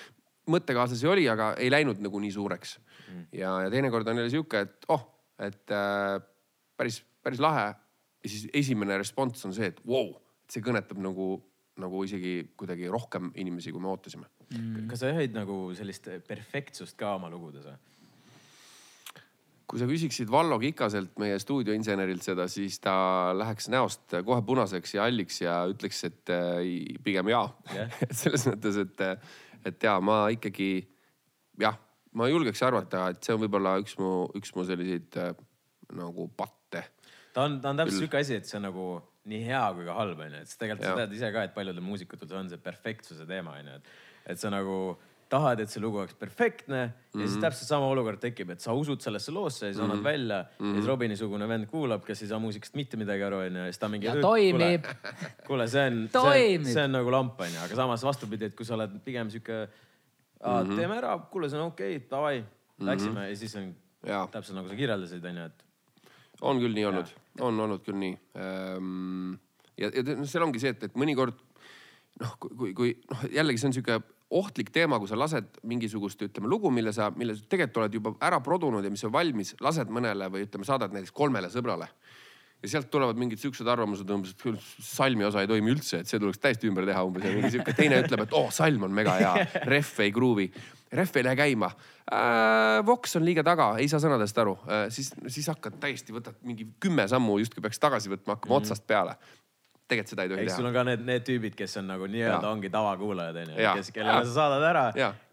mõttekaaslasi 0.50 1.10
oli, 1.10 1.28
aga 1.30 1.52
ei 1.62 1.70
läinud 1.72 2.02
nagu 2.04 2.22
nii 2.22 2.32
suureks 2.34 2.78
mm.. 2.80 3.28
ja, 3.42 3.54
ja 3.66 3.74
teinekord 3.74 4.08
on 4.08 4.22
jälle 4.22 4.34
sihuke, 4.34 4.64
et 4.66 4.90
oh, 4.94 5.06
et 5.40 5.76
äh, 5.76 6.16
päris, 6.80 7.02
päris 7.24 7.42
lahe. 7.44 7.70
ja 8.24 8.32
siis 8.32 8.48
esimene 8.54 8.98
responss 9.00 9.46
on 9.48 9.56
see, 9.56 9.72
et 9.74 9.80
vau 9.86 10.10
wow,, 10.10 10.18
see 10.50 10.64
kõnetab 10.66 11.00
nagu 11.04 11.38
nagu 11.80 12.02
isegi 12.04 12.34
kuidagi 12.60 12.90
rohkem 12.92 13.30
inimesi, 13.40 13.72
kui 13.72 13.82
me 13.84 13.92
ootasime 13.92 14.28
mm.. 14.50 14.88
kas 14.90 15.04
sa 15.04 15.14
jahid 15.14 15.38
nagu 15.38 15.70
sellist 15.78 16.10
perfektsust 16.28 16.98
ka 17.00 17.16
oma 17.20 17.32
lugudes 17.32 17.68
või? 17.70 17.78
Kui 19.70 19.78
sa 19.82 19.86
küsiksid 19.90 20.32
Vallo 20.34 20.58
Kikaselt, 20.62 21.12
meie 21.22 21.38
stuudioinsenerilt 21.42 22.26
seda, 22.26 22.48
siis 22.50 22.80
ta 22.82 22.94
läheks 23.38 23.70
näost 23.70 24.16
kohe 24.26 24.42
punaseks 24.46 24.96
ja 24.96 25.06
halliks 25.06 25.44
ja 25.44 25.60
ütleks, 25.70 26.02
et 26.08 26.34
äh, 26.34 26.64
pigem 27.06 27.30
jaa. 27.30 27.46
Yeah. 27.76 28.00
selles 28.22 28.48
mõttes, 28.50 28.80
et, 28.82 29.04
et 29.70 29.86
ja 29.86 30.00
ma 30.02 30.24
ikkagi 30.34 30.72
jah, 31.62 31.78
ma 32.18 32.30
julgeks 32.32 32.64
arvata, 32.66 33.10
et 33.14 33.22
see 33.24 33.36
on 33.36 33.44
võib-olla 33.44 33.76
üks 33.84 33.96
mu, 34.02 34.14
üks 34.40 34.56
mu 34.56 34.66
selliseid 34.66 35.20
äh, 35.22 35.36
nagu 36.00 36.30
patte. 36.38 36.84
ta 37.34 37.46
on, 37.46 37.60
ta 37.62 37.74
on 37.74 37.84
täpselt 37.84 38.04
sihuke 38.04 38.24
asi, 38.24 38.40
et 38.40 38.50
see 38.50 38.58
on 38.60 38.68
nagu 38.70 38.90
nii 39.30 39.44
hea 39.46 39.62
kui 39.76 39.86
ka 39.86 39.98
halb 39.98 40.26
onju, 40.26 40.42
et 40.42 40.58
tegelikult 40.58 40.88
sa 40.88 40.98
tead 41.04 41.16
ise 41.18 41.30
ka, 41.36 41.46
et 41.46 41.54
paljudel 41.54 41.86
muusikutel 41.86 42.30
see 42.30 42.42
on 42.42 42.50
see 42.50 42.62
perfektsuse 42.64 43.30
teema 43.30 43.58
onju, 43.60 43.78
et, 43.78 43.94
et 44.34 44.42
sa 44.42 44.50
nagu 44.54 44.80
tahad, 45.30 45.62
et 45.62 45.70
see 45.72 45.82
lugu 45.82 46.00
oleks 46.02 46.16
perfektne 46.18 46.80
mm 46.86 46.92
-hmm. 46.92 47.22
ja 47.22 47.28
siis 47.28 47.38
mhm. 47.38 47.42
täpselt 47.42 47.68
sama 47.68 47.88
olukord 47.88 48.20
tekib, 48.20 48.50
et 48.50 48.62
sa 48.62 48.74
usud 48.74 49.02
sellesse 49.02 49.32
loosse 49.32 49.68
ja 49.68 49.74
siis 49.74 49.84
annad 49.84 49.98
mm 49.98 50.02
-hmm. 50.02 50.04
välja 50.04 50.40
mm 50.42 50.48
-hmm. 50.50 50.68
ja 50.68 50.74
siis 50.74 50.86
mhm. 50.86 50.92
Robini-sugune 50.92 51.48
vend 51.48 51.66
kuulab, 51.66 52.06
kes 52.06 52.22
ei 52.22 52.28
saa 52.28 52.40
muusikast 52.40 52.76
mitte 52.76 52.98
midagi 52.98 53.24
aru 53.24 53.38
onju 53.38 53.58
ja 53.58 53.66
siis 53.66 53.78
ta 53.78 53.90
mingi. 53.90 54.08
ja 54.08 54.16
toimib. 54.22 54.86
kuule, 55.48 55.68
see 55.68 55.88
on, 55.88 56.10
see, 56.12 56.74
see 56.74 56.84
on 56.84 56.92
nagu 56.92 57.12
lamp 57.12 57.42
onju, 57.42 57.60
aga 57.66 57.76
samas 57.76 58.04
vastupidi, 58.04 58.46
et 58.46 58.56
kui 58.56 58.66
sa 58.66 58.74
oled 58.74 59.00
pigem 59.06 59.30
sihuke, 59.30 59.70
mm 60.46 60.50
-hmm. 60.50 60.76
teeme 60.76 60.98
ära, 60.98 61.18
kuule, 61.32 61.50
see 61.50 61.60
on 61.60 61.68
okei 61.68 61.96
okay,, 61.96 62.10
davai, 62.10 62.44
läksime 62.80 63.12
mm 63.12 63.18
-hmm. 63.18 63.30
ja 63.30 63.36
siis 63.36 63.56
on 63.56 63.76
ja. 64.08 64.28
täpselt 64.32 64.56
nagu 64.56 64.68
sa 64.68 64.76
kirjeldasid 64.76 65.26
onju, 65.26 65.46
et. 65.46 65.66
on 66.42 66.60
küll 66.60 66.74
nii 66.74 66.86
olnud, 66.86 67.06
on 67.40 67.60
olnud 67.60 67.84
küll 67.84 67.98
nii 67.98 68.18
ehm,. 68.36 69.34
ja, 69.78 69.92
ja 69.94 70.26
seal 70.26 70.44
ongi 70.44 70.60
see, 70.60 70.70
et, 70.70 70.84
et 70.84 70.96
mõnikord 70.96 71.34
noh, 72.20 72.38
kui, 72.40 72.74
kui 72.74 72.96
noh, 73.12 73.26
jällegi 73.32 73.62
see 73.62 73.68
on 73.68 73.74
sihuke 73.74 74.02
ohtlik 74.30 74.70
teema, 74.74 75.00
kui 75.02 75.10
sa 75.10 75.18
lased 75.18 75.60
mingisugust, 75.68 76.22
ütleme 76.28 76.50
lugu, 76.50 76.70
mille 76.74 76.94
sa, 76.94 77.10
mille 77.18 77.34
sa 77.38 77.46
tegelikult 77.50 77.84
oled 77.84 77.98
juba 77.98 78.14
ära 78.26 78.40
produnud 78.46 78.86
ja 78.86 78.92
mis 78.94 79.04
on 79.08 79.14
valmis, 79.14 79.56
lased 79.64 79.90
mõnele 79.94 80.30
või 80.30 80.46
ütleme, 80.46 80.68
saadad 80.68 80.94
näiteks 80.94 81.16
kolmele 81.16 81.50
sõbrale. 81.54 81.90
ja 82.60 82.68
sealt 82.68 82.90
tulevad 82.92 83.16
mingid 83.16 83.40
siuksed 83.40 83.68
arvamused 83.72 84.10
umbes, 84.12 84.34
et 84.36 84.42
küll 84.42 84.58
salmi 84.84 85.24
osa 85.24 85.42
ei 85.42 85.48
toimi 85.48 85.72
üldse, 85.72 86.02
et 86.02 86.10
see 86.12 86.20
tuleks 86.20 86.42
täiesti 86.44 86.68
ümber 86.68 86.86
teha 86.86 87.06
umbes 87.08 87.24
ja 87.24 87.32
mingi 87.32 87.54
sihuke 87.54 87.74
teine 87.74 88.02
ütleb, 88.04 88.26
et 88.26 88.36
oh, 88.36 88.50
salm 88.52 88.84
on 88.84 88.92
mega 88.94 89.16
hea, 89.16 89.46
ref 89.72 89.94
ei 90.04 90.12
gruuvi, 90.12 90.50
ref 90.92 91.16
ei 91.16 91.24
lähe 91.24 91.40
käima 91.40 91.72
äh,. 92.12 92.84
Vox 92.86 93.16
on 93.16 93.24
liiga 93.26 93.46
taga, 93.48 93.72
ei 93.80 93.88
saa 93.88 94.04
sõnadest 94.04 94.44
aru 94.44 94.58
äh,, 94.68 94.90
siis, 94.94 95.14
siis 95.32 95.48
hakkad 95.50 95.80
täiesti, 95.80 96.14
võtad 96.14 96.36
mingi 96.44 96.68
kümme 96.84 97.08
sammu 97.08 97.40
justkui 97.40 97.64
peaks 97.64 97.80
tagasi 97.80 98.12
võtma, 98.12 98.36
hakkama 98.36 98.52
mm 98.52 98.60
-hmm. 98.60 98.68
otsast 98.68 98.88
peale 98.88 99.16
tegelikult 99.90 100.14
seda 100.14 100.26
ei 100.26 100.32
tohi 100.32 100.46
teha. 100.46 100.56
sul 100.58 100.68
on 100.70 100.76
ka 100.76 100.84
need, 100.88 101.02
need 101.08 101.26
tüübid, 101.26 101.56
kes 101.58 101.80
on 101.82 101.88
nagu 101.90 102.10
nii-öelda 102.12 102.52
ongi 102.52 102.70
tavakuulajad 102.74 103.40
onju, 103.44 103.56
kes, 103.80 103.90
kellele 103.96 104.28
sa 104.28 104.36
saadad 104.36 104.66
ära, 104.70 104.84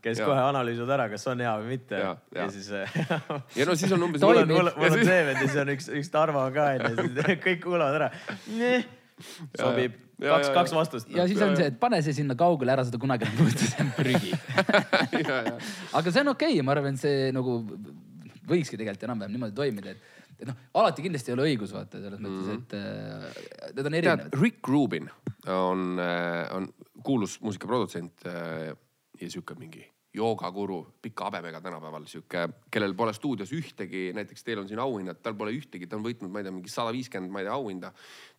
kes 0.05 0.23
ja. 0.23 0.29
kohe 0.31 0.47
analüüsivad 0.47 0.95
ära, 0.97 1.09
kas 1.13 1.27
on 1.33 1.45
hea 1.45 1.53
või 1.61 1.69
mitte. 1.75 2.01
ja, 2.01 2.15
ja. 2.33 2.47
ja 2.47 2.49
siis 2.55 2.71
ja 3.61 3.69
no 3.69 3.77
siis 3.77 3.93
on 3.97 4.07
umbes. 4.09 4.25
mul 4.27 4.43
on, 4.43 4.55
mul, 4.57 4.73
on 4.73 4.97
see 4.97 5.21
vend 5.29 5.37
ja 5.37 5.45
siis 5.45 5.61
on 5.63 5.75
üks, 5.77 5.91
üks 6.01 6.11
Tarmo 6.15 6.47
ka 6.55 6.71
onju, 6.79 6.95
siis 7.05 7.31
kõik 7.47 7.63
kuulavad 7.67 8.01
ära. 8.01 8.11
sobib, 9.61 10.01
kaks, 10.25 10.51
kaks 10.57 10.75
vastust. 10.79 11.13
ja 11.13 11.29
siis 11.29 11.45
on 11.45 11.55
see, 11.59 11.71
et 11.75 11.79
pane 11.83 12.01
see 12.07 12.17
sinna 12.17 12.39
kaugele, 12.39 12.73
ära 12.77 12.89
seda 12.89 13.01
kunagi 13.03 13.29
enam 13.29 13.39
kuulata, 13.43 13.71
see 13.71 13.85
on 13.85 13.95
prügi 13.97 14.33
aga 15.93 16.11
see 16.11 16.25
on 16.25 16.33
okei 16.33 16.57
okay,, 16.57 16.65
ma 16.65 16.77
arvan, 16.77 17.01
see 17.01 17.29
nagu 17.37 17.61
võikski 18.47 18.79
tegelikult 18.79 19.09
enam-vähem 19.09 19.37
niimoodi 19.37 19.59
toimida, 19.59 19.97
et 19.97 20.15
et 20.37 20.49
noh, 20.49 20.57
alati 20.77 21.05
kindlasti 21.05 21.33
ei 21.33 21.37
ole 21.37 21.49
õigus 21.51 21.73
vaata 21.73 22.01
selles 22.01 22.21
mõttes 22.21 22.45
mm, 22.45 22.49
-hmm. 22.51 23.26
Need 23.77 23.87
on 23.87 23.95
erinevad. 23.95 24.41
Rick 24.41 24.69
Rubin 24.69 25.11
on, 25.47 25.99
äh, 26.01 26.57
on 26.57 26.69
kuulus 27.05 27.41
muusikaprodutsent 27.41 28.27
äh, 28.27 28.73
ja 29.21 29.31
sihuke 29.31 29.55
mingi 29.55 29.85
joogakuru, 30.17 30.79
pika 31.03 31.27
habemega 31.29 31.61
tänapäeval 31.61 32.07
sihuke, 32.09 32.49
kellel 32.73 32.95
pole 32.97 33.13
stuudios 33.13 33.53
ühtegi, 33.53 34.09
näiteks 34.17 34.45
teil 34.45 34.63
on 34.63 34.69
siin 34.69 34.81
auhinnad, 34.81 35.21
tal 35.23 35.35
pole 35.37 35.53
ühtegi, 35.53 35.87
ta 35.87 35.99
on 35.99 36.07
võitnud, 36.07 36.33
ma 36.33 36.41
ei 36.41 36.47
tea, 36.47 36.55
mingi 36.57 36.73
sada 36.73 36.95
viiskümmend, 36.97 37.33
ma 37.33 37.43
ei 37.43 37.49
tea, 37.49 37.57
auhinda. 37.57 37.91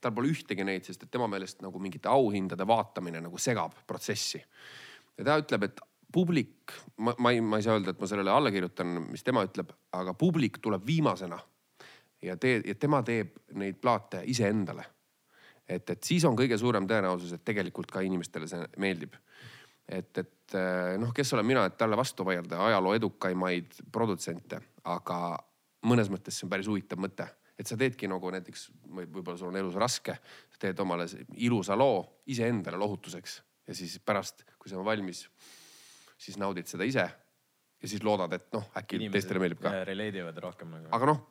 tal 0.01 0.15
pole 0.17 0.31
ühtegi 0.33 0.65
neid, 0.65 0.87
sest 0.87 1.05
et 1.05 1.11
tema 1.13 1.27
meelest 1.29 1.61
nagu 1.61 1.79
mingite 1.79 2.09
auhindade 2.09 2.65
vaatamine 2.67 3.21
nagu 3.21 3.37
segab 3.37 3.77
protsessi. 3.87 4.41
ja 5.17 5.27
ta 5.27 5.37
ütleb, 5.43 5.67
et 5.69 5.83
publik, 6.13 6.73
ma, 6.97 7.13
ma 7.19 7.35
ei, 7.35 7.45
ma 7.45 7.61
ei 7.61 7.67
saa 7.67 7.77
öelda, 7.77 7.93
et 7.93 8.01
ma 8.01 8.09
sellele 8.09 8.33
alla 8.33 8.51
kirjutan, 8.51 8.97
mis 9.11 9.23
tema 9.23 9.45
ütleb, 9.45 9.69
aga 9.93 10.17
publik 10.17 10.57
tuleb 10.63 10.85
viimasena 10.85 11.37
ja 12.21 12.37
tee, 12.41 12.61
ja 12.65 12.75
tema 12.75 13.03
teeb 13.05 13.37
neid 13.53 13.77
plaate 13.81 14.23
iseendale. 14.25 14.96
Et, 15.67 15.89
et 15.89 16.03
siis 16.03 16.25
on 16.27 16.37
kõige 16.37 16.57
suurem 16.59 16.87
tõenäosus, 16.87 17.33
et 17.35 17.43
tegelikult 17.45 17.91
ka 17.91 18.03
inimestele 18.05 18.47
see 18.49 18.63
meeldib. 18.81 19.15
et, 19.87 20.11
et 20.17 20.55
eh, 20.55 20.95
noh, 20.99 21.13
kes 21.15 21.33
olen 21.33 21.47
mina, 21.47 21.65
et 21.67 21.77
talle 21.79 21.97
vastu 21.97 22.25
vaielda 22.27 22.59
ajaloo 22.67 22.95
edukaimaid 22.97 23.81
produtsente, 23.91 24.59
aga 24.83 25.37
mõnes 25.87 26.09
mõttes 26.11 26.35
see 26.35 26.47
on 26.47 26.51
päris 26.51 26.67
huvitav 26.67 26.99
mõte, 26.99 27.27
et 27.57 27.67
sa 27.67 27.77
teedki 27.79 28.09
nagu 28.09 28.31
näiteks 28.31 28.67
võib-olla 28.87 29.37
sul 29.37 29.51
on 29.51 29.59
elus 29.59 29.77
raske, 29.79 30.17
sa 30.51 30.65
teed 30.65 30.79
omale 30.83 31.07
ilusa 31.35 31.77
loo 31.77 32.23
iseendale 32.27 32.79
lohutuseks 32.79 33.39
ja 33.67 33.75
siis 33.75 33.97
pärast, 34.03 34.43
kui 34.59 34.71
see 34.71 34.79
on 34.79 34.85
valmis, 34.87 35.25
siis 36.17 36.37
naudid 36.41 36.67
seda 36.69 36.87
ise 36.87 37.07
ja 37.81 37.89
siis 37.89 38.03
loodad, 38.03 38.33
et 38.33 38.47
noh, 38.55 38.67
äkki 38.77 38.99
Inimesed 38.99 39.19
teistele 39.19 39.43
meeldib 39.43 39.61
ka. 39.61 39.73
Relate 39.87 40.23
ivad 40.23 40.39
rohkem 40.43 40.71
nagu. 40.73 40.89
aga 40.95 41.09
noh, 41.11 41.23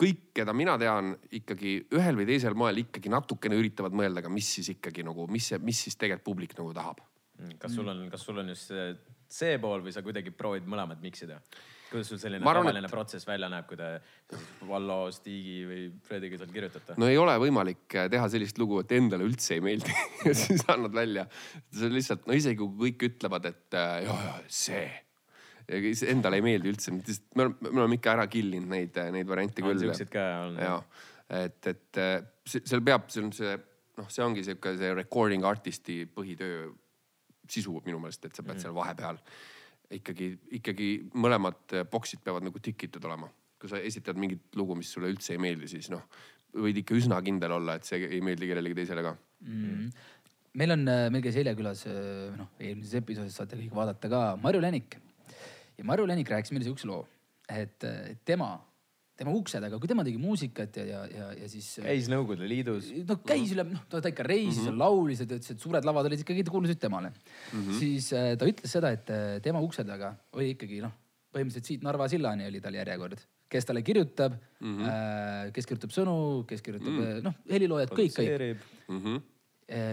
kõik, 0.00 0.28
keda 0.36 0.54
mina 0.56 0.76
tean, 0.80 1.14
ikkagi 1.38 1.76
ühel 1.96 2.18
või 2.20 2.28
teisel 2.28 2.56
moel 2.58 2.82
ikkagi 2.84 3.12
natukene 3.12 3.58
üritavad 3.58 3.94
mõelda 3.96 4.24
ka, 4.24 4.32
mis 4.32 4.48
siis 4.58 4.72
ikkagi 4.76 5.04
nagu, 5.06 5.26
mis 5.32 5.52
mis 5.62 5.84
siis 5.86 5.98
tegelikult 5.98 6.28
publik 6.28 6.56
nagu 6.58 6.72
tahab. 6.76 7.02
Mm, 7.40 7.58
kas 7.60 7.74
sul 7.74 7.88
on, 7.88 8.06
kas 8.12 8.24
sul 8.26 8.40
on 8.42 8.50
just 8.52 8.70
see, 8.70 8.88
see 9.32 9.60
pool 9.62 9.84
või 9.84 9.94
sa 9.94 10.04
kuidagi 10.04 10.34
proovid 10.36 10.68
mõlemat 10.70 11.02
miksida? 11.04 11.40
kuidas 11.92 12.08
sul 12.08 12.16
selline 12.16 12.46
arvan, 12.48 12.64
tavaline 12.64 12.88
et... 12.88 12.92
protsess 12.92 13.26
välja 13.28 13.50
näeb, 13.52 13.66
kui 13.68 13.76
te 13.76 13.88
Vallo, 14.68 14.98
Stigi 15.12 15.58
või 15.68 15.82
Frediga 16.06 16.38
seal 16.40 16.52
kirjutate? 16.54 16.96
no 16.96 17.08
ei 17.10 17.18
ole 17.20 17.34
võimalik 17.42 17.84
teha 18.12 18.28
sellist 18.32 18.60
lugu, 18.62 18.80
et 18.80 18.94
endale 18.96 19.26
üldse 19.28 19.58
ei 19.58 19.64
meeldi 19.64 19.92
ja 20.28 20.34
siis 20.36 20.64
annad 20.72 20.96
välja. 20.96 21.26
see 21.68 21.90
on 21.90 21.96
lihtsalt, 21.98 22.24
no 22.28 22.38
isegi 22.38 22.60
kui 22.62 22.94
kõik 22.94 23.08
ütlevad, 23.10 23.50
et 23.52 23.76
ja, 23.76 23.96
ja 24.08 24.36
see 24.48 24.86
endale 25.68 26.38
ei 26.40 26.44
meeldi 26.44 26.72
üldse, 26.72 26.94
me 26.94 27.46
oleme, 27.46 27.56
me 27.68 27.80
oleme 27.84 27.98
ikka 27.98 28.16
ära 28.16 28.26
kill 28.30 28.56
inud 28.58 28.72
neid, 28.72 28.98
neid 29.14 29.28
variante 29.28 29.64
küll. 29.64 29.80
siukseid 29.82 30.12
ka 30.12 30.24
olnud. 30.46 30.62
ja, 30.62 30.78
et, 31.42 31.70
et 31.70 32.02
seal 32.52 32.84
peab, 32.84 33.08
see 33.12 33.24
on 33.24 33.32
see 33.36 33.52
noh, 33.98 34.08
see 34.12 34.24
ongi 34.24 34.44
sihuke 34.46 34.74
see 34.80 34.94
recording 34.96 35.44
artist'i 35.48 36.02
põhitöö 36.10 36.70
sisu 37.52 37.80
minu 37.86 38.00
meelest, 38.02 38.24
et 38.26 38.36
sa 38.36 38.44
pead 38.44 38.56
mm. 38.56 38.64
seal 38.64 38.76
vahepeal 38.76 39.20
ikkagi, 39.92 40.30
ikkagi 40.58 40.90
mõlemad 41.20 41.76
boksid 41.92 42.22
peavad 42.24 42.46
nagu 42.46 42.62
tikitud 42.62 43.04
olema. 43.04 43.28
kui 43.60 43.70
sa 43.70 43.78
esitad 43.78 44.18
mingit 44.18 44.56
lugu, 44.58 44.74
mis 44.74 44.88
sulle 44.90 45.12
üldse 45.12 45.36
ei 45.36 45.42
meeldi, 45.42 45.68
siis 45.70 45.86
noh, 45.92 46.02
võid 46.58 46.80
ikka 46.80 46.96
üsna 46.98 47.20
kindel 47.22 47.54
olla, 47.60 47.76
et 47.78 47.86
see 47.86 48.00
ei 48.08 48.18
meeldi 48.24 48.48
kellelegi 48.50 48.82
teisele 48.82 49.04
ka 49.06 49.14
mm 49.46 50.08
meil 50.60 50.74
on, 50.74 50.82
meil 50.84 51.22
käis 51.24 51.38
eile 51.40 51.54
külas, 51.56 51.86
noh 52.36 52.50
eelmises 52.60 52.98
episoodis 52.98 53.38
saate 53.38 53.56
kõik 53.56 53.72
vaadata 53.72 54.10
ka, 54.12 54.20
Marju 54.42 54.60
Länik 54.60 54.98
ja 55.78 55.86
Marju 55.88 56.06
Lenik 56.08 56.30
rääkis 56.30 56.52
meile 56.54 56.66
siukse 56.68 56.88
loo, 56.88 57.02
et 57.50 57.84
tema, 58.28 58.52
tema 59.18 59.34
ukse 59.36 59.60
taga, 59.62 59.78
kui 59.80 59.90
tema 59.90 60.04
tegi 60.06 60.20
muusikat 60.20 60.78
ja, 60.80 60.86
ja, 60.86 61.02
ja, 61.10 61.26
ja 61.42 61.50
siis. 61.50 61.68
käis 61.84 62.08
Nõukogude 62.12 62.48
Liidus. 62.48 62.88
no 63.08 63.18
käis 63.26 63.52
üle, 63.54 63.66
noh, 63.68 63.84
ta 63.90 64.00
ikka 64.08 64.26
reisis 64.26 64.62
mm, 64.64 64.70
-hmm. 64.70 64.80
laulis 64.82 65.22
ja 65.22 65.28
ta 65.28 65.38
ütles, 65.38 65.52
et 65.54 65.66
suured 65.66 65.86
lavad 65.88 66.08
olid 66.08 66.24
ikkagi, 66.24 66.44
kuulusid 66.48 66.80
temale 66.80 67.12
mm. 67.12 67.60
-hmm. 67.60 67.78
siis 67.78 68.12
äh, 68.16 68.32
ta 68.38 68.48
ütles 68.48 68.72
seda, 68.78 68.92
et 68.96 69.10
äh, 69.10 69.40
tema 69.44 69.60
ukse 69.60 69.84
taga 69.84 70.14
oli 70.32 70.52
ikkagi 70.56 70.80
noh, 70.84 70.94
põhimõtteliselt 71.34 71.70
siit 71.70 71.84
Narva 71.84 72.08
sillani 72.08 72.48
oli 72.48 72.60
tal 72.60 72.74
järjekord 72.74 73.20
kes 73.52 73.68
talle 73.68 73.82
kirjutab 73.82 74.32
mm, 74.60 74.78
-hmm. 74.78 74.88
äh, 74.88 75.52
kes 75.52 75.68
kirjutab 75.68 75.92
sõnu, 75.92 76.16
kes 76.48 76.62
kirjutab 76.62 76.92
mm 76.92 77.04
-hmm. 77.04 77.22
noh, 77.28 77.34
heliloojad, 77.50 77.92
kõik, 77.92 78.16
kõik 78.16 78.64
mm. 78.88 79.00
-hmm. 79.04 79.22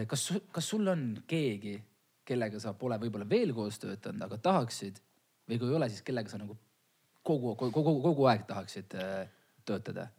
kas, 0.08 0.32
kas 0.52 0.70
sul 0.70 0.88
on 0.88 1.24
keegi, 1.28 1.80
kellega 2.26 2.60
sa 2.60 2.74
pole 2.74 2.98
võib-olla 2.98 3.30
veel 3.30 3.54
koos 3.54 3.80
töötanud, 3.80 4.22
aga 4.22 4.38
tahaksid 4.38 5.02
või 5.50 5.60
kui 5.60 5.72
ei 5.72 5.78
ole, 5.80 5.90
siis 5.90 6.06
kellega 6.06 6.32
sa 6.32 6.40
nagu 6.42 6.56
kogu, 7.24 7.56
kogu, 7.56 7.72
kogu, 7.74 7.96
kogu 8.04 8.30
aeg 8.32 8.46
tahaksid 8.50 8.96
äh, 9.00 9.28
töötada? 9.66 10.10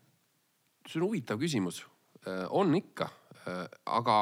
see 0.89 0.99
on 0.99 1.07
huvitav 1.07 1.39
küsimus. 1.41 1.85
Äh, 2.27 2.47
on 2.57 2.75
ikka, 2.75 3.11
äh, 3.47 3.67
aga 3.87 4.17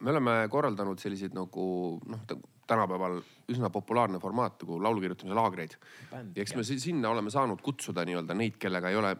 me 0.00 0.12
oleme 0.12 0.36
korraldanud 0.52 1.00
selliseid 1.00 1.34
nagu 1.36 1.64
noh, 2.06 2.22
tänapäeval 2.68 3.18
üsna 3.48 3.70
populaarne 3.72 4.20
formaat 4.20 4.60
nagu 4.62 4.78
laulu 4.82 5.00
kirjutamise 5.00 5.38
laagreid. 5.38 5.78
ja 6.12 6.42
eks 6.42 6.54
me 6.54 6.64
sinna 6.68 7.10
oleme 7.10 7.32
saanud 7.32 7.62
kutsuda 7.64 8.04
nii-öelda 8.04 8.36
neid, 8.36 8.58
kellega 8.60 8.92
ei 8.92 9.00
ole 9.00 9.16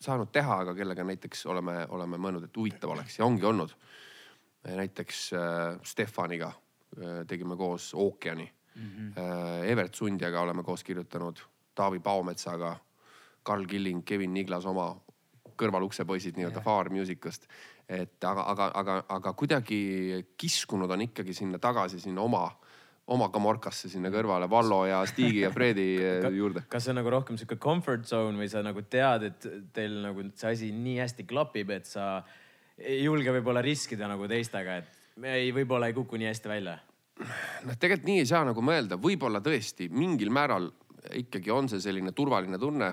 saanud 0.00 0.30
teha, 0.32 0.60
aga 0.64 0.74
kellega 0.76 1.04
näiteks 1.04 1.46
oleme, 1.52 1.86
oleme 1.96 2.20
mõelnud, 2.20 2.46
et 2.46 2.56
huvitav 2.56 2.92
oleks 2.94 3.18
ja 3.18 3.24
ongi 3.24 3.44
olnud. 3.44 3.74
näiteks 4.64 5.32
äh, 5.32 5.80
Stefaniga 5.84 6.52
äh, 6.52 7.26
tegime 7.26 7.56
koos 7.56 7.94
ookeani 7.94 8.50
mm. 8.74 8.90
-hmm. 8.90 9.64
Evert 9.70 9.94
Sundjaga 9.94 10.40
oleme 10.40 10.62
koos 10.62 10.84
kirjutanud, 10.84 11.38
Taavi 11.74 11.98
Paometsaga, 11.98 12.76
Karl 13.42 13.66
Killing, 13.66 14.04
Kevin 14.04 14.34
Niglas 14.34 14.66
oma 14.66 14.94
kõrvaluksepoisid 15.60 16.38
nii-öelda 16.38 16.60
yeah. 16.60 16.64
Far 16.64 16.90
Musicust. 16.90 17.46
et 17.88 18.24
aga, 18.24 18.42
aga, 18.46 18.70
aga, 18.74 19.04
aga 19.08 19.32
kuidagi 19.32 20.24
kiskunud 20.38 20.90
on 20.90 21.00
ikkagi 21.00 21.34
sinna 21.34 21.58
tagasi 21.58 22.00
sinna 22.00 22.22
oma 22.22 22.44
oma 23.10 23.26
kamorkasse 23.34 23.88
sinna 23.90 24.10
kõrvale, 24.12 24.46
Vallo 24.50 24.84
ja 24.86 25.00
Stigi 25.08 25.42
ja 25.42 25.50
Fredi 25.50 25.86
juurde. 26.40 26.62
kas 26.70 26.86
see 26.86 26.92
on 26.94 27.00
nagu 27.00 27.10
rohkem 27.10 27.38
sihuke 27.40 27.58
comfort 27.62 28.06
zone 28.06 28.38
või 28.38 28.50
sa 28.52 28.62
nagu 28.62 28.84
tead, 28.86 29.26
et 29.30 29.48
teil 29.74 29.98
nagu 30.04 30.28
see 30.30 30.52
asi 30.54 30.70
nii 30.74 31.00
hästi 31.02 31.26
klapib, 31.30 31.72
et 31.74 31.90
sa 31.90 32.20
ei 32.78 33.02
julge 33.02 33.34
võib-olla 33.34 33.64
riskida 33.64 34.08
nagu 34.10 34.28
teistega, 34.30 34.78
et 34.80 35.26
ei, 35.26 35.50
võib-olla 35.56 35.90
ei 35.90 35.96
kuku 35.96 36.20
nii 36.20 36.30
hästi 36.30 36.52
välja? 36.52 36.78
Noh, 37.20 37.76
tegelikult 37.76 38.08
nii 38.08 38.22
ei 38.22 38.28
saa 38.28 38.42
nagu 38.48 38.64
mõelda, 38.64 38.98
võib-olla 39.00 39.42
tõesti 39.44 39.90
mingil 39.92 40.32
määral 40.34 40.70
ikkagi 41.16 41.52
on 41.54 41.68
see 41.70 41.80
selline 41.82 42.12
turvaline 42.16 42.58
tunne 42.60 42.90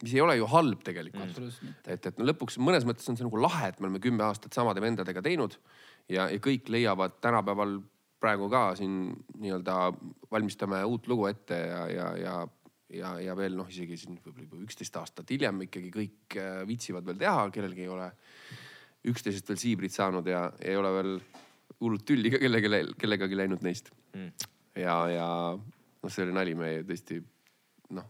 mis 0.00 0.14
ei 0.14 0.20
ole 0.24 0.36
ju 0.38 0.48
halb 0.48 0.82
tegelikult. 0.84 1.38
Mm.. 1.38 1.72
et, 1.92 2.06
et 2.08 2.20
no 2.20 2.26
lõpuks 2.28 2.58
mõnes 2.62 2.86
mõttes 2.88 3.08
on 3.10 3.18
see 3.18 3.26
nagu 3.26 3.40
lahe, 3.40 3.70
et 3.70 3.80
me 3.80 3.88
oleme 3.88 4.02
kümme 4.02 4.24
aastat 4.26 4.56
samade 4.56 4.82
vendadega 4.82 5.22
teinud 5.24 5.58
ja, 6.08 6.28
ja 6.30 6.38
kõik 6.42 6.70
leiavad 6.72 7.18
tänapäeval 7.20 7.78
praegu 8.20 8.50
ka 8.52 8.70
siin 8.76 9.12
nii-öelda 9.40 9.76
valmistame 10.32 10.82
uut 10.88 11.08
lugu 11.08 11.28
ette 11.30 11.56
ja, 11.56 11.84
ja, 11.88 12.08
ja, 12.20 12.34
ja, 12.92 13.12
ja 13.28 13.36
veel 13.36 13.56
noh, 13.56 13.68
isegi 13.68 13.96
siin 14.00 14.18
võib-olla 14.20 14.48
juba 14.48 14.64
üksteist 14.66 14.98
aastat 15.00 15.30
hiljem 15.32 15.64
ikkagi 15.68 15.92
kõik 15.94 16.40
äh, 16.40 16.62
viitsivad 16.68 17.06
veel 17.08 17.20
teha, 17.20 17.46
kellelgi 17.54 17.86
ei 17.86 17.92
ole 17.92 18.10
üksteisest 19.10 19.48
veel 19.48 19.60
siibrit 19.60 19.96
saanud 19.96 20.26
ja 20.28 20.48
ei 20.60 20.76
ole 20.76 20.92
veel 20.98 21.14
hullult 21.80 22.04
tülli 22.06 22.32
ka 22.32 22.40
kellelegi, 22.42 22.94
kellegagi 23.00 23.38
läinud 23.38 23.64
neist 23.66 23.90
mm.. 24.14 24.30
ja, 24.80 24.96
ja 25.10 25.28
noh, 25.56 26.12
see 26.12 26.24
oli 26.26 26.36
nali, 26.36 26.54
me 26.58 26.72
tõesti 26.88 27.20
noh 27.96 28.06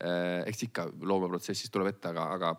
eh,, 0.00 0.42
eks 0.50 0.68
ikka 0.68 0.88
loomeprotsessis 1.00 1.72
tuleb 1.72 1.92
ette, 1.94 2.12
aga, 2.12 2.28
aga 2.36 2.54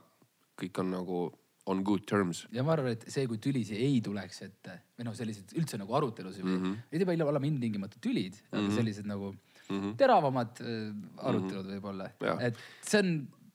kõik 0.59 0.83
on 0.83 0.93
nagu 0.93 1.23
on 1.65 1.83
good 1.83 2.03
terms. 2.09 2.43
ja 2.51 2.63
ma 2.65 2.75
arvan, 2.75 2.97
et 2.97 3.05
see, 3.11 3.25
kui 3.29 3.39
tülisi 3.43 3.77
ei 3.79 4.01
tuleks 4.03 4.41
ette 4.47 4.79
või 4.97 5.07
noh, 5.07 5.15
sellised 5.15 5.55
üldse 5.59 5.79
nagu 5.79 5.95
arutelusid 5.99 6.43
mm, 6.43 6.59
-hmm. 6.59 6.81
ei 6.91 7.05
pea 7.07 7.27
olema 7.27 7.47
ilmtingimata 7.47 8.01
tülid 8.03 8.35
mm, 8.35 8.43
-hmm. 8.43 8.57
aga 8.57 8.67
mhm. 8.67 8.75
sellised 8.75 9.07
nagu 9.07 9.31
mm 9.31 9.79
-hmm. 9.79 9.95
teravamad 9.97 10.59
äh, 10.61 10.93
arutelud 11.17 11.65
mm 11.65 11.69
-hmm. 11.69 11.75
võib-olla, 11.79 12.09
et 12.39 12.59
see 12.81 12.99
on 12.99 13.13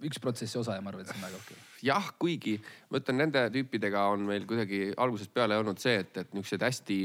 üks 0.09 0.21
protsessi 0.21 0.59
osa 0.59 0.79
ja 0.79 0.81
ma 0.81 0.93
arvan, 0.93 1.05
et 1.05 1.13
see 1.13 1.19
on 1.19 1.27
väga 1.29 1.37
okei 1.37 1.57
okay. 1.57 1.68
Jah, 1.87 2.13
kuigi 2.19 2.59
ma 2.91 3.03
ütlen, 3.03 3.21
nende 3.25 3.47
tüüpidega 3.55 4.09
on 4.13 4.27
meil 4.29 4.47
kuidagi 4.49 4.89
algusest 4.97 5.33
peale 5.35 5.59
olnud 5.61 5.81
see, 5.83 6.01
et, 6.05 6.17
et 6.25 6.35
niisuguseid 6.37 6.67
hästi 6.67 6.99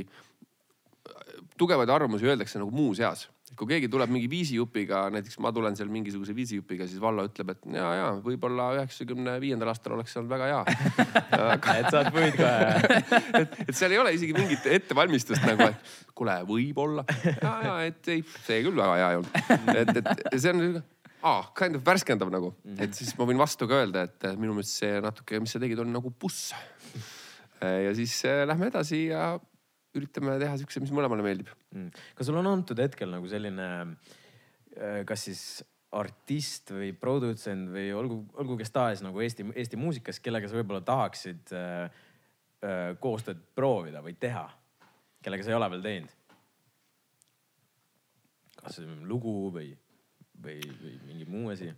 tugevaid 1.59 1.91
arvamusi 1.91 2.30
öeldakse 2.30 2.61
nagu 2.61 2.74
muuseas 2.74 3.28
kui 3.57 3.69
keegi 3.69 3.89
tuleb 3.91 4.11
mingi 4.13 4.28
viisijupiga, 4.30 5.03
näiteks 5.13 5.38
ma 5.43 5.51
tulen 5.53 5.76
seal 5.78 5.89
mingisuguse 5.93 6.34
viisijupiga, 6.36 6.88
siis 6.89 7.01
Vallo 7.01 7.26
ütleb, 7.28 7.51
et 7.53 7.67
ja, 7.76 7.89
ja 7.99 8.07
võib-olla 8.24 8.69
üheksakümne 8.80 9.36
viiendal 9.43 9.69
aastal 9.74 9.97
oleks 9.97 10.15
olnud 10.17 10.32
väga 10.34 10.47
hea 10.49 10.61
aga... 11.38 11.76
et 11.82 11.89
saad 11.93 12.09
võid 12.15 12.38
kohe 12.39 13.03
et, 13.43 13.59
et 13.67 13.76
seal 13.78 13.93
ei 13.93 14.01
ole 14.01 14.15
isegi 14.17 14.34
mingit 14.38 14.65
ettevalmistust 14.80 15.45
nagu, 15.45 15.69
et 15.69 15.93
kuule, 16.17 16.39
võib-olla. 16.49 17.05
ja, 17.30 17.53
ja 17.67 17.78
et 17.91 18.13
ei, 18.15 18.26
see 18.47 18.63
küll 18.65 18.80
väga 18.80 18.97
hea 19.01 19.11
ei 19.13 19.21
olnud. 19.21 19.39
et, 19.84 20.13
et 20.34 20.39
see 20.39 20.55
on 20.55 20.82
ah, 21.24 21.49
kind 21.57 21.80
of 21.80 21.86
värskendav 21.88 22.32
nagu, 22.34 22.53
et 22.84 22.95
siis 22.97 23.13
ma 23.19 23.28
võin 23.30 23.39
vastu 23.39 23.67
ka 23.69 23.82
öelda, 23.82 24.05
et 24.09 24.28
minu 24.36 24.57
meelest 24.57 24.82
see 24.82 24.99
natuke, 25.03 25.39
mis 25.43 25.55
sa 25.55 25.61
tegid, 25.63 25.80
on 25.84 25.93
nagu 25.95 26.11
buss. 26.19 26.51
ja 27.86 27.93
siis 27.95 28.19
äh, 28.28 28.43
lähme 28.49 28.69
edasi 28.71 29.05
ja 29.07 29.34
üritame 29.93 30.39
teha 30.41 30.57
siukse, 30.59 30.82
mis 30.84 30.91
mõlemale 30.91 31.24
meeldib 31.24 31.51
mm.. 31.71 31.91
kas 32.17 32.26
sul 32.28 32.39
on 32.39 32.49
antud 32.49 32.80
hetkel 32.82 33.11
nagu 33.13 33.30
selline, 33.30 33.67
kas 35.05 35.28
siis 35.28 35.43
artist 35.93 36.74
või 36.74 36.91
produtsent 36.97 37.69
või 37.74 37.91
olgu, 37.95 38.19
olgu 38.41 38.57
kes 38.59 38.74
tahes 38.74 39.03
nagu 39.05 39.21
Eesti, 39.21 39.45
Eesti 39.53 39.80
muusikas, 39.80 40.19
kellega 40.24 40.49
sa 40.49 40.57
võib-olla 40.57 40.82
tahaksid 40.86 41.53
äh, 41.57 42.01
äh, 42.65 42.84
koostööd 43.01 43.41
proovida 43.55 44.01
või 44.05 44.15
teha, 44.19 44.45
kellega 45.24 45.45
sa 45.45 45.53
ei 45.53 45.59
ole 45.59 45.71
veel 45.76 45.88
teinud? 45.88 46.19
kas 48.63 48.78
lugu 49.03 49.51
või, 49.51 49.74
või, 50.44 50.60
või 50.82 50.98
mingi 51.10 51.30
muu 51.30 51.54
asi 51.54 51.72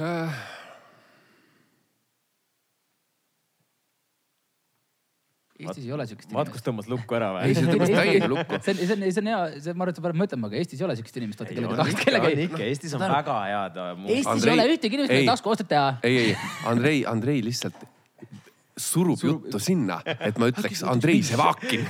äh,? 0.00 0.44
Eestis 5.54 5.84
ei 5.86 5.92
ole 5.94 6.02
siukest 6.10 6.26
inimest. 6.26 6.48
Matkus 6.48 6.64
tõmbas 6.66 6.88
lukku 6.90 7.14
ära 7.14 7.28
või? 7.36 7.46
ei, 7.46 7.54
see 7.54 7.68
tõmbas 7.70 7.92
täiega 7.94 8.28
lukku. 8.32 8.58
see 8.58 8.74
on, 8.74 8.80
see 8.80 8.96
on, 8.96 9.04
see 9.06 9.22
on 9.22 9.30
hea, 9.30 9.40
see, 9.62 9.74
ma 9.74 9.84
arvan, 9.86 9.92
et 9.92 10.00
sa 10.00 10.04
pead 10.06 10.18
mõtlema, 10.24 10.50
aga 10.50 10.58
Eestis 10.58 10.82
ei 10.82 10.86
ole 10.88 10.96
siukest 10.98 11.20
inimest, 11.20 11.42
vaata 11.44 11.54
kellega 11.54 11.78
tahaks 11.78 11.98
kellegagi. 12.00 12.46
ikka, 12.48 12.62
Eestis 12.66 12.96
on 12.98 13.04
väga 13.04 13.36
head. 13.46 13.78
Eestis 14.02 14.32
Andrei, 14.34 14.56
ei 14.56 14.64
ole 14.64 14.74
ühtegi 14.74 14.98
inimest, 14.98 15.14
kelle 15.14 15.30
taskuostet 15.30 15.70
teha. 15.70 15.92
ei, 16.02 16.18
ei, 16.24 16.34
Andrei, 16.72 17.04
Andrei 17.14 17.44
lihtsalt 17.46 17.86
surub, 18.74 19.18
surub 19.18 19.44
juttu 19.46 19.60
sinna, 19.62 20.00
et 20.04 20.38
ma 20.40 20.48
ütleks 20.50 20.82
Andrei 20.90 21.22
Sevakin 21.26 21.84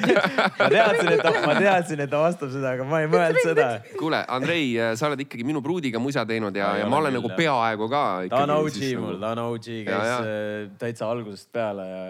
ma 0.60 0.68
teadsin, 0.72 1.12
et 1.12 1.22
ta, 1.22 1.32
ma 1.44 1.54
teadsin, 1.58 2.02
et 2.04 2.10
ta 2.10 2.22
vastab 2.24 2.50
seda, 2.54 2.74
aga 2.74 2.86
ma 2.88 3.04
ei 3.04 3.10
mõelnud 3.12 3.40
seda. 3.44 3.68
kuule, 4.00 4.24
Andrei, 4.34 4.72
sa 4.98 5.10
oled 5.10 5.22
ikkagi 5.26 5.46
minu 5.46 5.62
pruudiga 5.64 6.02
musa 6.02 6.26
teinud 6.26 6.56
ja, 6.58 6.74
ja 6.82 6.90
ma 6.90 6.98
olen 7.02 7.14
nagu 7.20 7.30
peaaegu 7.38 7.88
ka. 7.92 8.04
ta 8.32 8.42
on 8.48 8.56
OG 8.58 8.82
mul, 8.98 9.16
ta 9.22 9.32
on 9.36 9.44
OG, 9.46 9.70
käis 9.86 10.12
äh, 10.18 10.68
täitsa 10.80 11.10
algusest 11.12 11.50
peale 11.54 11.88
ja 11.88 12.04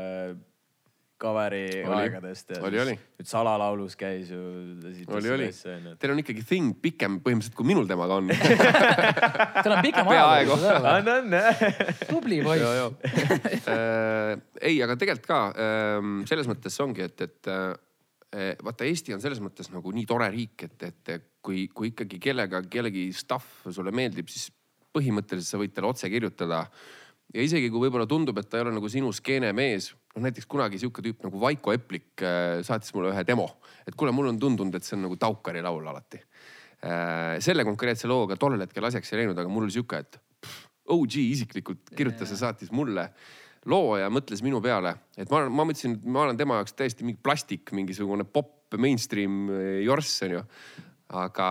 Kaveri 1.20 1.84
aegadest 1.86 2.50
ja 2.56 2.60
oli, 2.66 2.78
oli. 2.82 2.94
nüüd 2.98 3.28
salalaulus 3.30 3.94
käis 3.98 4.32
ju. 4.34 4.40
oli, 5.14 5.30
oli. 5.30 5.46
Teil 6.00 6.12
on 6.12 6.22
ikkagi 6.24 6.42
thing 6.46 6.74
pikem 6.82 7.20
põhimõtteliselt 7.22 7.54
kui 7.58 7.68
minul 7.68 7.86
temaga 7.86 8.18
on 8.18 8.32
Teil 9.62 9.76
on 9.76 9.82
pikem 9.84 10.10
ajalugu. 10.10 10.56
on, 10.90 11.12
on 11.14 11.36
tubli 12.10 12.40
poiss 12.44 13.70
äh, 13.70 14.34
ei, 14.58 14.80
aga 14.82 14.98
tegelikult 14.98 15.30
ka 15.30 15.40
äh, 15.54 16.10
selles 16.30 16.50
mõttes 16.50 16.80
ongi, 16.82 17.06
et, 17.06 17.24
et 17.28 17.52
äh, 17.52 17.70
vaata, 18.64 18.88
Eesti 18.88 19.14
on 19.14 19.22
selles 19.22 19.38
mõttes 19.44 19.70
nagu 19.70 19.94
nii 19.94 20.08
tore 20.10 20.26
riik, 20.34 20.66
et, 20.66 20.90
et 20.90 21.30
kui, 21.44 21.68
kui 21.70 21.92
ikkagi 21.92 22.18
kellega, 22.22 22.64
kellegi 22.70 23.06
stuff 23.14 23.68
sulle 23.70 23.94
meeldib, 23.94 24.26
siis 24.32 24.50
põhimõtteliselt 24.94 25.54
sa 25.54 25.62
võid 25.62 25.74
talle 25.74 25.94
otse 25.94 26.10
kirjutada 26.10 26.64
ja 27.34 27.44
isegi 27.44 27.70
kui 27.72 27.86
võib-olla 27.86 28.06
tundub, 28.10 28.38
et 28.38 28.48
ta 28.50 28.58
ei 28.58 28.66
ole 28.66 28.74
nagu 28.76 28.90
sinu 28.90 29.10
skeene 29.14 29.52
mees, 29.56 29.92
noh 30.14 30.24
näiteks 30.24 30.46
kunagi 30.50 30.78
sihuke 30.78 31.02
tüüp 31.04 31.24
nagu 31.26 31.40
Vaiko 31.42 31.74
Eplik 31.74 32.22
äh, 32.22 32.60
saatis 32.66 32.94
mulle 32.94 33.10
ühe 33.12 33.24
demo, 33.26 33.48
et 33.86 33.96
kuule, 33.98 34.14
mul 34.14 34.30
on 34.30 34.38
tundunud, 34.40 34.74
et 34.78 34.86
see 34.86 34.96
on 34.98 35.04
nagu 35.08 35.18
Taukari 35.20 35.62
laul 35.64 35.86
alati. 35.90 36.20
Äh, 36.84 37.40
selle 37.44 37.66
konkreetse 37.66 38.10
looga 38.10 38.38
tollel 38.40 38.62
hetkel 38.66 38.86
asjaks 38.86 39.12
ei 39.12 39.22
läinud, 39.22 39.38
aga 39.40 39.50
mul 39.50 39.66
oli 39.66 39.74
sihuke, 39.74 40.02
et 40.04 40.20
pff, 40.44 40.68
OG 40.94 41.16
isiklikult 41.22 41.94
kirjutas 41.96 42.30
ja 42.34 42.38
saatis 42.42 42.70
mulle 42.74 43.08
loo 43.72 43.94
ja 43.96 44.10
mõtles 44.12 44.42
minu 44.44 44.60
peale, 44.62 44.92
et 45.16 45.30
ma, 45.32 45.46
ma 45.48 45.64
mõtlesin, 45.64 45.96
et 45.96 46.04
ma 46.04 46.26
olen 46.26 46.38
tema 46.38 46.60
jaoks 46.60 46.76
täiesti 46.76 47.06
mingi 47.06 47.22
plastik, 47.24 47.72
mingisugune 47.74 48.26
popp, 48.28 48.76
mainstream 48.78 49.48
äh, 49.50 49.80
jorss 49.86 50.22
onju. 50.26 50.44
aga 51.14 51.48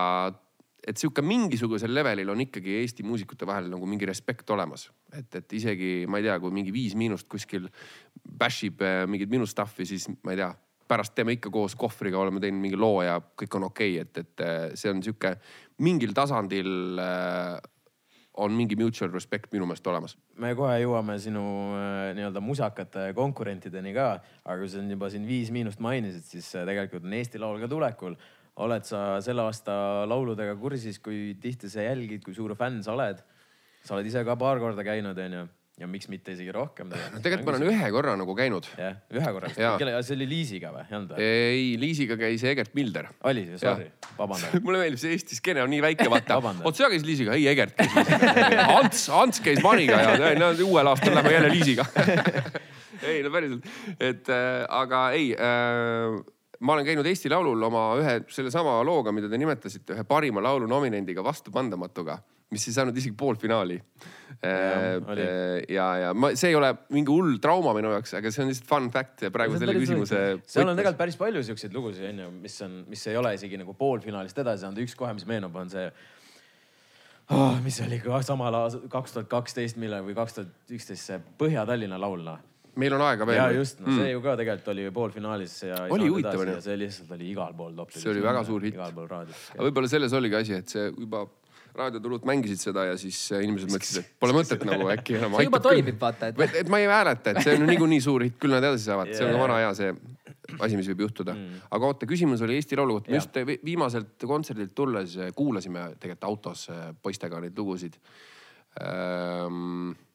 et 0.88 1.00
sihuke 1.00 1.24
mingisugusel 1.26 1.94
levelil 1.96 2.30
on 2.34 2.44
ikkagi 2.44 2.78
Eesti 2.82 3.06
muusikute 3.08 3.48
vahel 3.48 3.70
nagu 3.72 3.88
mingi 3.88 4.08
respekt 4.10 4.50
olemas. 4.54 4.90
et, 5.14 5.36
et 5.36 5.54
isegi 5.54 5.94
ma 6.10 6.20
ei 6.20 6.28
tea, 6.28 6.38
kui 6.42 6.52
mingi 6.52 6.74
Viis 6.74 6.96
Miinust 7.00 7.30
kuskil 7.32 7.70
bash 8.24 8.68
ib 8.68 8.82
äh, 8.84 9.04
mingit 9.08 9.32
minu 9.32 9.48
stuff'i, 9.50 9.88
siis 9.88 10.10
ma 10.24 10.34
ei 10.34 10.42
tea, 10.42 10.52
pärast 10.90 11.16
teeme 11.16 11.38
ikka 11.38 11.52
koos 11.54 11.78
kohvriga, 11.80 12.20
oleme 12.20 12.42
teinud 12.44 12.62
mingi 12.62 12.80
loo 12.80 13.04
ja 13.06 13.20
kõik 13.22 13.60
on 13.60 13.70
okei 13.70 14.00
okay,, 14.02 14.08
et, 14.08 14.26
et 14.26 14.44
äh, 14.46 14.66
see 14.80 14.92
on 14.92 15.04
sihuke 15.06 15.38
mingil 15.86 16.16
tasandil 16.18 17.00
äh, 17.00 17.62
on 18.44 18.56
mingi 18.58 18.76
mutual 18.76 19.12
respect 19.14 19.52
minu 19.54 19.68
meelest 19.70 19.88
olemas. 19.88 20.18
me 20.42 20.56
kohe 20.58 20.80
jõuame 20.82 21.20
sinu 21.22 21.44
nii-öelda 22.18 22.42
musakate 22.42 23.12
konkurentideni 23.16 23.94
ka, 23.94 24.08
aga 24.44 24.60
kui 24.60 24.72
sa 24.74 24.82
juba 24.82 25.10
siin 25.14 25.28
Viis 25.30 25.54
Miinust 25.54 25.84
mainisid, 25.86 26.26
siis 26.26 26.50
tegelikult 26.58 27.06
on 27.06 27.14
Eesti 27.20 27.42
Laul 27.42 27.62
ka 27.62 27.70
tulekul 27.70 28.18
oled 28.62 28.86
sa 28.86 29.02
selle 29.26 29.48
aasta 29.48 29.76
lauludega 30.10 30.56
kursis, 30.62 31.00
kui 31.02 31.34
tihti 31.42 31.72
sa 31.72 31.86
jälgid, 31.88 32.22
kui 32.26 32.36
suur 32.38 32.56
fänn 32.60 32.84
sa 32.86 32.94
oled? 32.98 33.24
sa 33.84 33.98
oled 33.98 34.08
ise 34.08 34.22
ka 34.24 34.38
paar 34.40 34.62
korda 34.64 34.86
käinud, 34.86 35.18
onju 35.20 35.48
ja 35.82 35.88
miks 35.90 36.06
mitte 36.06 36.36
isegi 36.36 36.52
rohkem. 36.54 36.92
no 36.92 37.20
tegelikult 37.24 37.48
ma 37.48 37.54
olen 37.56 37.72
ühe 37.72 37.88
korra 37.96 38.14
nagu 38.18 38.36
käinud. 38.38 38.68
jah, 38.78 39.00
ühe 39.10 39.32
korra. 39.36 39.50
kelle, 39.82 39.96
see 40.06 40.18
oli 40.20 40.28
Liisiga 40.30 40.70
või, 40.74 40.84
ei 40.86 40.98
olnud 41.00 41.14
või? 41.16 41.30
ei, 41.30 41.64
Liisiga 41.82 42.18
käis 42.20 42.44
Egert 42.46 42.76
Milder. 42.78 43.10
oli, 43.30 43.48
sorry, 43.58 43.88
vabandan 44.20 44.62
mulle 44.66 44.84
meeldib 44.84 45.02
see 45.02 45.16
Eesti 45.18 45.40
skeene 45.40 45.64
on 45.66 45.74
nii 45.74 45.82
väike, 45.88 46.06
vaata. 46.14 46.38
oot, 46.54 46.78
sa 46.78 46.92
käisid 46.94 47.10
Liisiga? 47.10 47.34
ei, 47.34 47.48
Egert 47.50 47.74
käis 47.80 47.98
Liisiga. 47.98 48.68
Ants, 48.78 49.08
Ants 49.24 49.42
käis 49.46 49.64
Maniga 49.66 49.98
ja 50.04 50.30
no, 50.38 50.52
uuel 50.68 50.94
aastal 50.94 51.18
lähme 51.18 51.34
jälle 51.34 51.50
Liisiga 51.56 51.88
ei 53.10 53.24
no 53.26 53.34
päriselt, 53.34 53.66
et 53.98 54.30
äh, 54.30 54.62
aga 54.70 55.08
ei 55.18 55.34
äh, 55.34 56.22
ma 56.64 56.78
olen 56.78 56.88
käinud 56.88 57.08
Eesti 57.08 57.32
Laulul 57.32 57.68
oma 57.68 57.88
ühe 58.00 58.20
sellesama 58.32 58.78
looga, 58.88 59.12
mida 59.16 59.30
te 59.32 59.40
nimetasite, 59.40 59.98
ühe 59.98 60.06
parima 60.08 60.44
laulu 60.44 60.68
nominendiga 60.70 61.24
Vastupandamatuga, 61.26 62.18
mis 62.54 62.68
ei 62.70 62.76
saanud 62.76 62.98
isegi 63.00 63.16
poolfinaali. 63.20 63.80
ja, 64.44 64.54
äh, 64.54 65.60
ja, 65.72 65.88
ja 66.02 66.14
ma, 66.16 66.34
see 66.40 66.54
ei 66.54 66.58
ole 66.60 66.72
mingi 66.94 67.12
hull 67.12 67.38
trauma 67.44 67.74
minu 67.76 67.92
jaoks, 67.94 68.16
aga 68.20 68.32
see 68.34 68.46
on 68.46 68.52
lihtsalt 68.52 68.70
fun 68.70 68.90
fact 68.94 69.26
praegu 69.34 69.60
selle 69.60 69.76
küsimuse. 69.78 70.24
seal 70.56 70.68
on 70.68 70.80
tegelikult 70.80 71.02
päris 71.04 71.20
palju 71.20 71.44
siukseid 71.50 71.76
lugusid 71.76 72.10
onju, 72.12 72.32
mis 72.44 72.58
on, 72.66 72.80
mis 72.92 73.06
ei 73.12 73.20
ole 73.20 73.36
isegi 73.38 73.60
nagu 73.62 73.76
poolfinaalist 73.80 74.44
edasi 74.44 74.66
saanud, 74.66 74.84
üks 74.84 74.98
kohe, 75.00 75.14
mis 75.18 75.28
meenub, 75.30 75.56
on 75.60 75.72
see 75.74 75.86
oh,, 77.32 77.60
mis 77.64 77.80
oli 77.84 78.00
ka 78.04 78.24
samal 78.24 78.64
aastal, 78.64 78.88
kaks 78.92 79.18
tuhat 79.18 79.32
kaksteist, 79.32 79.80
millal 79.84 80.06
või 80.08 80.16
kaks 80.18 80.40
tuhat 80.40 80.76
üksteist 80.80 81.12
see 81.12 81.22
Põhja-Tallinna 81.40 82.00
laul 82.00 82.24
noh 82.26 82.42
meil 82.80 82.96
on 82.98 83.04
aega 83.06 83.28
veel. 83.28 83.40
ja 83.40 83.60
just, 83.60 83.80
no 83.84 83.92
see 83.92 84.08
mm. 84.08 84.12
ju 84.16 84.24
ka 84.24 84.36
tegelikult 84.40 84.74
oli 84.74 84.88
poolfinaalis 84.96 85.56
ja. 85.68 85.78
oli 85.94 86.10
huvitav 86.10 86.42
onju. 86.42 86.58
see 86.66 86.80
lihtsalt 86.80 87.14
oli 87.18 87.30
igal 87.34 87.54
pool 87.58 87.76
top. 87.78 87.94
see 87.96 88.12
oli 88.14 88.24
väga 88.26 88.44
suur 88.48 88.66
hitt. 88.66 88.78
igal 88.80 88.96
pool 88.96 89.10
raadios. 89.12 89.48
aga 89.54 89.68
võib-olla 89.68 89.92
selles 89.92 90.16
oligi 90.20 90.40
asi, 90.40 90.60
et 90.64 90.76
see 90.76 90.88
juba 90.90 91.26
raadiotulud 91.74 92.26
mängisid 92.30 92.62
seda 92.62 92.88
ja 92.92 92.98
siis 93.02 93.20
äh, 93.34 93.44
inimesed 93.46 93.72
mõtlesid, 93.74 94.04
et 94.04 94.18
pole 94.22 94.36
mõtet 94.38 94.66
nagu 94.70 94.90
äkki 94.94 95.18
enam. 95.20 95.38
see 95.38 95.48
juba 95.50 95.62
toimib, 95.64 95.98
vaata 96.02 96.32
et. 96.34 96.44
et 96.64 96.72
ma 96.72 96.82
ei 96.82 96.90
hääleta, 96.90 97.34
et 97.34 97.46
see 97.46 97.58
on 97.58 97.66
niikuinii 97.70 98.02
suur 98.04 98.26
hitt, 98.26 98.38
küll 98.42 98.54
nad 98.54 98.66
edasi 98.66 98.90
saavad 98.90 99.10
yeah., 99.10 99.22
see 99.22 99.30
on 99.30 99.38
ka 99.38 99.44
vana 99.46 99.60
hea 99.62 99.74
see 99.82 99.94
asi, 100.60 100.78
mis 100.78 100.90
võib 100.92 101.06
juhtuda 101.08 101.34
mm.. 101.34 101.66
aga 101.74 101.90
oota, 101.90 102.10
küsimus 102.10 102.42
oli 102.46 102.58
Eesti 102.60 102.78
Laulu 102.78 103.00
kohta. 103.00 103.14
me 103.14 103.22
just 103.22 103.38
viimaselt 103.66 104.26
kontserdilt 104.30 104.74
tulles 104.78 105.18
kuulasime 105.38 105.92
tegelikult 105.98 106.30
autos 106.30 106.68
äh, 106.74 106.90
poistega 107.02 107.42
neid 107.42 107.58
lugusid 107.58 107.98
ähm, 108.82 109.94
Äh, 109.94 110.13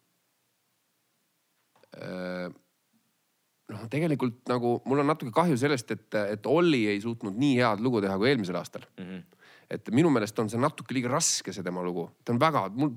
noh, 1.99 3.84
tegelikult 3.90 4.40
nagu 4.51 4.78
mul 4.88 5.03
on 5.03 5.11
natuke 5.12 5.32
kahju 5.34 5.59
sellest, 5.61 5.90
et, 5.94 6.18
et 6.36 6.46
Olli 6.46 6.86
ei 6.92 7.01
suutnud 7.03 7.36
nii 7.38 7.59
head 7.61 7.84
lugu 7.84 8.03
teha 8.05 8.16
kui 8.20 8.30
eelmisel 8.30 8.59
aastal 8.61 8.86
mm. 8.99 9.05
-hmm. 9.05 9.46
et 9.70 9.90
minu 9.92 10.11
meelest 10.14 10.38
on 10.38 10.51
see 10.51 10.61
natuke 10.61 10.94
liiga 10.94 11.12
raske, 11.12 11.53
see 11.53 11.66
tema 11.66 11.82
lugu, 11.84 12.09
ta 12.24 12.32
on 12.32 12.40
väga, 12.40 12.68
mul 12.74 12.94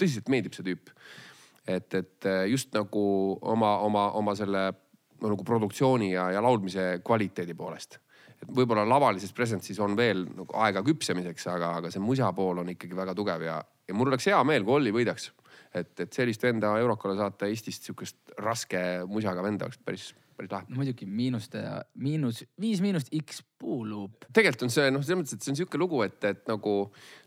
tõsiselt 0.00 0.28
meeldib 0.32 0.56
see 0.56 0.64
tüüp. 0.64 0.92
et, 1.66 1.94
et 1.94 2.28
just 2.48 2.72
nagu 2.72 3.38
oma, 3.42 3.78
oma, 3.84 4.10
oma 4.16 4.34
selle 4.34 4.72
nagu 5.20 5.44
produktsiooni 5.44 6.12
ja, 6.12 6.30
ja 6.30 6.42
laulmise 6.42 7.00
kvaliteedi 7.04 7.54
poolest 7.54 7.98
et 8.42 8.50
võib-olla 8.54 8.84
lavalises 8.86 9.32
presentsis 9.34 9.78
on 9.82 9.96
veel 9.98 10.24
nagu 10.30 10.54
aega 10.62 10.82
küpsemiseks, 10.86 11.48
aga, 11.50 11.72
aga 11.80 11.90
see 11.90 12.02
musa 12.02 12.30
pool 12.32 12.62
on 12.62 12.70
ikkagi 12.74 12.96
väga 12.96 13.14
tugev 13.18 13.42
ja, 13.42 13.58
ja 13.88 13.96
mul 13.96 14.12
oleks 14.12 14.28
hea 14.30 14.38
meel, 14.46 14.64
kui 14.64 14.78
Olli 14.78 14.94
võidaks 14.94 15.32
et, 15.74 15.92
et 16.00 16.12
sellist 16.12 16.42
venda 16.42 16.72
Eurokale 16.80 17.16
saata 17.18 17.48
Eestist 17.50 17.88
sihukest 17.88 18.32
raske 18.44 18.80
musaga 19.10 19.44
venda 19.44 19.68
oleks 19.68 19.80
päris, 19.84 20.08
päris 20.38 20.54
lahe 20.54 20.78
muidugi 20.78 21.06
miinuste 21.06 21.62
ja 21.64 21.76
miinus, 21.94 22.44
viis 22.60 22.82
miinust 22.84 23.12
X 23.22 23.42
puuluup. 23.58 24.28
tegelikult 24.32 24.68
on 24.68 24.74
see 24.74 24.90
noh, 24.94 25.04
selles 25.04 25.22
mõttes, 25.22 25.36
et 25.36 25.44
see 25.44 25.54
on 25.54 25.62
sihuke 25.62 25.80
lugu, 25.80 26.02
et, 26.06 26.18
et 26.24 26.44
nagu 26.50 26.76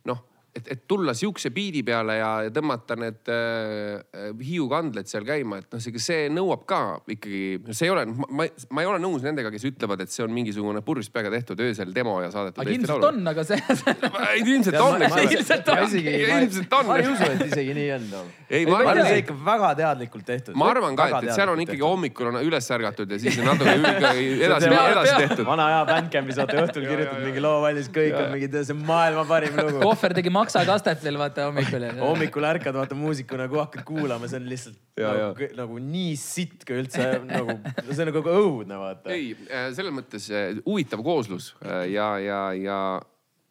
noh 0.10 0.26
et, 0.56 0.68
et 0.76 0.82
tulla 0.88 1.14
sihukese 1.18 1.52
biidi 1.56 1.82
peale 1.88 2.18
ja, 2.20 2.30
ja 2.46 2.52
tõmmata 2.54 2.98
need 3.00 3.32
äh, 3.32 4.32
Hiiu 4.42 4.68
kandled 4.72 5.08
seal 5.10 5.26
käima, 5.28 5.62
et 5.62 5.72
noh, 5.72 5.82
see, 5.84 6.02
see 6.02 6.28
nõuab 6.34 6.66
ka 6.70 6.82
ikkagi, 7.12 7.42
see 7.72 7.88
ei 7.88 7.94
ole, 7.94 8.06
ma, 8.12 8.48
ma 8.48 8.84
ei 8.84 8.90
ole 8.90 9.00
nõus 9.04 9.24
nendega, 9.26 9.52
kes 9.54 9.66
ütlevad, 9.72 10.04
et 10.04 10.12
see 10.14 10.26
on 10.26 10.34
mingisugune 10.36 10.84
purjus 10.86 11.12
peaga 11.14 11.32
tehtud 11.34 11.62
öösel 11.64 11.94
demo 11.96 12.18
ja 12.24 12.32
saadetud. 12.34 12.62
aga 12.64 12.76
ilmselt 12.76 13.08
on, 13.08 13.22
aga 13.32 13.46
see 13.48 13.60
ilmselt 14.42 14.80
on, 14.82 15.06
eks 15.08 15.16
ole. 15.16 15.26
ilmselt 15.30 15.72
on. 15.72 15.84
ilmselt 16.02 16.76
on. 16.80 16.90
ma 16.90 17.00
ei 17.00 17.08
usu, 17.12 17.30
et 17.30 17.46
isegi 17.48 17.78
nii 17.78 17.88
on. 17.96 18.10
ei, 18.50 18.68
ma 18.68 18.82
arvan, 18.82 19.02
et 19.04 19.12
see 19.12 19.24
ikka 19.24 19.38
väga 19.48 19.72
teadlikult 19.82 20.28
tehtud. 20.28 20.60
ma 20.60 20.72
arvan 20.74 21.00
ka, 21.00 21.08
et, 21.14 21.30
et 21.30 21.36
seal 21.38 21.54
on 21.54 21.64
ikkagi 21.64 21.86
hommikul 21.86 22.32
on 22.34 22.42
üles 22.44 22.72
ärgatud 22.76 23.16
ja 23.16 23.22
siis 23.22 23.40
on 23.40 23.52
natuke 23.54 23.78
edasi, 24.48 24.68
edasi 24.68 25.16
tehtud. 25.16 25.46
vana 25.48 25.72
hea 25.76 25.82
Bandcampi 25.92 26.36
saate 26.36 26.60
õhtul 26.66 26.88
kirjutanud 26.90 27.28
mingi 27.30 27.44
loo 27.44 27.58
valmis, 27.64 27.90
kõik 27.94 28.20
on 28.20 28.30
mingi, 28.36 28.52
see 28.58 28.76
on 28.76 28.84
maailma 28.88 29.26
parim 29.30 29.58
lugu. 29.60 29.80
kohver 29.84 30.16
tegi 30.18 30.34
maksakastet 30.42 31.04
veel 31.06 31.20
vaata 31.22 31.48
hommikul. 31.50 31.86
hommikul 32.02 32.48
ärkad 32.52 32.78
vaata 32.78 32.98
muusikuna, 32.98 33.48
kui 33.52 33.62
hakkad 33.62 33.86
kuulama, 33.88 34.30
see 34.32 34.42
on 34.42 34.50
lihtsalt 34.50 34.80
ja, 35.00 35.14
nagu, 35.18 35.50
nagu 35.60 35.80
nii 35.86 36.16
sitt 36.20 36.66
kui 36.68 36.82
üldse 36.82 37.08
nagu, 37.28 37.58
see 37.88 38.02
on 38.04 38.12
nagu 38.12 38.26
õudne 38.34 38.82
vaata. 38.82 39.14
ei, 39.16 39.32
äh, 39.48 39.70
selles 39.78 39.96
mõttes 39.96 40.28
äh, 40.34 40.58
huvitav 40.66 41.04
kooslus 41.06 41.54
äh, 41.66 41.86
ja, 41.94 42.12
ja, 42.22 42.42
ja 42.58 42.82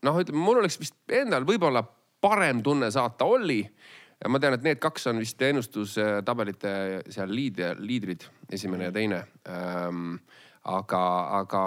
noh, 0.06 0.20
ütleme, 0.22 0.44
mul 0.44 0.62
oleks 0.62 0.78
vist 0.80 0.98
endal 1.12 1.46
võib-olla 1.48 1.84
parem 2.20 2.60
tunne 2.64 2.90
saata 2.92 3.28
Olli 3.28 3.62
ja 4.20 4.28
ma 4.32 4.40
tean, 4.42 4.56
et 4.56 4.66
need 4.66 4.80
kaks 4.82 5.08
on 5.10 5.20
vist 5.22 5.40
ennustustabelite 5.42 6.74
seal 7.12 7.32
liid, 7.32 7.60
liidrid, 7.80 8.26
esimene 8.52 8.90
ja 8.90 8.94
teine 8.94 9.24
ähm, 9.48 10.18
aga, 10.68 11.02
aga 11.40 11.60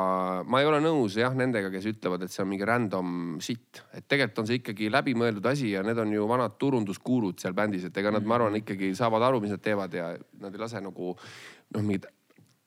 ma 0.45 0.61
ei 0.61 0.67
ole 0.69 0.79
nõus 0.83 1.15
jah 1.17 1.33
nendega, 1.33 1.71
kes 1.73 1.87
ütlevad, 1.89 2.25
et 2.25 2.33
see 2.33 2.43
on 2.43 2.49
mingi 2.51 2.65
random 2.67 3.37
shit. 3.41 3.81
et 3.89 4.05
tegelikult 4.05 4.43
on 4.43 4.49
see 4.49 4.59
ikkagi 4.61 4.89
läbimõeldud 4.93 5.47
asi 5.49 5.71
ja 5.71 5.81
need 5.85 5.97
on 5.97 6.11
ju 6.13 6.27
vanad 6.29 6.59
turunduskuulud 6.61 7.41
seal 7.41 7.55
bändis, 7.57 7.87
et 7.89 7.97
ega 7.97 8.11
nad, 8.13 8.25
ma 8.25 8.37
arvan, 8.37 8.59
ikkagi 8.61 8.93
saavad 8.97 9.25
aru, 9.25 9.41
mis 9.41 9.55
nad 9.55 9.63
teevad 9.65 9.93
ja 9.97 10.11
nad 10.41 10.53
ei 10.53 10.61
lase 10.61 10.81
nagu 10.83 11.15
noh, 11.15 11.81
mingit 11.81 12.05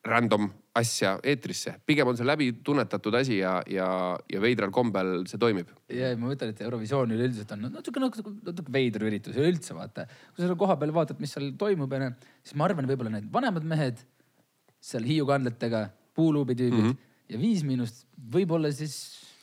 random 0.06 0.48
asja 0.78 1.16
eetrisse. 1.26 1.76
pigem 1.86 2.10
on 2.10 2.18
see 2.18 2.26
läbitunnetatud 2.26 3.14
asi 3.18 3.38
ja, 3.38 3.56
ja, 3.70 3.88
ja 4.30 4.40
veidral 4.42 4.72
kombel 4.74 5.24
see 5.30 5.38
toimib. 5.42 5.70
ja 5.90 6.10
ma 6.18 6.30
mõtlen, 6.32 6.50
et 6.54 6.62
Eurovisioon 6.66 7.14
üleüldiselt 7.14 7.54
on 7.54 7.68
natuke, 7.70 8.02
natuke, 8.02 8.34
natuke 8.46 8.74
veider 8.74 9.06
üritus 9.06 9.38
üleüldse 9.38 9.78
vaata. 9.78 10.08
kui 10.10 10.42
sa 10.42 10.48
seal 10.48 10.58
kohapeal 10.58 10.94
vaatad, 10.94 11.22
mis 11.22 11.34
seal 11.34 11.52
toimub, 11.58 11.94
onju, 11.98 12.10
siis 12.42 12.58
ma 12.58 12.66
arvan, 12.66 12.90
võib-olla 12.90 13.14
need 13.14 13.30
vanemad 13.32 13.66
mehed 13.66 14.02
seal 14.82 15.06
Hiiu 15.06 15.26
kandletega 15.26 15.86
puuluubi 16.16 16.56
tüübid 16.58 16.82
mm 16.82 16.90
-hmm. 16.90 17.32
ja 17.32 17.40
Viis 17.40 17.64
Miinust 17.66 18.06
võib-olla 18.32 18.72
siis. 18.72 18.96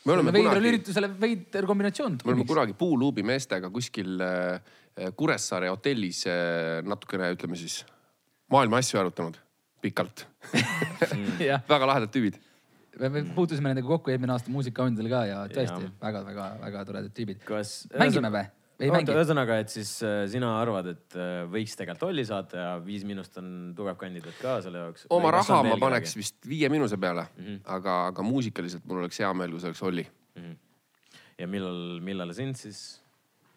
me 0.05 0.13
oleme 0.17 0.31
kunagi. 0.35 0.69
üritusele 0.73 1.09
veider 1.19 1.65
kombinatsioon. 1.69 2.19
me 2.25 2.31
oleme 2.33 2.45
kunagi 2.49 2.73
puuluubi 2.73 3.23
meestega 3.23 3.69
kuskil 3.69 4.21
äh, 4.21 4.61
Kuressaare 5.15 5.69
hotellis 5.73 6.25
äh, 6.27 6.83
natukene, 6.85 7.31
ütleme 7.33 7.57
siis 7.57 7.85
maailma 8.51 8.77
asju 8.77 8.99
arutanud 8.99 9.37
pikalt 9.81 10.27
väga 11.73 11.85
lahedad 11.85 12.11
tüübid 12.13 12.41
me 12.99 13.23
puutusime 13.35 13.71
nendega 13.71 13.87
kokku 13.87 14.11
eelmine 14.13 14.35
aasta 14.35 14.51
muusikaõndadel 14.53 15.09
ka 15.09 15.23
ja 15.25 15.39
tõesti 15.49 15.89
väga-väga-väga 16.01 16.83
toredad 16.89 17.15
tüübid. 17.17 17.41
mängime 17.97 18.29
või? 18.33 18.45
Ühesõnaga, 18.81 19.59
et 19.61 19.69
siis 19.69 19.91
äh, 20.05 20.23
sina 20.31 20.53
arvad, 20.59 20.89
et 20.93 21.17
äh, 21.17 21.43
võiks 21.51 21.77
tegelikult 21.77 22.09
Olli 22.09 22.25
saata 22.25 22.57
ja 22.57 22.71
Viis 22.83 23.05
Miinust 23.07 23.37
on 23.41 23.47
tugev 23.77 23.99
kandidaat 24.01 24.39
ka 24.41 24.57
selle 24.65 24.81
jaoks? 24.81 25.05
oma 25.13 25.31
raha 25.35 25.61
ma 25.67 25.77
paneks 25.81 26.17
vist 26.17 26.39
Viie 26.49 26.69
Miinuse 26.73 26.97
peale 26.97 27.27
mm, 27.29 27.45
-hmm. 27.45 27.61
aga, 27.77 27.99
aga 28.07 28.25
muusikaliselt 28.25 28.85
mul 28.89 29.03
oleks 29.03 29.19
hea 29.19 29.31
meel, 29.33 29.51
kui 29.51 29.61
see 29.61 29.71
oleks 29.71 29.83
Olli 29.83 30.07
mm. 30.07 30.41
-hmm. 30.41 30.57
ja 31.39 31.47
millal, 31.47 31.99
millal 32.01 32.33
sind 32.33 32.55
siis 32.55 33.01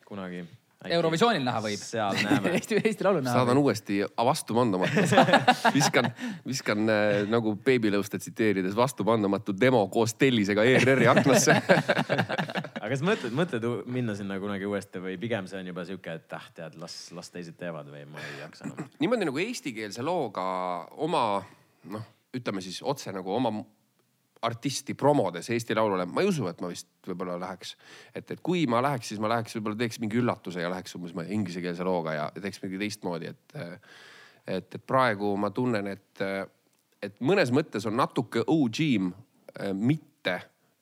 kunagi 0.05 0.45
Eurovisioonil 0.93 1.45
näha 1.47 1.61
võib. 1.65 1.83
seal 1.83 2.17
näeme 2.23 2.53
Eesti, 2.59 2.81
Eesti 2.83 3.07
Laulul 3.07 3.25
näha. 3.25 3.35
saadan 3.41 3.61
uuesti 3.61 4.01
vastupandamatu 4.31 5.05
viskan, 5.77 6.11
viskan 6.47 6.93
äh, 6.93 7.19
nagu 7.31 7.57
Babylõuste 7.67 8.21
tsiteerides 8.23 8.77
vastupandamatu 8.77 9.55
demo 9.61 9.85
koos 9.93 10.15
tellisega 10.15 10.65
ERR-i 10.65 11.11
aknasse 11.13 11.57
aga 12.87 12.91
kas 12.93 13.05
mõtled, 13.07 13.37
mõtled 13.37 13.69
minna 13.91 14.17
sinna 14.19 14.39
kunagi 14.43 14.69
uuesti 14.69 15.03
või 15.03 15.17
pigem 15.21 15.49
see 15.51 15.61
on 15.61 15.71
juba 15.73 15.87
sihuke, 15.89 16.19
et 16.21 16.37
ah 16.37 16.51
tead, 16.55 16.77
las, 16.81 16.99
las 17.17 17.33
teised 17.35 17.59
teevad 17.61 17.91
või 17.93 18.05
ma 18.11 18.23
ei 18.23 18.43
jaksa 18.45 18.69
enam? 18.69 18.91
niimoodi 19.03 19.31
nagu 19.31 19.43
eestikeelse 19.43 20.05
looga 20.07 20.45
oma 21.07 21.25
noh, 21.93 22.07
ütleme 22.37 22.63
siis 22.65 22.83
otse 22.87 23.15
nagu 23.15 23.33
oma 23.35 23.53
artisti 24.43 24.95
promodes 24.95 25.49
Eesti 25.51 25.75
Laulule, 25.75 26.07
ma 26.07 26.23
ei 26.23 26.29
usu, 26.29 26.47
et 26.51 26.61
ma 26.61 26.69
vist 26.69 26.89
võib-olla 27.07 27.39
läheks. 27.41 27.77
et, 28.15 28.31
et 28.31 28.43
kui 28.45 28.67
ma 28.71 28.83
läheks, 28.85 29.13
siis 29.13 29.21
ma 29.23 29.31
läheks, 29.33 29.57
võib-olla 29.57 29.81
teeks 29.81 30.01
mingi 30.03 30.21
üllatuse 30.21 30.61
ja 30.61 30.71
läheks 30.71 30.97
umbes 30.99 31.15
inglisekeelse 31.25 31.87
looga 31.87 32.15
ja 32.15 32.27
teeks 32.35 32.61
midagi 32.63 32.83
teistmoodi, 32.85 33.33
et. 33.33 33.57
et, 34.47 34.75
et 34.75 34.83
praegu 34.87 35.33
ma 35.41 35.51
tunnen, 35.51 35.89
et, 35.91 36.25
et 37.03 37.17
mõnes 37.21 37.51
mõttes 37.55 37.87
on 37.89 37.97
natuke 37.99 38.45
OG-m 38.47 39.11
mitte 39.75 40.37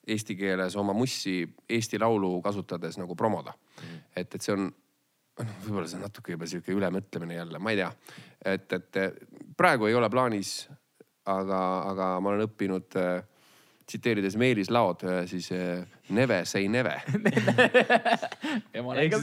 eesti 0.06 0.36
keeles 0.36 0.76
oma 0.76 0.92
mussi 0.92 1.42
Eesti 1.70 1.98
Laulu 1.98 2.42
kasutades 2.44 2.98
nagu 3.00 3.16
promoda 3.16 3.54
mm.. 3.54 4.00
et, 4.16 4.34
et 4.34 4.42
see 4.42 4.52
on 4.52 4.66
noh, 4.68 5.52
võib-olla 5.64 5.88
see 5.88 5.98
on 5.98 6.04
natuke 6.06 6.34
juba 6.34 6.48
sihuke 6.50 6.74
ülemõtlemine 6.74 7.38
jälle, 7.38 7.60
ma 7.62 7.72
ei 7.72 7.80
tea. 7.80 7.90
et, 8.54 8.72
et 8.72 8.98
praegu 9.56 9.88
ei 9.88 9.96
ole 9.96 10.10
plaanis, 10.10 10.56
aga, 11.30 11.60
aga 11.90 12.10
ma 12.20 12.34
olen 12.34 12.48
õppinud 12.48 12.98
äh, 13.00 13.22
tsiteerides 13.86 14.36
Meelis 14.40 14.70
Laod, 14.72 15.04
äh, 15.04 15.22
siis 15.30 15.50
äh, 15.52 15.84
neve 16.14 16.42
say 16.48 16.68
neve 16.68 16.96
ja 18.74 18.82
ma 18.82 18.94
olen, 18.94 19.14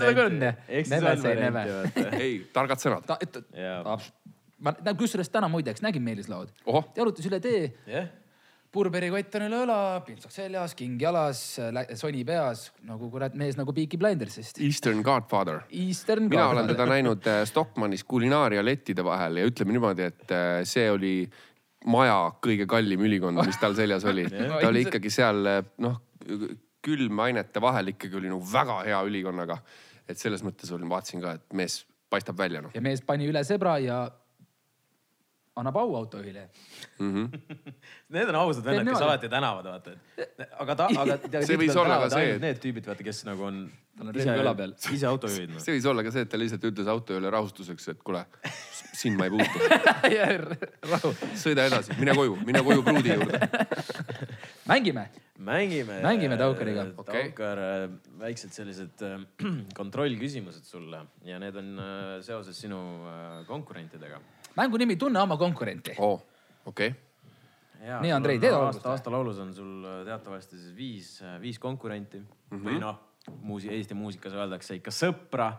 seda 0.00 0.14
jah. 0.14 0.54
Neve 0.92 1.16
say 1.20 1.36
neve. 1.38 1.66
ei, 2.22 2.32
targad 2.54 2.82
sõnad 2.82 3.06
Ta,. 3.08 3.18
ma 4.60 4.74
kusjuures 4.92 5.32
täna 5.32 5.48
muideks 5.52 5.84
nägin 5.84 6.04
Meelis 6.04 6.28
Laod. 6.32 6.52
jalutas 6.96 7.30
üle 7.30 7.40
tee 7.44 7.68
yeah 7.86 8.10
purberikott 8.70 9.34
on 9.34 9.44
üle 9.48 9.60
õla, 9.64 9.76
pintsak 10.06 10.30
seljas, 10.30 10.76
king 10.78 11.00
jalas, 11.02 11.40
soni 11.98 12.22
peas 12.26 12.68
nagu 12.86 13.08
kurat 13.10 13.34
mees 13.38 13.58
nagu 13.58 13.74
Peaky 13.74 13.98
Blindersist. 13.98 14.60
Eastern 14.62 15.02
Godfather. 15.06 15.64
Eastern 15.74 16.28
mina 16.28 16.44
Godfather. 16.44 16.60
olen 16.60 16.70
teda 16.70 16.86
näinud 16.86 17.26
äh, 17.26 17.40
Stockmannis 17.50 18.06
kulinaaria 18.06 18.62
lettide 18.62 19.02
vahel 19.06 19.40
ja 19.42 19.48
ütleme 19.50 19.74
niimoodi, 19.74 20.06
et 20.12 20.34
see 20.70 20.86
oli 20.90 21.14
maja 21.86 22.16
kõige 22.44 22.66
kallim 22.68 23.04
ülikond, 23.06 23.40
mis 23.46 23.60
tal 23.60 23.76
seljas 23.78 24.04
oli 24.08 24.26
ta 24.30 24.66
oli 24.68 24.84
ikkagi 24.86 25.12
seal 25.12 25.46
noh, 25.80 26.00
külmainete 26.84 27.62
vahel 27.62 27.94
ikkagi 27.94 28.18
oli 28.20 28.32
nagu 28.32 28.44
väga 28.52 28.82
hea 28.88 29.00
ülikonnaga. 29.06 29.60
et 30.08 30.18
selles 30.18 30.42
mõttes 30.42 30.72
olin, 30.74 30.88
vaatasin 30.90 31.22
ka, 31.22 31.36
et 31.38 31.54
mees 31.54 31.84
paistab 32.10 32.38
välja 32.38 32.60
noh. 32.64 32.74
ja 32.74 32.82
mees 32.82 33.02
pani 33.06 33.28
üle 33.30 33.42
sebra 33.46 33.78
ja 33.78 34.02
annab 35.58 35.76
au 35.76 35.96
autojuhile 35.96 36.48
mm. 36.98 37.14
-hmm. 37.14 37.40
Need 38.14 38.28
on 38.28 38.34
ausad 38.34 38.64
vennad, 38.64 38.88
kes 38.88 39.02
alati 39.02 39.28
tänavad, 39.28 39.64
vaata. 39.64 39.90
aga 40.58 40.74
ta, 40.76 40.88
aga. 40.96 41.18
see 41.48 41.58
võis 41.58 41.76
olla 41.76 41.98
ka 42.02 42.10
see. 42.10 42.36
Need 42.42 42.60
tüübid, 42.62 42.86
vaata, 42.86 43.06
kes 43.06 43.24
nagu 43.28 43.46
on. 43.48 43.62
relv 44.00 44.42
õla 44.42 44.54
peal. 44.56 44.74
ise 44.94 45.06
autojuhid 45.06 45.50
no.. 45.54 45.60
see 45.60 45.74
võis 45.76 45.88
olla 45.90 46.04
ka 46.06 46.12
see, 46.14 46.22
et 46.26 46.30
ta 46.32 46.38
lihtsalt 46.40 46.64
ütles 46.70 46.88
autojuhile 46.88 47.32
rahustuseks, 47.34 47.88
et 47.92 48.02
kuule, 48.06 48.22
sind 49.02 49.18
ma 49.18 49.26
ei 49.28 49.34
puutu 49.34 49.58
sõida 51.42 51.66
edasi, 51.68 51.98
mine 51.98 52.14
koju, 52.16 52.38
mine 52.46 52.62
koju 52.64 52.86
pruudi 52.86 53.12
juurde 53.18 53.42
mängime. 54.70 55.04
mängime. 55.38 56.00
mängime 56.02 56.36
Taukariga 56.40 56.86
okay.. 56.96 57.28
Taukar, 57.28 57.58
äh, 57.58 57.86
väiksed 58.22 58.56
sellised 58.56 59.04
äh, 59.04 59.20
kontrollküsimused 59.80 60.64
sulle 60.64 61.04
ja 61.26 61.38
need 61.42 61.56
on 61.56 61.72
äh, 61.78 62.20
seoses 62.24 62.60
sinu 62.60 62.80
konkurentidega 63.50 64.22
mängu 64.56 64.76
nimi 64.76 64.96
Tunne 64.96 65.20
oma 65.20 65.36
konkurenti 65.36 65.94
oh,. 65.98 66.20
okei 66.64 66.88
okay 66.88 67.10
nii, 67.80 68.12
Andrei, 68.12 68.38
tee 68.40 68.52
algust. 68.52 68.84
aasta 68.86 69.12
laulus 69.12 69.40
on 69.40 69.54
sul 69.56 69.84
äh, 69.88 70.02
teatavasti 70.08 70.58
siis 70.58 70.76
viis, 70.76 71.10
äh, 71.24 71.40
viis 71.40 71.58
konkurenti 71.58 72.20
mm 72.20 72.28
-hmm. 72.50 72.64
või 72.66 72.78
noh, 72.80 73.00
muusi-, 73.42 73.72
Eesti 73.72 73.94
muusikas 73.94 74.36
öeldakse 74.36 74.76
ikka 74.76 74.90
sõpra. 74.90 75.52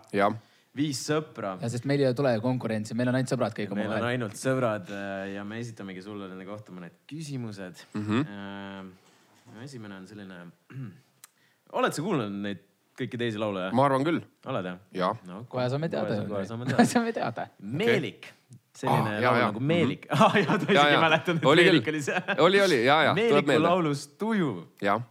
viis 0.76 1.02
sõpra. 1.08 1.56
ja 1.60 1.68
sest 1.68 1.84
meil 1.84 2.00
ei 2.00 2.14
tule 2.14 2.40
konkurentsi, 2.40 2.94
meil 2.94 3.08
on 3.08 3.14
ainult 3.14 3.32
sõbrad 3.34 3.54
kõik 3.56 3.72
omavahel. 3.72 3.90
meil 3.90 4.02
on 4.02 4.08
ainult 4.08 4.36
sõbrad 4.38 4.90
äh, 4.90 5.34
ja 5.34 5.44
me 5.44 5.58
esitamegi 5.58 6.02
sulle 6.02 6.28
nende 6.28 6.44
kohta 6.44 6.72
mõned 6.72 6.92
küsimused 7.06 7.86
mm. 7.94 8.06
-hmm. 8.06 9.64
esimene 9.64 9.96
on 9.96 10.06
selline. 10.06 10.46
oled 11.78 11.92
sa 11.92 12.02
kuulnud 12.02 12.32
neid 12.32 12.68
kõiki 12.98 13.18
teisi 13.18 13.40
laule? 13.40 13.70
ma 13.72 13.88
arvan 13.88 14.04
küll. 14.06 14.20
oled 14.46 14.70
jah? 14.70 14.78
jah 14.92 15.18
no,. 15.28 15.44
kohe 15.48 15.68
saame 15.72 15.88
teada. 15.92 16.22
kohe 16.28 16.86
saame 16.94 17.12
teada. 17.12 17.48
Meelik 17.60 18.32
selline 18.72 19.16
ah, 19.16 19.20
laul 19.20 19.38
jah. 19.38 19.48
nagu 19.50 19.60
Meelik 19.60 20.06
mm. 20.08 20.16
-hmm. 20.16 20.24
ah, 20.26 20.36
jah, 20.36 20.60
ta 20.60 20.72
isegi 20.72 21.00
mäletan, 21.06 21.36
et 21.36 21.44
oli 21.44 21.64
Meelik 21.64 21.88
oli 21.88 22.02
see. 22.02 22.22
oli, 22.38 22.60
oli 22.60 22.84
ja, 22.84 23.02
ja. 23.02 23.14
Meeliku 23.14 23.58
laulus 23.62 24.06
Tuju. 24.18 24.52
jah 24.82 25.02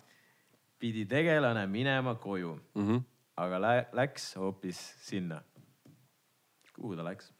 pidi 0.80 1.06
tegelane 1.06 1.68
minema 1.68 2.16
koju 2.16 2.60
mm, 2.76 2.88
-hmm. 2.88 3.02
aga 3.38 3.62
lä 3.62 3.86
läks 3.94 4.36
hoopis 4.36 4.96
sinna. 5.02 5.42
kuhu 6.76 6.96
ta 6.96 7.04
läks? 7.04 7.34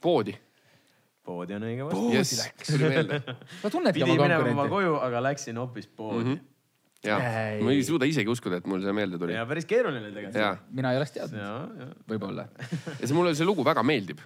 poodi. 0.00 0.34
poodi 1.22 1.54
on 1.54 1.62
õige 1.62 1.84
vastus. 1.84 2.00
poodi 2.00 2.16
yes. 2.16 2.38
läks, 2.44 2.68
sa 3.62 3.70
tunnedki 3.70 4.02
oma 4.02 4.16
konkurenti. 4.16 4.38
pidi 4.38 4.54
minema 4.54 4.68
koju, 4.68 4.94
aga 4.94 5.22
läksin 5.22 5.56
hoopis 5.56 5.86
poodi 5.86 6.24
mm. 6.24 6.34
-hmm 6.34 6.49
ja, 7.06 7.18
ma 7.64 7.72
ei 7.72 7.84
suuda 7.86 8.08
isegi 8.08 8.28
uskuda, 8.28 8.60
et 8.60 8.66
mul 8.68 8.82
see 8.84 8.92
meelde 8.96 9.20
tuli. 9.20 9.36
ja 9.36 9.46
päris 9.48 9.68
keeruline 9.68 10.10
tegelikult. 10.12 10.66
mina 10.76 10.92
ei 10.92 11.00
oleks 11.00 11.14
teadnud. 11.16 11.94
võib-olla 12.10 12.48
ja 12.50 13.06
see 13.06 13.16
mulle 13.16 13.32
see 13.38 13.48
lugu 13.48 13.64
väga 13.66 13.84
meeldib. 13.86 14.20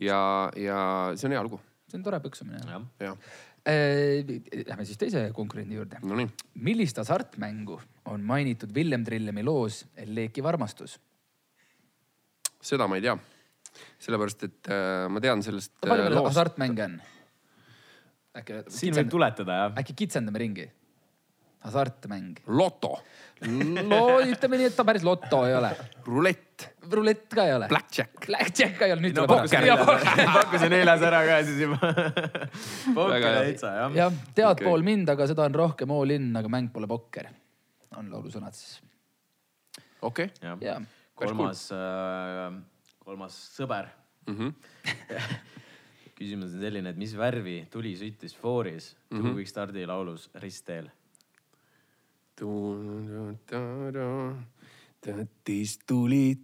ja, 0.00 0.20
ja 0.58 0.78
see 1.18 1.28
on 1.30 1.36
hea 1.36 1.42
lugu. 1.46 1.58
see 1.90 1.98
on 1.98 2.06
tore 2.06 2.20
põksumine. 2.24 2.62
jah 2.68 2.86
ja. 3.08 3.16
Äh, 3.64 4.20
lähme 4.68 4.84
siis 4.84 5.00
teise 5.00 5.24
konkurendi 5.32 5.78
juurde 5.78 5.98
no. 6.04 6.18
millist 6.66 6.98
hasartmängu 7.00 7.78
on 8.12 8.26
mainitud 8.28 8.74
Villem 8.76 9.06
Trillemi 9.06 9.42
loos 9.42 9.86
Leekiv 10.04 10.46
armastus? 10.50 10.98
seda 12.64 12.86
ma 12.88 12.98
ei 13.00 13.06
tea, 13.06 13.16
sellepärast 14.04 14.46
et 14.46 14.70
äh, 14.70 15.08
ma 15.08 15.22
tean 15.24 15.42
sellest 15.44 15.74
palju 15.80 16.06
meil 16.06 16.20
äh, 16.20 16.28
hasartmänge 16.28 16.86
on? 16.86 16.96
äkki. 18.38 18.62
siin 18.68 18.96
võib 19.00 19.12
tuletada 19.16 19.60
jah. 19.62 19.76
äkki 19.80 19.96
kitsendame 20.04 20.44
ringi? 20.44 20.68
Hasartmäng. 21.64 22.40
loto. 22.46 22.98
no 23.90 24.00
ütleme 24.22 24.58
nii, 24.60 24.68
et 24.70 24.76
ta 24.76 24.84
päris 24.86 25.04
loto 25.04 25.42
ei 25.48 25.54
ole. 25.56 25.70
rulett. 26.06 26.66
rulett 26.92 27.26
ka 27.32 27.46
ei 27.48 27.54
ole. 27.56 27.68
Blackjack. 27.68 28.26
Blackjack 28.26 28.76
ka 28.78 28.88
ei 28.88 28.94
ole. 28.94 29.12
no 29.16 29.26
pakkusin 29.28 30.74
neljas 30.74 31.06
ära 31.08 31.22
ka 31.28 31.38
siis 31.48 31.62
juba 31.64 31.92
pokker 32.98 33.28
täitsa 33.40 33.72
jah. 33.78 33.96
jah, 34.00 34.18
tead 34.36 34.50
okay. 34.52 34.68
pool 34.68 34.84
mind, 34.86 35.12
aga 35.14 35.28
seda 35.30 35.48
on 35.48 35.56
rohkem 35.64 35.94
all 35.96 36.14
in, 36.14 36.30
aga 36.40 36.52
mäng 36.52 36.70
pole 36.74 36.90
pokker. 36.90 37.30
on 37.98 38.12
laulusõnad 38.12 38.56
siis. 38.58 38.78
okei 40.02 40.30
okay.. 40.54 40.84
kolmas, 41.18 41.66
äh, 41.74 42.58
kolmas 43.04 43.38
sõber 43.56 43.88
mm. 44.28 44.36
-hmm. 44.36 44.52
küsimus 46.18 46.52
on 46.52 46.60
selline, 46.60 46.92
et 46.92 47.00
mis 47.00 47.16
värvi 47.16 47.62
tuli 47.72 47.96
süttis 47.96 48.36
fooris 48.36 48.92
mm 49.08 49.16
-hmm. 49.16 49.24
Two 49.24 49.40
Week 49.40 49.48
Stardi 49.48 49.86
laulus 49.86 50.28
Ristteel 50.34 50.92
tähtis 55.04 55.78
tuli 55.86 56.34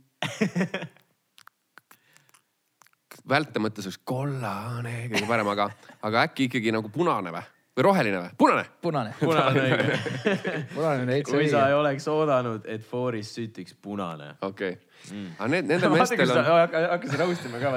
välta 3.29 3.63
mõttes 3.63 3.89
oleks 3.89 4.01
kollane 4.05 5.09
kõige 5.11 5.27
parem, 5.29 5.49
aga, 5.53 5.71
aga 6.07 6.27
äkki 6.29 6.49
ikkagi 6.49 6.73
nagu 6.75 6.89
punane 6.93 7.33
või? 7.35 7.43
Või 7.81 7.89
roheline 7.89 8.21
või? 8.21 8.37
punane. 8.45 8.69
punane. 8.85 9.17
punane 9.21 9.65
õige 9.65 9.99
punane 10.77 11.03
on 11.07 11.11
täitsa 11.15 11.35
õige. 11.35 11.41
kui 11.41 11.51
sa 11.51 11.67
ei 11.73 11.81
oleks 11.81 12.09
oodanud, 12.13 12.69
et 12.69 12.87
fooris 12.87 13.35
sütiks 13.41 13.75
punane. 13.81 14.37
okei 14.41 14.77
okay 14.77 14.89
mm.. 15.09 15.37
aga 15.39 15.49
need, 15.55 15.69
nendel 15.71 15.93
meestel 15.95 16.33
on. 16.35 16.49
hakkasin 16.75 17.23
nõustima 17.23 17.61
ka, 17.63 17.71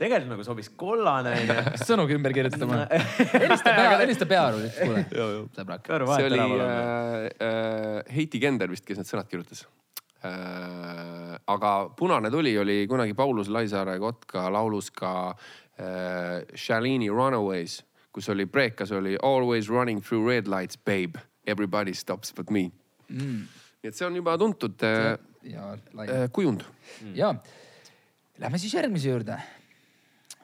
tegelikult 0.00 0.32
nagu 0.34 0.46
sobis 0.46 0.70
kollane 0.80 1.34
onju. 1.42 1.58
sõnugi 1.88 2.16
ümber 2.16 2.34
kirjutama. 2.36 2.84
helista 3.34 3.74
pea, 3.74 3.90
helista 4.02 4.30
peaarvule, 4.30 4.70
kuule. 4.78 5.04
sõbrak. 5.56 5.92
see 6.14 6.30
oli 6.30 6.40
äh, 6.46 7.28
äh, 7.50 8.16
Heiti 8.16 8.40
Kender 8.42 8.72
vist, 8.72 8.86
kes 8.88 9.00
need 9.00 9.10
sõnad 9.10 9.30
kirjutas 9.30 9.66
äh,. 10.24 11.36
aga 11.50 11.74
Punane 11.96 12.32
tuli 12.32 12.56
oli 12.58 12.82
kunagi 12.90 13.16
Paulus 13.18 13.50
Laisaare 13.52 13.98
Kotka 14.02 14.48
laulus 14.52 14.90
ka 14.94 15.12
äh, 15.30 16.40
Shalini 16.54 17.10
Runaways, 17.10 17.80
kus 18.12 18.28
oli 18.32 18.46
preekas 18.46 18.92
oli 18.92 19.16
always 19.22 19.68
running 19.68 20.02
through 20.02 20.26
red 20.26 20.48
lights, 20.50 20.78
babe, 20.78 21.20
everybody 21.46 21.94
stops 21.94 22.34
but 22.34 22.50
me 22.50 22.70
mm.. 23.08 23.42
nii 23.82 23.92
et 23.92 23.96
see 23.96 24.06
on 24.06 24.16
juba 24.18 24.36
tuntud 24.38 24.82
äh, 24.86 25.14
ja. 25.50 25.72
Äh, 26.04 26.26
kujund 26.32 26.64
mm.. 27.02 27.14
ja, 27.14 27.34
lähme 28.38 28.58
siis 28.58 28.74
järgmise 28.74 29.10
juurde. 29.10 29.38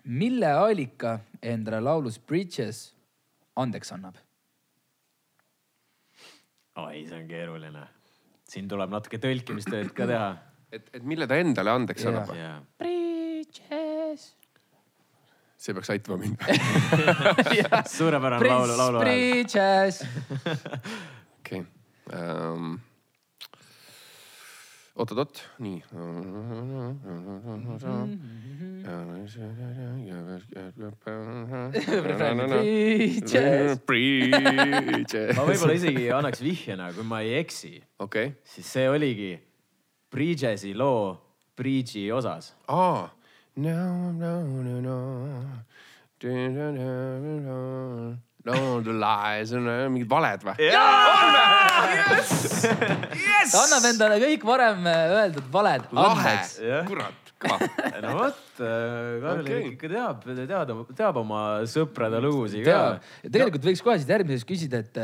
mille 0.05 0.53
allika 0.53 1.19
endale 1.43 1.81
laulus 1.81 2.19
Bridges 2.19 2.95
andeks 3.57 3.93
annab? 3.93 4.17
oi, 6.77 7.07
see 7.09 7.19
on 7.19 7.29
keeruline. 7.29 7.87
siin 8.49 8.69
tuleb 8.69 8.93
natuke 8.93 9.19
tõlkimistööd 9.23 9.93
ka 9.97 10.07
teha. 10.07 10.31
et, 10.73 10.91
et 10.93 11.03
mille 11.03 11.27
ta 11.27 11.41
endale 11.41 11.75
andeks 11.75 12.07
yeah. 12.07 12.15
annab 12.15 12.37
yeah.? 12.37 13.16
See 15.67 15.75
peaks 15.75 15.89
aitama 15.91 16.21
mind 16.23 16.39
suurepärane 17.99 18.47
laulu, 18.47 18.77
laulu. 18.79 19.01
Bridges. 19.03 20.05
okei 21.43 21.65
um, 22.15 22.77
oot-oot-oot, 24.95 25.43
nii. 25.59 25.83
ma 35.35 35.43
võib-olla 35.51 35.75
isegi 35.75 36.07
annaks 36.15 36.47
vihjena, 36.47 36.95
kui 36.95 37.05
ma 37.11 37.27
ei 37.27 37.35
eksi 37.43 37.75
okay.. 38.07 38.39
siis 38.55 38.71
see 38.79 38.87
oligi 38.95 39.35
Bridges'i 40.15 40.79
loo 40.79 41.19
Bridge'i 41.59 42.13
osas. 42.15 42.55
aa, 42.71 43.09
no, 43.57 44.13
no, 44.13 44.33
no, 44.63 44.81
no 44.81 44.97
no 48.47 48.81
the 48.81 48.93
lies 48.93 49.53
on 49.53 49.67
äh, 49.67 49.87
mingid 49.91 50.09
valed 50.11 50.45
või? 50.47 50.55
Yes! 50.63 52.37
Yes! 53.17 53.51
ta 53.53 53.65
annab 53.65 53.89
endale 53.91 54.19
kõik 54.23 54.47
varem 54.47 54.87
äh, 54.91 55.15
öeldud 55.19 55.49
valed 55.53 55.89
andeks. 55.91 56.55
kurat, 56.87 57.33
kõva. 57.43 57.59
no 58.05 58.15
vot, 58.21 58.41
äh, 58.61 58.71
Karl 59.25 59.43
okay. 59.43 59.61
ikka 59.73 59.93
teab, 59.97 60.25
teab, 60.39 60.73
teab 60.95 61.21
oma 61.25 61.43
sõprade 61.71 62.23
lugusid 62.23 62.65
ka. 62.67 62.79
tegelikult 63.25 63.67
võiks 63.73 63.85
kohe 63.85 63.99
siit 63.99 64.15
järgmises 64.15 64.47
küsida, 64.49 64.85
et 64.85 64.95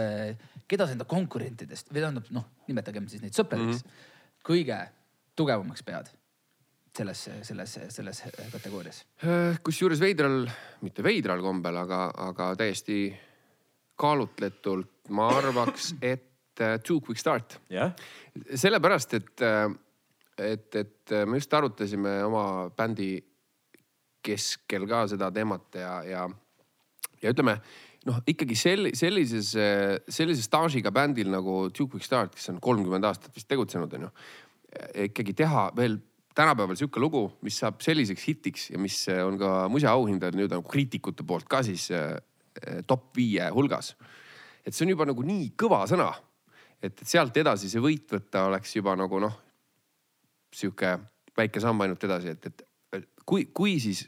keda 0.70 0.86
sa 0.86 0.94
enda 0.94 1.08
konkurentidest 1.08 1.90
või 1.90 2.00
tähendab 2.04 2.32
noh, 2.36 2.46
nimetagem 2.70 3.10
siis 3.10 3.24
neid 3.24 3.34
sõpradeks 3.36 3.82
mm, 3.82 3.86
-hmm. 3.86 4.10
kõige 4.46 4.82
tugevamaks 5.38 5.82
pead 5.86 6.12
selles, 6.96 7.28
selles, 7.42 7.78
selles 7.88 8.22
kategoorias? 8.52 9.02
kusjuures 9.64 10.00
veidral, 10.02 10.44
mitte 10.84 11.04
veidral 11.04 11.42
kombel, 11.44 11.78
aga, 11.82 12.04
aga 12.28 12.52
täiesti 12.60 13.06
kaalutletult 13.98 15.12
ma 15.16 15.30
arvaks, 15.38 15.94
et 16.12 16.60
uh, 16.60 16.76
Too 16.84 17.00
Quick 17.00 17.20
Start 17.20 17.58
yeah.. 17.72 17.94
sellepärast, 18.54 19.16
et, 19.18 19.44
äh, 19.46 19.68
et, 20.52 20.68
et 20.76 21.16
me 21.26 21.40
just 21.40 21.54
arutasime 21.54 22.18
oma 22.26 22.44
bändi 22.76 23.14
keskel 24.22 24.86
ka 24.86 25.06
seda 25.10 25.32
teemat 25.34 25.80
ja, 25.80 25.96
ja, 26.06 26.28
ja 27.22 27.32
ütleme 27.32 27.56
noh, 28.06 28.20
ikkagi 28.28 28.54
sel-, 28.58 28.92
sellises, 28.98 29.52
sellise 30.10 30.44
staažiga 30.44 30.92
bändil 30.94 31.30
nagu 31.32 31.68
Too 31.74 31.88
Quick 31.88 32.06
Start, 32.06 32.36
kes 32.36 32.52
on 32.52 32.60
kolmkümmend 32.62 33.06
aastat 33.06 33.34
vist 33.34 33.48
tegutsenud, 33.50 33.92
onju. 33.98 34.10
ikkagi 35.08 35.34
teha 35.38 35.68
veel 35.78 35.98
tänapäeval 36.34 36.76
sihuke 36.76 37.00
lugu, 37.00 37.26
mis 37.42 37.58
saab 37.60 37.80
selliseks 37.84 38.26
hitiks 38.28 38.70
ja 38.70 38.78
mis 38.80 39.04
on 39.24 39.38
ka 39.40 39.68
museauhindajad 39.72 40.36
nüüd 40.38 40.52
nagu 40.52 40.64
kriitikute 40.68 41.26
poolt 41.28 41.48
ka 41.50 41.62
siis 41.66 41.90
Eh, 42.60 42.82
top 42.86 43.16
viie 43.16 43.48
hulgas. 43.50 43.94
et 44.64 44.74
see 44.74 44.84
on 44.84 44.92
juba 44.92 45.06
nagu 45.08 45.24
nii 45.26 45.46
kõva 45.58 45.80
sõna, 45.90 46.10
et 46.84 47.00
sealt 47.08 47.36
edasi 47.40 47.70
see 47.72 47.80
võit 47.82 48.12
võtta 48.12 48.44
oleks 48.46 48.76
juba 48.76 48.92
nagu 48.94 49.18
noh, 49.18 49.32
sihuke 50.54 50.92
väike 51.34 51.62
samm 51.64 51.80
ainult 51.82 52.04
edasi, 52.04 52.34
et, 52.36 52.46
et 52.92 53.08
kui, 53.26 53.48
kui 53.56 53.78
siis, 53.80 54.04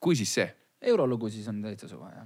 kui 0.00 0.16
siis 0.16 0.32
see 0.38 0.46
eurolugu 0.82 1.28
siis 1.32 1.48
on 1.48 1.62
täitsa 1.64 1.88
suva 1.88 2.10
jah 2.12 2.24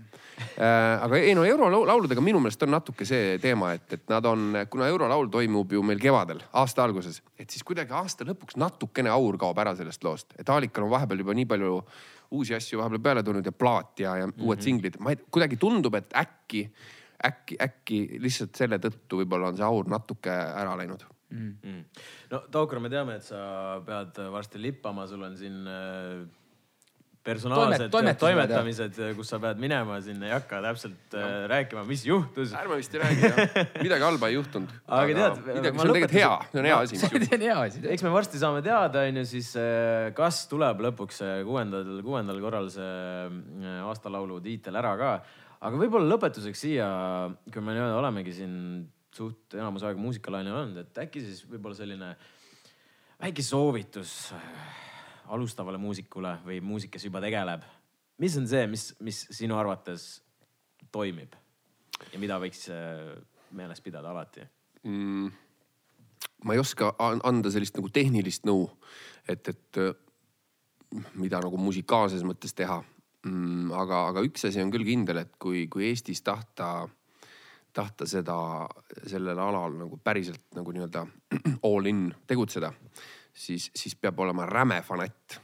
äh,. 0.59 1.03
aga 1.05 1.17
ei 1.17 1.35
no 1.35 1.45
eurolauludega 1.47 2.23
minu 2.25 2.41
meelest 2.43 2.63
on 2.67 2.73
natuke 2.75 3.07
see 3.09 3.37
teema, 3.43 3.73
et, 3.79 3.93
et 3.95 4.09
nad 4.11 4.27
on, 4.27 4.63
kuna 4.71 4.89
eurolaul 4.91 5.31
toimub 5.31 5.73
ju 5.73 5.83
meil 5.87 6.01
kevadel, 6.03 6.43
aasta 6.59 6.85
alguses, 6.85 7.21
et 7.39 7.51
siis 7.51 7.65
kuidagi 7.67 7.95
aasta 7.97 8.27
lõpuks 8.27 8.59
natukene 8.61 9.13
aur 9.13 9.39
kaob 9.41 9.59
ära 9.63 9.77
sellest 9.79 10.05
loost, 10.05 10.35
et 10.39 10.49
Aalikal 10.51 10.89
on 10.89 10.95
vahepeal 10.97 11.23
juba 11.23 11.37
nii 11.39 11.47
palju 11.53 11.77
uusi 12.37 12.55
asju 12.59 12.83
vahepeal 12.83 13.05
peale 13.07 13.23
tulnud 13.27 13.47
ja 13.47 13.53
plaat 13.53 14.03
ja, 14.03 14.17
ja 14.17 14.27
mm 14.27 14.33
-hmm. 14.33 14.49
uued 14.49 14.67
singlid. 14.67 14.99
ma 14.99 15.15
ei, 15.15 15.23
kuidagi 15.31 15.57
tundub, 15.57 15.95
et 15.95 16.11
äkki, 16.17 16.67
äkki, 17.27 17.57
äkki 17.63 18.19
lihtsalt 18.19 18.55
selle 18.55 18.79
tõttu 18.79 19.23
võib-olla 19.23 19.55
on 19.55 19.57
see 19.57 19.67
aur 19.67 19.89
natuke 19.89 20.31
ära 20.31 20.77
läinud 20.77 21.07
mm.. 21.31 21.55
Mm. 21.63 21.85
no 22.31 22.43
Taukar, 22.51 22.81
me 22.81 22.91
teame, 22.91 23.17
et 23.17 23.23
sa 23.23 23.81
pead 23.87 24.19
varsti 24.33 24.63
lippama, 24.63 25.07
sul 25.07 25.23
on 25.23 25.37
siin 25.37 25.67
äh, 25.67 26.27
personaalsed 27.25 27.91
Toimet, 27.93 28.17
toimetamised, 28.21 28.99
kus 29.17 29.29
sa 29.29 29.39
pead 29.43 29.59
minema, 29.61 29.99
siin 30.05 30.23
ei 30.25 30.33
hakka 30.33 30.61
täpselt 30.65 31.13
no. 31.13 31.21
Äh, 31.21 31.35
rääkima, 31.53 31.83
mis 31.89 32.05
juhtus. 32.09 32.55
ärme 32.57 32.79
vist 32.81 32.95
ei 32.97 33.03
räägi 33.03 33.27
jah, 33.27 33.59
midagi 33.85 34.07
halba 34.07 34.31
ei 34.31 34.39
juhtunud. 34.39 34.73
aga 34.87 35.17
tead, 35.19 35.41
midagi, 35.51 35.75
see 35.75 35.85
on 35.85 35.93
tegelikult 35.93 36.17
hea, 36.17 36.31
see 36.53 36.63
on 36.63 36.69
hea 36.71 36.79
asi. 36.87 37.01
see 37.03 37.37
on 37.37 37.45
hea 37.45 37.59
asi. 37.67 37.83
eks 37.93 38.07
me 38.07 38.15
varsti 38.15 38.41
saame 38.41 38.63
teada, 38.65 39.05
onju, 39.11 39.27
siis 39.29 39.51
äh, 39.61 40.09
kas 40.17 40.47
tuleb 40.51 40.81
lõpuks 40.89 41.21
kuuendal, 41.49 41.93
kuuendal 42.07 42.41
korral 42.41 42.73
see 42.73 43.77
aastalaulu 43.85 44.41
tiitel 44.45 44.81
ära 44.81 44.97
ka. 45.01 45.13
aga 45.69 45.83
võib-olla 45.85 46.15
lõpetuseks 46.15 46.65
siia, 46.69 46.89
kui 47.53 47.61
me 47.61 47.77
nii-öelda 47.77 48.01
olemegi 48.01 48.39
siin 48.41 48.55
suht 49.13 49.59
enamus 49.59 49.85
aega 49.85 50.01
muusikalainel 50.01 50.57
olnud, 50.63 50.87
et 50.87 51.05
äkki 51.05 51.21
siis 51.27 51.45
võib-olla 51.51 51.77
selline 51.77 52.15
väike 53.21 53.45
soovitus 53.45 54.15
alustavale 55.35 55.79
muusikule 55.79 56.37
või 56.45 56.61
muusik, 56.65 56.95
kes 56.95 57.07
juba 57.07 57.23
tegeleb. 57.23 57.63
mis 58.19 58.37
on 58.37 58.49
see, 58.49 58.67
mis, 58.67 58.91
mis 59.01 59.27
sinu 59.31 59.57
arvates 59.59 60.23
toimib 60.93 61.37
ja 62.13 62.19
mida 62.21 62.39
võiks 62.41 62.67
äh, 62.73 63.15
meeles 63.57 63.81
pidada 63.81 64.11
alati 64.11 64.45
mm,? 64.83 65.31
ma 66.45 66.55
ei 66.57 66.61
oska 66.61 66.95
anda 66.99 67.51
sellist 67.53 67.77
nagu 67.77 67.91
tehnilist 67.93 68.47
nõu, 68.49 68.65
et, 69.29 69.49
et 69.49 69.81
äh, 69.81 69.93
mida 71.21 71.41
nagu 71.43 71.61
musikaalses 71.61 72.25
mõttes 72.27 72.57
teha 72.57 72.81
mm,. 73.27 73.71
aga, 73.77 74.07
aga 74.13 74.25
üks 74.27 74.49
asi 74.49 74.63
on 74.63 74.73
küll 74.73 74.87
kindel, 74.89 75.23
et 75.25 75.37
kui, 75.39 75.67
kui 75.73 75.89
Eestis 75.91 76.23
tahta, 76.27 76.89
tahta 77.77 78.09
seda, 78.09 78.37
sellel 79.07 79.39
alal 79.39 79.79
nagu 79.85 80.01
päriselt 80.03 80.45
nagu 80.57 80.75
nii-öelda 80.75 81.07
all 81.69 81.91
in 81.91 82.09
tegutseda 82.27 82.73
siis, 83.33 83.71
siis 83.75 83.95
peab 83.97 84.19
olema 84.21 84.47
räme 84.47 84.83
fanatt. 84.87 85.41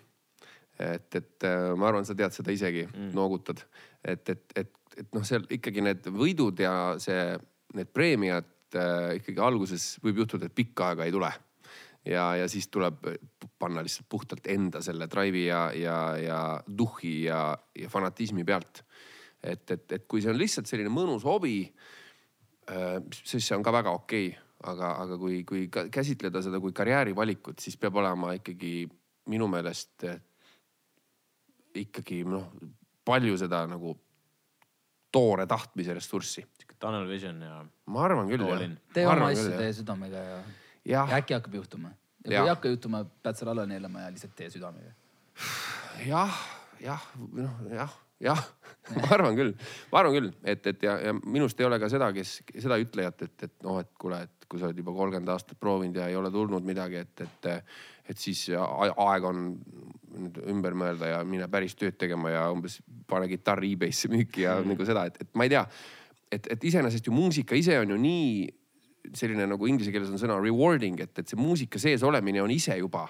et, 0.79 1.15
et 1.15 1.45
äh, 1.49 1.73
ma 1.79 1.89
arvan, 1.89 2.05
sa 2.05 2.15
tead 2.15 2.35
seda 2.37 2.53
isegi 2.53 2.85
mm., 2.85 3.13
noogutad, 3.17 3.63
et, 4.05 4.29
et, 4.29 4.45
et, 4.57 4.75
et 5.01 5.15
noh, 5.17 5.25
seal 5.25 5.47
ikkagi 5.51 5.81
need 5.81 6.11
võidud 6.13 6.61
ja 6.61 6.75
see, 7.01 7.31
need 7.77 7.89
preemiad 7.97 8.77
äh, 8.77 9.17
ikkagi 9.21 9.41
alguses 9.41 9.95
võib 10.05 10.21
juhtuda, 10.21 10.51
et 10.51 10.57
pikka 10.57 10.91
aega 10.91 11.09
ei 11.09 11.15
tule 11.15 11.33
ja, 12.07 12.27
ja 12.43 12.49
siis 12.49 12.69
tuleb 12.69 13.09
panna 13.59 13.83
lihtsalt 13.85 14.09
puhtalt 14.13 14.47
enda 14.53 14.83
selle 14.85 15.09
drive'i 15.09 15.47
ja, 15.47 15.63
ja, 15.75 15.99
ja 16.21 16.41
duhhi 16.69 17.23
ja, 17.25 17.57
ja 17.79 17.89
fanatismi 17.89 18.45
pealt. 18.45 18.85
et, 19.43 19.71
et, 19.71 19.93
et 19.93 20.05
kui 20.09 20.21
see 20.21 20.33
on 20.33 20.39
lihtsalt 20.39 20.69
selline 20.69 20.93
mõnus 20.93 21.25
hobi, 21.25 21.63
äh, 22.69 22.99
siis 23.23 23.49
see 23.49 23.57
on 23.57 23.65
ka 23.65 23.73
väga 23.81 23.97
okei 23.97 24.29
okay 24.35 24.46
aga, 24.73 24.93
aga 25.03 25.19
kui, 25.21 25.43
kui 25.49 25.67
käsitleda 25.71 26.43
seda 26.45 26.61
kui 26.63 26.75
karjäärivalikut, 26.77 27.61
siis 27.63 27.79
peab 27.81 27.99
olema 28.03 28.33
ikkagi 28.37 28.87
minu 29.33 29.49
meelest 29.51 30.07
eh, 30.09 30.19
ikkagi 31.83 32.23
noh, 32.29 32.51
palju 33.07 33.37
seda 33.41 33.65
nagu 33.71 33.95
toore 35.13 35.47
tahtmise 35.49 35.95
ressurssi. 35.97 36.45
Tunnel 36.79 37.07
vision 37.09 37.39
ja. 37.41 37.61
ma 37.89 38.03
arvan 38.05 38.29
küll 38.29 38.45
jah. 38.45 38.65
tee 38.93 39.07
oma 39.09 39.31
asju, 39.33 39.53
tee 39.57 39.71
südamega 39.79 40.25
ja, 40.25 40.41
ja. 40.85 41.05
ja 41.09 41.21
äkki 41.23 41.39
hakkab 41.39 41.55
juhtuma. 41.57 41.95
ja 42.27 42.29
kui 42.29 42.43
ei 42.43 42.53
hakka 42.53 42.73
juhtuma, 42.75 43.05
pead 43.25 43.39
selle 43.39 43.55
alla 43.55 43.65
neelama 43.71 44.05
ja 44.05 44.11
lihtsalt 44.13 44.35
tee 44.37 44.51
südamega. 44.53 44.93
jah, 46.05 46.43
jah, 46.85 47.07
noh 47.33 47.63
jah 47.73 47.95
jah 48.23 48.41
ma 48.95 49.09
arvan 49.17 49.35
küll, 49.35 49.53
ma 49.91 50.01
arvan 50.01 50.15
küll, 50.15 50.31
et, 50.47 50.67
et 50.71 50.85
ja, 50.87 50.97
ja 51.09 51.15
minust 51.17 51.59
ei 51.61 51.67
ole 51.67 51.79
ka 51.83 51.89
seda, 51.91 52.13
kes 52.15 52.39
seda 52.55 52.79
ütlejat, 52.79 53.27
et, 53.27 53.47
et 53.49 53.55
noh, 53.67 53.81
et 53.83 53.91
kuule, 53.99 54.21
et 54.29 54.47
kui 54.47 54.61
sa 54.61 54.69
oled 54.69 54.79
juba 54.79 54.95
kolmkümmend 54.95 55.33
aastat 55.35 55.59
proovinud 55.61 55.99
ja 55.99 56.07
ei 56.11 56.19
ole 56.19 56.31
tulnud 56.31 56.67
midagi, 56.67 57.03
et, 57.03 57.25
et, 57.27 57.49
et 58.07 58.21
siis 58.21 58.45
aeg 58.55 59.27
on 59.27 59.41
nüüd 60.17 60.39
ümber 60.53 60.77
mõelda 60.79 61.11
ja 61.17 61.23
mine 61.27 61.49
päris 61.51 61.75
tööd 61.79 61.99
tegema 61.99 62.31
ja 62.33 62.45
umbes 62.55 62.79
pane 63.11 63.29
kitarr 63.31 63.67
e-base'i 63.67 64.13
müüki 64.13 64.47
ja 64.47 64.61
mm. 64.61 64.71
nagu 64.73 64.87
seda, 64.89 65.07
et, 65.11 65.19
et 65.25 65.35
ma 65.35 65.49
ei 65.49 65.53
tea. 65.53 65.65
et, 66.31 66.47
et 66.55 66.71
iseenesest 66.71 67.11
ju 67.11 67.15
muusika 67.15 67.59
ise 67.59 67.79
on 67.83 67.91
ju 67.91 67.99
nii 68.01 68.31
selline 69.15 69.47
nagu 69.47 69.69
inglise 69.71 69.93
keeles 69.95 70.11
on 70.11 70.21
sõna 70.21 70.39
rewarding, 70.41 71.01
et, 71.03 71.19
et 71.19 71.29
see 71.29 71.39
muusika 71.39 71.79
sees 71.83 72.03
olemine 72.07 72.43
on 72.43 72.55
ise 72.55 72.75
juba 72.79 73.07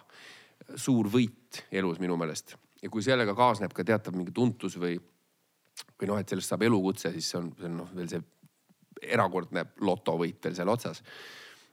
suur 0.76 1.08
võit 1.12 1.62
elus 1.70 2.00
minu 2.02 2.16
meelest. 2.20 2.56
Ja 2.86 2.92
kui 2.92 3.02
sellega 3.02 3.34
kaasneb 3.36 3.74
ka 3.74 3.84
teatav 3.86 4.14
mingi 4.16 4.34
tuntus 4.34 4.78
või, 4.78 4.96
või 5.98 6.10
noh, 6.10 6.20
et 6.22 6.30
sellest 6.30 6.52
saab 6.52 6.64
elukutse, 6.66 7.10
siis 7.16 7.32
see 7.32 7.40
on, 7.40 7.50
see 7.58 7.70
on 7.70 7.80
noh, 7.82 7.94
veel 7.98 8.10
see 8.12 8.22
erakordne 9.16 9.66
lotovõit 9.84 10.38
veel 10.46 10.54
seal 10.56 10.70
otsas. 10.72 11.02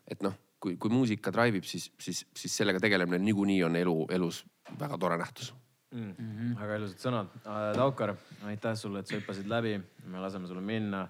et 0.09 0.23
noh, 0.25 0.33
kui, 0.59 0.75
kui 0.81 0.91
muusika 0.91 1.31
drive 1.31 1.61
ib, 1.61 1.67
siis, 1.67 1.91
siis, 2.01 2.25
siis 2.35 2.57
sellega 2.61 2.81
tegelemine 2.83 3.21
niikuinii 3.23 3.61
on 3.67 3.77
elu, 3.79 3.97
elus 4.17 4.43
väga 4.79 4.97
tore 4.97 5.17
nähtus 5.21 5.53
mm. 5.93 6.15
-hmm. 6.17 6.59
väga 6.59 6.75
ilusad 6.81 7.05
sõnad. 7.05 7.37
Äh, 7.45 7.75
Taukar, 7.77 8.15
aitäh 8.49 8.75
sulle, 8.75 8.99
et 8.99 9.07
sa 9.07 9.15
hüppasid 9.15 9.47
läbi. 9.47 9.79
me 10.05 10.19
laseme 10.19 10.47
sulle 10.47 10.61
minna. 10.61 11.07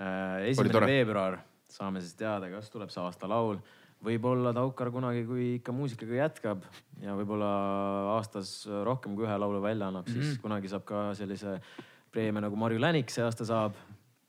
Äh, 0.00 0.48
esimene 0.48 0.86
veebruar 0.86 1.38
saame 1.68 2.00
siis 2.00 2.14
teada, 2.14 2.50
kas 2.50 2.70
tuleb 2.70 2.90
see 2.90 3.02
aastalaul. 3.02 3.58
Võib-olla 4.04 4.54
Taukar 4.56 4.90
kunagi, 4.94 5.24
kui 5.28 5.46
ikka 5.58 5.74
muusikaga 5.76 6.22
jätkab 6.22 6.64
ja 7.04 7.14
võib-olla 7.18 7.52
aastas 8.16 8.64
rohkem 8.86 9.16
kui 9.16 9.28
ühe 9.28 9.38
laulu 9.38 9.62
välja 9.62 9.90
annab 9.90 10.08
mm, 10.08 10.12
-hmm. 10.12 10.22
siis 10.22 10.36
mhm. 10.36 10.42
kunagi 10.42 10.72
saab 10.72 10.84
ka 10.88 11.10
sellise 11.14 11.60
preemia 12.10 12.46
nagu 12.46 12.56
Marju 12.56 12.80
Länik 12.80 13.10
see 13.12 13.24
aasta 13.24 13.44
saab 13.44 13.76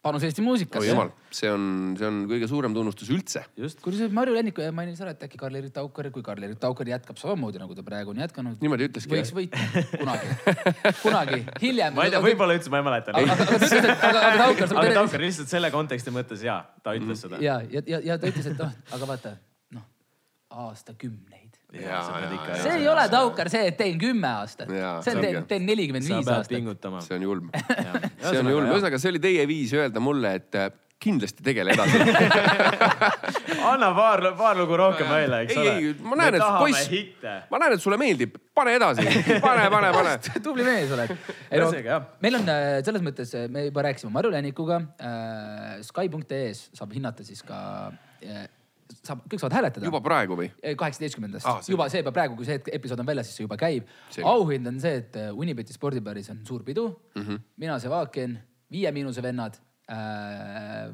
panus 0.01 0.24
Eesti 0.26 0.41
muusikasse. 0.41 0.82
oi 0.82 0.89
jumal, 0.89 1.11
see 1.34 1.49
on, 1.51 1.65
see 1.97 2.07
on 2.07 2.22
kõige 2.30 2.47
suurem 2.49 2.74
tunnustus 2.74 3.09
üldse. 3.13 3.43
sa 3.45 4.07
Marju 4.17 4.34
Lenniku 4.34 4.63
ja 4.63 4.72
mainin 4.74 4.97
sa, 4.97 5.09
et 5.13 5.22
äkki 5.28 5.38
Karl-Erik 5.38 5.74
Taukar, 5.76 6.09
kui 6.13 6.26
Karl-Erik 6.26 6.57
Taukar 6.61 6.89
jätkab 6.89 7.22
samamoodi 7.22 7.61
nagu 7.61 7.78
ta 7.78 7.86
praegu 7.86 8.15
on 8.15 8.24
jätkanud. 8.24 8.57
niimoodi 8.61 8.89
ütleski. 8.89 9.13
võiks 9.13 9.34
võita 9.36 9.61
kunagi, 10.01 10.34
kunagi, 11.03 11.43
hiljem. 11.61 11.93
ma 11.97 12.07
ei 12.09 12.15
tea, 12.15 12.24
võib-olla 12.26 12.57
ütles, 12.57 12.74
ma 12.74 12.82
ei 12.82 12.88
mäleta. 12.89 13.13
aga, 13.13 13.38
aga 13.38 13.61
et 13.61 13.88
aga, 13.93 14.26
aga 14.26 14.34
Taukar. 14.43 14.76
aga 14.84 14.97
Taukar 15.01 15.26
lihtsalt 15.28 15.53
selle 15.53 15.72
konteksti 15.72 16.17
mõttes 16.17 16.45
ja, 16.45 16.63
ta 16.82 16.97
ütles 16.97 17.13
mm. 17.13 17.22
seda. 17.22 17.41
ja, 17.45 17.61
ja, 17.69 17.86
ja, 17.86 18.03
ja 18.11 18.19
ta 18.22 18.34
ütles, 18.34 18.49
et 18.49 18.57
noh, 18.57 18.74
aga 18.97 19.13
vaata 19.13 19.38
aastakümneid. 20.52 21.58
See 21.72 22.74
ei 22.76 22.88
ole 22.91 23.08
Taukar 23.12 23.49
see, 23.52 23.70
et 23.72 23.78
teen 23.80 23.99
kümme 23.99 24.28
aastat. 24.28 24.70
see 24.70 25.16
on, 25.16 25.22
teen, 25.24 25.43
teen 25.47 25.66
nelikümmend 25.66 26.08
viis 26.08 26.28
aastat. 26.28 26.52
see 27.08 27.18
on 27.18 27.28
julm. 27.28 27.52
See 28.22 28.38
on 28.38 28.52
julm, 28.52 28.68
ühesõnaga 28.70 28.99
see 29.02 29.10
oli 29.16 29.22
teie 29.24 29.45
viis 29.49 29.72
öelda 29.74 30.04
mulle, 30.04 30.36
et 30.38 30.58
äh, 30.60 30.68
kindlasti 31.02 31.43
tegele 31.43 31.74
edasi. 31.74 31.97
Anna 33.72 33.89
paar, 33.97 34.22
paar 34.38 34.60
lugu 34.60 34.78
rohkem 34.78 35.10
välja, 35.10 35.41
eks 35.45 35.58
ei, 35.58 35.72
ole. 35.72 35.95
ma 36.06 36.20
näen, 36.20 36.38
et 36.38 36.45
poiss, 36.60 36.91
ma 37.49 37.62
näen, 37.64 37.76
et 37.76 37.84
sulle 37.84 37.97
meeldib, 38.02 38.38
pane 38.58 38.76
edasi, 38.78 39.08
pane, 39.41 39.66
pane, 39.74 39.91
pane. 39.95 40.16
Tubli 40.43 40.68
mees 40.68 40.93
oled. 40.93 41.16
No, 41.58 41.99
meil 42.22 42.39
on 42.41 42.54
äh, 42.54 42.70
selles 42.86 43.06
mõttes, 43.06 43.34
äh, 43.38 43.47
me 43.52 43.66
juba 43.70 43.88
rääkisime 43.88 44.14
Marju 44.14 44.34
Lennikuga 44.36 44.82
äh,. 45.02 45.80
Sky.ee-s 45.82 46.68
saab 46.78 46.91
hinnata 46.93 47.26
siis 47.26 47.41
ka 47.47 47.58
äh, 48.22 48.45
saab, 49.00 49.24
kõik 49.32 49.42
saavad 49.42 49.58
hääletada. 49.58 49.88
juba 49.89 50.02
praegu 50.06 50.38
või? 50.39 50.50
kaheksateistkümnendast 50.78 51.50
ah,, 51.50 51.60
juba 51.68 51.88
see 51.92 52.04
juba 52.04 52.14
praegu, 52.16 52.38
kui 52.39 52.48
see 52.48 52.60
episood 52.78 53.04
on 53.04 53.10
väljas, 53.10 53.30
siis 53.30 53.42
see 53.42 53.48
juba 53.48 53.58
käib. 53.62 53.89
auhind 54.34 54.72
on 54.72 54.80
see, 54.84 55.02
et 55.04 55.20
äh, 55.20 55.30
Unibeti 55.34 55.76
spordibaaris 55.76 56.32
on 56.34 56.42
suur 56.48 56.64
pidu 56.68 56.88
mm. 56.89 57.22
-hmm. 57.22 57.44
mina, 57.58 57.80
Sevakin, 57.80 58.39
Viie 58.72 58.92
Miinuse 58.92 59.24
vennad 59.24 59.58
äh,. 59.92 60.92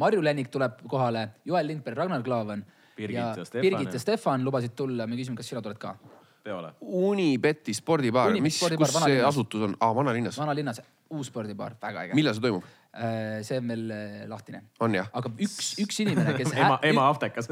Marju 0.00 0.22
Lennik 0.24 0.48
tuleb 0.48 0.80
kohale, 0.88 1.28
Joel 1.44 1.66
Lindberg, 1.66 1.98
Ragnar 1.98 2.22
Klavan. 2.22 2.64
Birgit 2.96 3.16
ja, 3.16 3.44
Stefan. 3.44 3.60
Birgit 3.60 3.92
ja 3.92 4.00
Stefan 4.00 4.44
lubasid 4.44 4.72
tulla, 4.76 5.06
me 5.06 5.16
küsime, 5.16 5.36
kas 5.36 5.48
sina 5.48 5.62
tuled 5.62 5.78
ka 5.78 5.96
peole? 6.44 6.72
Unibeti 6.80 7.74
spordibaar, 7.76 8.34
mis, 8.42 8.58
kus 8.60 8.96
see 9.04 9.20
asutus 9.24 9.66
on 9.68 9.76
ah,? 9.80 9.92
vanalinnas. 9.96 10.38
vanalinnas, 10.40 10.82
uus 11.16 11.30
spordibaar, 11.30 11.76
väga 11.82 12.06
äge. 12.06 12.18
millal 12.18 12.36
see 12.36 12.46
toimub? 12.46 12.68
Äh, 12.90 13.44
see 13.46 13.58
on 13.60 13.68
veel 13.70 13.90
äh, 13.94 14.26
lahtine. 14.26 14.64
aga 14.82 15.30
üks, 15.38 15.76
üks 15.78 16.00
inimene, 16.02 16.32
kes 16.34 16.50
ema, 16.58 16.80
ema 16.82 17.04
aptekas 17.12 17.46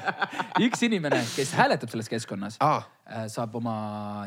üks 0.66 0.86
inimene, 0.86 1.18
kes 1.34 1.52
hääletab 1.52 1.92
selles 1.92 2.08
keskkonnas 2.08 2.56
ah., 2.64 2.86
saab 3.28 3.58
oma 3.60 3.74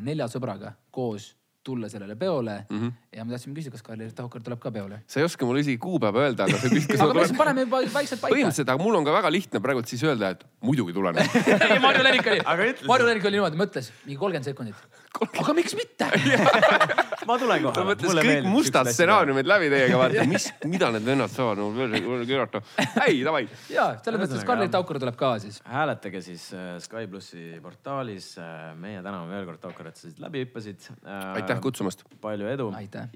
nelja 0.06 0.28
sõbraga 0.30 0.76
koos 0.93 1.32
tulla 1.64 1.89
sellele 1.89 2.16
peole 2.16 2.66
mm. 2.70 2.80
-hmm. 2.80 2.91
ja 3.18 3.26
me 3.26 3.36
tahtsime 3.36 3.55
küsida, 3.55 3.72
kas 3.72 3.86
Karl-Erik 3.86 4.16
Taukar 4.18 4.43
tuleb 4.43 4.59
ka 4.59 4.72
peole. 4.72 5.01
sa 5.07 5.20
ei 5.20 5.26
oska 5.26 5.45
mulle 5.45 5.64
isegi 5.64 5.78
kuupäeva 5.78 6.26
öelda, 6.26 6.47
aga 6.47 6.57
sa 6.57 6.72
küsid, 6.74 6.91
kas 6.91 7.05
aga 7.05 7.14
me 7.14 7.38
paneme 7.38 7.66
juba 7.68 7.82
vaikselt 7.93 8.22
paika. 8.22 8.36
põhimõtteliselt, 8.36 8.74
aga 8.74 8.84
mul 8.84 8.99
on 8.99 9.07
ka 9.07 9.16
väga 9.20 9.32
lihtne 9.32 9.64
praegu 9.64 9.86
siis 9.86 10.03
öelda, 10.03 10.34
et 10.36 10.45
muidugi 10.61 10.93
tulen 10.93 11.16
Marju 11.86 12.03
Lerik 12.03 12.28
oli, 12.34 12.43
Marju 12.88 13.07
Lerik 13.07 13.26
oli 13.32 13.39
niimoodi, 13.39 13.59
mõtles 13.64 13.91
mingi 14.05 14.20
kolmkümmend 14.20 14.51
sekundit. 14.51 14.76
aga 15.24 15.53
miks 15.53 15.76
mitte 15.80 16.09
ma 17.28 17.38
tulen 17.39 17.64
kohale. 17.64 17.76
ta 17.76 17.86
mõtles 17.88 18.28
kõik 18.28 18.47
mustad 18.49 18.89
stsenaariumid 18.91 19.49
läbi 19.49 19.70
teiega, 19.72 19.99
vaata, 19.99 20.26
mis, 20.34 20.47
mida 20.70 20.89
need 20.93 21.05
vennad 21.07 21.32
saavad 21.34 21.61
mul 21.64 22.26
keerata. 22.28 22.64
ei, 23.07 23.22
davai. 23.26 23.43
ja 23.72 23.89
selles 24.03 24.24
mõttes, 24.24 24.41
et 24.41 24.47
Karl-Erik 24.47 24.74
Taukar 24.74 24.99
tuleb 25.03 25.18
ka 25.20 25.34
siis. 25.43 25.59
hääletage 25.70 26.24
siis 26.26 26.47
äh, 26.57 26.76
Sky 26.84 27.07
plussi 27.11 27.45
portaalis. 27.64 28.34
Äh, 28.41 28.72
meie 28.80 29.01
täname 29.05 29.32
veel 29.32 29.47
kord 29.51 29.61
Taukar, 29.64 29.91
et 29.91 29.99
sa 29.99 30.07
siit 30.07 30.22
läbi 30.24 30.43
hüppasid. 30.45 30.89
Äh, 31.03 31.24
aitäh 31.54 31.64
kutsumast. 31.64 32.04
palju 32.22 32.49
edu. 32.51 32.70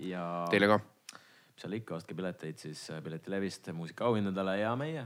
ja. 0.08 0.24
Teile 0.54 0.72
ka. 0.74 0.80
mis 0.80 1.66
seal 1.66 1.78
ikka, 1.80 1.98
ostke 1.98 2.18
pileteid 2.18 2.60
siis 2.62 2.88
Piletilevist 3.04 3.72
muusikaauhindadele 3.74 4.60
ja 4.62 4.76
meie. 4.80 5.06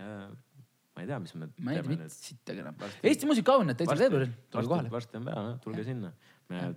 ma 0.00 1.00
ma 1.00 1.04
ei 1.04 1.08
tea, 1.08 1.18
mis 1.22 1.34
me 1.38 1.48
ma 1.64 1.72
ei 1.72 1.80
tea 1.80 1.88
mitte 1.94 2.12
sittagi 2.12 2.62
enam. 2.64 2.78
Eesti 3.02 3.28
muusikaauhinnad 3.28 3.78
täitsa 3.78 3.96
veebruaril, 4.00 4.32
tulge 4.52 4.70
kohale. 4.72 4.92
varsti 4.92 5.20
on 5.20 5.28
pea, 5.28 5.44
tulge 5.64 5.84
sinna. 5.86 6.12
me 6.50 6.70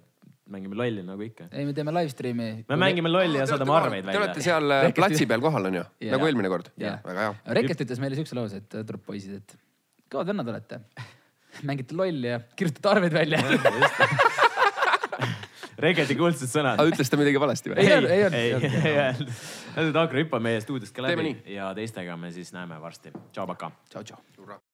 mängime 0.53 0.77
lolli 0.77 1.03
nagu 1.07 1.23
ikka. 1.25 1.47
ei, 1.51 1.65
me 1.67 1.73
teeme 1.75 1.93
live 1.95 2.11
stream'i. 2.13 2.49
me 2.69 2.77
mängime 2.79 3.11
lolli 3.11 3.39
ja 3.41 3.47
saadame 3.49 3.75
arveid 3.77 4.05
välja. 4.05 4.19
Te 4.19 4.23
olete 4.23 4.45
seal 4.45 4.75
äh, 4.77 4.87
platsi 4.95 5.27
peal 5.29 5.43
kohal 5.43 5.71
on 5.71 5.79
ju, 5.79 5.83
nagu 6.13 6.29
eelmine 6.29 6.51
kord? 6.53 6.71
väga 6.77 7.19
hea. 7.19 7.33
Reket 7.59 7.83
ütles 7.87 8.03
meile 8.03 8.19
siukse 8.19 8.37
lause, 8.37 8.63
et 8.63 8.69
tuleb 8.75 9.03
poisid, 9.07 9.41
et 9.41 9.57
kõvad 10.11 10.33
vennad 10.33 10.53
olete. 10.53 10.81
mängite 11.69 11.93
lolli 11.97 12.31
ja 12.31 12.39
kirjutate 12.57 12.89
arveid 12.95 13.13
välja 13.13 13.43
Regeti 15.83 16.17
kuldsed 16.19 16.51
sõnad. 16.51 16.81
ütles 16.87 17.11
ta 17.11 17.19
midagi 17.19 17.41
valesti 17.43 17.73
või? 17.73 17.83
ei, 17.83 17.91
ei 17.91 18.53
olnud. 18.55 18.77
ei 18.79 18.97
öelnud. 18.97 19.97
Agro 20.03 20.21
hüppab 20.23 20.43
meie 20.45 20.61
stuudiost 20.63 20.95
ka 20.95 21.05
läbi 21.07 21.35
ja 21.53 21.71
teistega 21.77 22.17
me 22.19 22.31
siis 22.35 22.53
näeme 22.55 22.79
varsti. 22.81 23.13
tšau, 23.31 23.47
pakaa. 23.53 23.73
tšau, 23.89 24.03
tšau. 24.11 24.59